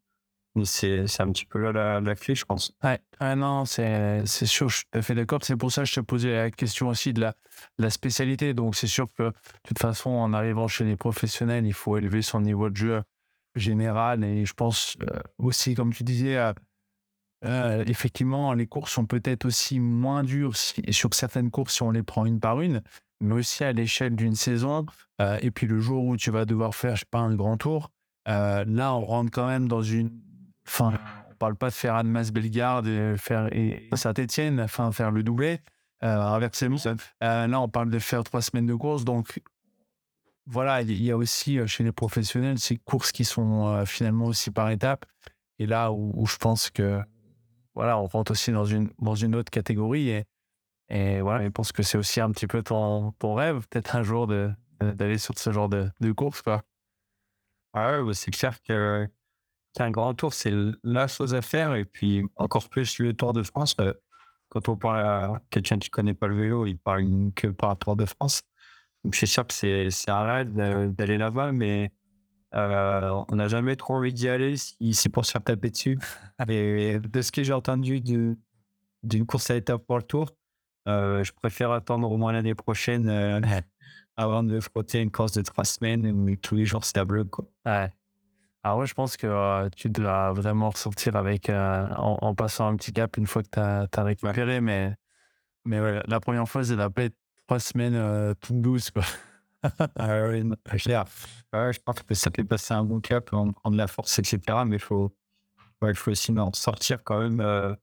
c'est 0.64 1.20
un 1.20 1.32
petit 1.32 1.46
peu 1.46 1.70
là 1.70 2.00
la, 2.00 2.14
clé, 2.14 2.35
je 2.35 2.44
pense. 2.44 2.72
Ouais, 2.82 3.00
ah 3.18 3.35
non, 3.35 3.64
c'est 3.64 4.24
sûr, 4.26 4.68
je 4.68 4.76
suis 4.76 4.85
tout 4.90 4.98
à 4.98 5.02
fait 5.02 5.14
d'accord. 5.14 5.40
C'est 5.42 5.56
pour 5.56 5.72
ça 5.72 5.82
que 5.82 5.88
je 5.88 5.94
te 5.94 6.00
posais 6.00 6.35
la 6.35 6.50
question 6.50 6.88
aussi 6.88 7.12
de 7.12 7.20
la, 7.20 7.35
la 7.78 7.90
spécialité. 7.90 8.52
Donc, 8.52 8.74
c'est 8.74 8.87
sûr 8.87 9.06
que, 9.16 9.24
de 9.24 9.32
toute 9.64 9.78
façon, 9.78 10.11
en 10.11 10.32
arrivant 10.32 10.68
chez 10.68 10.85
les 10.85 10.96
professionnels, 10.96 11.66
il 11.66 11.72
faut 11.72 11.96
élever 11.96 12.22
son 12.22 12.40
niveau 12.40 12.68
de 12.68 12.76
jeu 12.76 13.02
général. 13.55 14.25
Et 14.25 14.45
je 14.45 14.55
pense 14.55 14.97
euh, 15.03 15.21
aussi, 15.38 15.75
comme 15.75 15.93
tu 15.93 16.05
disais, 16.05 16.37
euh, 16.37 16.53
euh, 17.45 17.85
effectivement, 17.87 18.53
les 18.55 18.67
courses 18.67 18.93
sont 18.93 19.07
peut-être 19.07 19.45
aussi 19.45 19.81
moins 19.81 20.23
dures 20.23 20.55
et 20.85 20.93
sur 20.93 21.12
certaines 21.15 21.51
courses 21.51 21.75
si 21.75 21.83
on 21.83 21.91
les 21.91 22.03
prend 22.03 22.25
une 22.25 22.41
par 22.41 22.61
une, 22.61 22.83
mais 23.21 23.35
aussi 23.35 23.65
à 23.65 23.73
l'échelle 23.73 24.15
d'une 24.17 24.37
saison. 24.37 24.87
et 25.41 25.51
puis 25.51 25.67
le 25.67 25.79
jour 25.81 26.05
où 26.05 26.17
tu 26.17 26.31
vas 26.31 26.45
devoir 26.45 26.75
faire, 26.75 26.97
je 26.97 27.01
sais 27.01 27.07
pas, 27.11 27.19
un 27.19 27.35
grand 27.35 27.57
tour, 27.57 27.91
là, 28.27 28.95
on 28.95 29.01
rentre 29.01 29.31
quand 29.31 29.47
même 29.47 29.69
dans 29.69 29.83
une 29.83 30.11
Enfin, 30.65 30.93
on 31.29 31.35
parle 31.35 31.57
pas 31.57 31.71
de 31.71 31.75
faire 31.75 31.97
Annemasse 31.97 32.31
Bellegarde 32.31 32.87
et 32.87 33.17
faire 33.17 33.53
et 33.53 33.88
Saint-Etienne, 33.95 34.61
enfin 34.61 34.93
faire 34.93 35.11
le 35.11 35.25
doublé. 35.25 35.59
Inversement, 36.01 36.77
là 37.21 37.61
on 37.61 37.69
parle 37.69 37.91
de 37.91 37.99
faire 37.99 38.23
trois 38.23 38.43
semaines 38.43 38.67
de 38.67 38.75
course, 38.75 39.05
donc 39.05 39.41
voilà, 40.46 40.83
il 40.83 41.02
y 41.02 41.11
a 41.11 41.16
aussi 41.16 41.59
chez 41.66 41.85
les 41.85 41.92
professionnels 41.92 42.59
ces 42.59 42.76
courses 42.76 43.12
qui 43.12 43.24
sont 43.24 43.85
finalement 43.87 44.26
aussi 44.26 44.50
par 44.50 44.70
étapes. 44.70 45.07
Et 45.59 45.66
là 45.66 45.92
où, 45.92 46.26
je 46.26 46.37
pense 46.37 46.70
que 46.70 47.00
voilà, 47.74 47.98
on 47.98 48.07
rentre 48.07 48.33
aussi 48.33 48.52
dans 48.52 48.64
une 48.64 48.90
dans 48.98 49.14
une 49.14 49.35
autre 49.35 49.50
catégorie 49.50 50.24
et, 50.88 51.21
voilà, 51.21 51.44
je 51.44 51.48
pense 51.50 51.73
que 51.73 51.83
c'est 51.83 51.96
aussi 51.96 52.21
un 52.21 52.31
petit 52.33 52.46
peu 52.46 52.62
ton, 52.62 53.12
ton 53.12 53.35
rêve, 53.35 53.67
peut-être 53.69 53.96
un 53.96 54.02
jour 54.02 54.27
d'aller 54.27 55.19
sur 55.19 55.38
ce 55.38 55.52
genre 55.52 55.69
de, 55.69 55.90
de 56.00 56.12
course 56.12 56.42
quoi. 56.42 56.62
Ah 57.75 57.92
ouais, 57.92 58.04
bah, 58.04 58.14
c'est 58.14 58.31
clair 58.31 58.60
que 58.62 59.08
un 59.81 59.90
grand 59.90 60.14
tour, 60.14 60.35
c'est 60.35 60.52
la 60.83 61.08
chose 61.08 61.35
à 61.35 61.42
faire. 61.42 61.75
Et 61.75 61.85
puis, 61.85 62.25
encore 62.37 62.69
plus 62.69 62.98
le 62.98 63.14
Tour 63.14 63.33
de 63.33 63.42
France. 63.42 63.75
Quand 64.48 64.69
on 64.69 64.77
parle 64.77 65.00
à 65.00 65.42
quelqu'un 65.50 65.79
qui 65.79 65.88
ne 65.88 65.92
connaît 65.92 66.14
pas 66.14 66.27
le 66.27 66.37
vélo, 66.37 66.67
il 66.67 66.79
parle 66.79 67.33
que 67.35 67.48
par 67.48 67.79
Tour 67.79 67.96
de 67.96 68.04
France. 68.04 68.42
Donc, 69.05 69.15
sûr 69.15 69.46
que 69.46 69.53
c'est 69.53 70.11
un 70.11 70.23
rêve 70.23 70.53
d'aller 70.94 71.19
là-bas, 71.19 71.53
mais 71.53 71.90
euh, 72.55 73.25
on 73.29 73.37
n'a 73.37 73.48
jamais 73.48 73.77
trop 73.77 73.94
envie 73.94 74.13
d'y 74.13 74.29
aller 74.29 74.57
si 74.57 74.94
c'est 74.94 75.09
pour 75.09 75.25
se 75.25 75.33
faire 75.33 75.42
taper 75.42 75.71
dessus. 75.71 75.98
Et 76.48 76.98
de 76.98 77.23
ce 77.23 77.33
que 77.33 77.42
j'ai 77.42 77.53
entendu 77.53 78.00
d'une 78.00 79.27
course 79.27 79.50
à 79.50 79.55
l'étape 79.55 79.85
pour 79.87 79.96
le 79.96 80.03
Tour, 80.03 80.31
euh, 80.88 81.23
je 81.25 81.33
préfère 81.33 81.71
attendre 81.73 82.11
au 82.11 82.17
moins 82.17 82.33
l'année 82.33 82.55
prochaine 82.55 83.42
avant 84.17 84.42
de 84.42 84.61
frotter 84.61 85.00
une 85.00 85.11
course 85.11 85.33
de 85.33 85.42
trois 85.42 85.65
semaines 85.65 86.07
où 86.07 86.37
tous 86.37 86.57
les 86.57 86.65
jours 86.65 86.85
c'est 86.85 87.05
bleu. 87.05 87.25
Quoi. 87.25 87.46
Ouais. 87.67 87.90
Alors 88.65 88.79
ouais, 88.79 88.87
je 88.87 88.94
pense 88.94 89.17
que 89.17 89.27
euh, 89.27 89.69
tu 89.77 89.90
dois 89.90 90.33
vraiment 90.33 90.71
ressortir 90.71 91.17
avec 91.17 91.50
euh, 91.50 91.88
en, 91.96 92.35
passant 92.35 92.69
un 92.69 92.77
petit 92.77 92.92
cap 92.92 93.17
une 93.17 93.27
fois 93.27 93.42
que 93.42 93.48
tu 93.48 93.59
as, 93.59 94.05
récupéré, 94.05 94.61
mais, 94.61 94.94
mais 95.65 95.81
ouais, 95.81 96.00
la 96.07 96.21
première 96.21 96.48
fois, 96.48 96.63
c'est 96.63 96.77
pas 96.77 97.03
être 97.03 97.17
trois 97.47 97.61
semaines 97.61 97.95
euh, 97.95 98.35
toutes 98.40 98.61
douces. 98.61 98.90
Quoi. 98.90 99.05
ah, 99.97 100.29
ouais, 100.29 100.43
je 100.43 101.79
pense 101.81 102.03
que 102.03 102.15
ça 102.15 102.31
fait 102.35 102.45
passer 102.45 102.75
un 102.75 102.85
bon 102.85 103.01
cap, 103.01 103.27
prendre 103.27 103.71
de 103.71 103.77
la 103.77 103.87
force, 103.87 104.19
etc. 104.19 104.40
Mais 104.67 104.77
il 104.77 104.83
faut, 104.83 105.15
il 105.83 105.95
faut 105.95 106.11
aussi 106.11 106.33
en 106.33 106.53
sortir 106.53 107.03
quand 107.05 107.21
même 107.21 107.77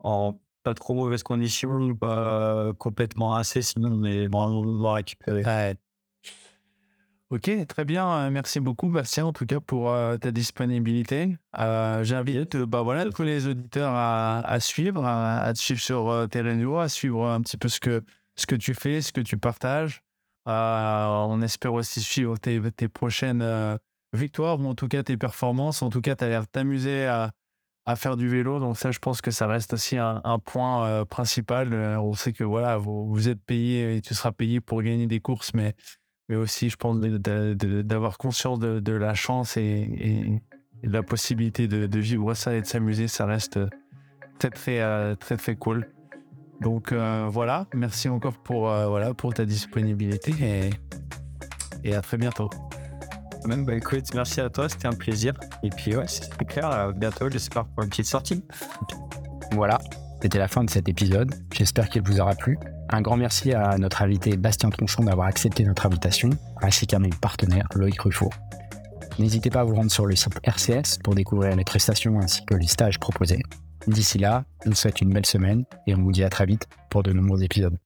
en 0.00 0.38
pas 0.62 0.74
trop 0.74 0.94
mauvaise 0.94 1.22
condition, 1.22 1.94
pas 1.96 2.72
complètement 2.78 3.34
assez, 3.34 3.62
sinon 3.62 3.90
on 3.92 4.04
est 4.04 4.28
vraiment 4.28 4.92
récupérer. 4.92 5.42
Ouais. 5.44 5.76
Ok, 7.32 7.50
très 7.66 7.86
bien. 7.86 8.26
Euh, 8.26 8.30
merci 8.30 8.60
beaucoup, 8.60 8.90
Bastien, 8.90 9.24
en 9.24 9.32
tout 9.32 9.46
cas, 9.46 9.58
pour 9.58 9.90
euh, 9.90 10.18
ta 10.18 10.30
disponibilité. 10.30 11.34
Euh, 11.58 12.04
J'invite 12.04 12.58
bah, 12.58 12.82
voilà, 12.82 13.06
tous 13.10 13.22
les 13.22 13.46
auditeurs 13.46 13.94
à, 13.94 14.60
suivre, 14.60 15.02
à, 15.06 15.50
te 15.54 15.58
suivre 15.58 15.80
sur 15.80 16.28
tes 16.30 16.42
réseaux, 16.42 16.76
à 16.76 16.90
suivre 16.90 17.26
un 17.26 17.40
petit 17.40 17.56
peu 17.56 17.70
ce 17.70 17.80
que, 17.80 18.04
ce 18.36 18.46
que 18.46 18.54
tu 18.54 18.74
fais, 18.74 19.00
ce 19.00 19.12
que 19.12 19.20
tu 19.20 19.36
partages. 19.36 20.02
on 20.46 21.42
espère 21.42 21.74
aussi 21.74 22.00
suivre 22.00 22.36
tes, 22.38 22.88
prochaines 22.88 23.78
victoires, 24.12 24.60
ou 24.60 24.66
en 24.66 24.74
tout 24.74 24.88
cas 24.88 25.02
tes 25.02 25.16
performances. 25.16 25.82
En 25.82 25.90
tout 25.90 26.00
cas, 26.00 26.16
tu 26.16 26.24
as 26.24 26.28
l'air 26.28 26.42
de 26.42 26.46
t'amuser 26.46 27.06
à, 27.06 27.32
faire 27.96 28.16
du 28.16 28.28
vélo. 28.28 28.58
Donc 28.58 28.76
ça, 28.76 28.90
je 28.90 28.98
pense 28.98 29.20
que 29.20 29.30
ça 29.30 29.46
reste 29.46 29.74
aussi 29.74 29.96
un, 29.98 30.38
point 30.44 31.04
principal. 31.04 31.74
on 31.74 32.14
sait 32.14 32.32
que 32.32 32.44
voilà, 32.44 32.76
vous, 32.78 33.28
êtes 33.28 33.42
payé 33.44 33.96
et 33.96 34.00
tu 34.00 34.14
seras 34.14 34.32
payé 34.32 34.60
pour 34.60 34.82
gagner 34.82 35.06
des 35.06 35.20
courses, 35.20 35.54
mais 35.54 35.74
mais 36.28 36.36
aussi, 36.36 36.70
je 36.70 36.76
pense, 36.76 36.98
d'avoir 36.98 38.16
conscience 38.16 38.58
de, 38.58 38.92
la 38.92 39.14
chance 39.14 39.56
et, 39.58 40.40
de 40.82 40.90
la 40.90 41.02
possibilité 41.02 41.68
de, 41.68 41.98
vivre 41.98 42.32
ça 42.34 42.54
et 42.54 42.62
de 42.62 42.66
s'amuser, 42.66 43.08
ça 43.08 43.26
reste 43.26 43.58
très, 44.38 44.50
très, 44.50 44.80
euh, 44.80 45.14
très, 45.14 45.36
très 45.36 45.56
cool. 45.56 45.88
Donc 46.62 46.92
euh, 46.92 47.28
voilà, 47.30 47.66
merci 47.74 48.08
encore 48.08 48.34
pour, 48.34 48.70
euh, 48.70 48.86
voilà, 48.86 49.14
pour 49.14 49.34
ta 49.34 49.44
disponibilité 49.44 50.32
et, 50.40 50.70
et 51.88 51.94
à 51.94 52.00
très 52.00 52.16
bientôt. 52.16 52.50
Même, 53.46 53.64
bah, 53.64 53.74
écoute, 53.74 54.04
merci 54.14 54.40
à 54.40 54.48
toi, 54.48 54.68
c'était 54.68 54.86
un 54.86 54.92
plaisir. 54.92 55.34
Et 55.64 55.70
puis, 55.70 55.96
ouais, 55.96 56.06
c'est 56.06 56.30
clair, 56.44 56.92
bientôt, 56.94 57.28
j'espère 57.28 57.64
pour 57.64 57.82
une 57.82 57.90
petite 57.90 58.06
sortie. 58.06 58.44
Voilà, 59.52 59.78
c'était 60.22 60.38
la 60.38 60.46
fin 60.46 60.62
de 60.62 60.70
cet 60.70 60.88
épisode. 60.88 61.34
J'espère 61.52 61.88
qu'il 61.88 62.02
vous 62.02 62.20
aura 62.20 62.36
plu. 62.36 62.56
Un 62.90 63.00
grand 63.00 63.16
merci 63.16 63.52
à 63.52 63.76
notre 63.78 64.02
invité 64.02 64.36
Bastien 64.36 64.70
Tronchon 64.70 65.02
d'avoir 65.02 65.26
accepté 65.26 65.64
notre 65.64 65.86
invitation, 65.86 66.30
ainsi 66.60 66.86
qu'à 66.86 67.00
mes 67.00 67.10
partenaires 67.20 67.66
Loïc 67.74 68.00
Ruffo. 68.00 68.30
N'hésitez 69.18 69.50
pas 69.50 69.60
à 69.60 69.64
vous 69.64 69.74
rendre 69.74 69.90
sur 69.90 70.06
le 70.06 70.14
site 70.14 70.38
RCS 70.44 70.98
pour 71.02 71.14
découvrir 71.14 71.56
les 71.56 71.64
prestations 71.64 72.20
ainsi 72.20 72.44
que 72.46 72.54
les 72.54 72.68
stages 72.68 73.00
proposés. 73.00 73.42
D'ici 73.86 74.18
là, 74.18 74.44
je 74.64 74.70
vous 74.70 74.76
souhaite 74.76 75.00
une 75.00 75.12
belle 75.12 75.26
semaine 75.26 75.64
et 75.86 75.94
on 75.94 76.02
vous 76.02 76.12
dit 76.12 76.22
à 76.22 76.30
très 76.30 76.46
vite 76.46 76.68
pour 76.88 77.02
de 77.02 77.12
nombreux 77.12 77.42
épisodes. 77.42 77.76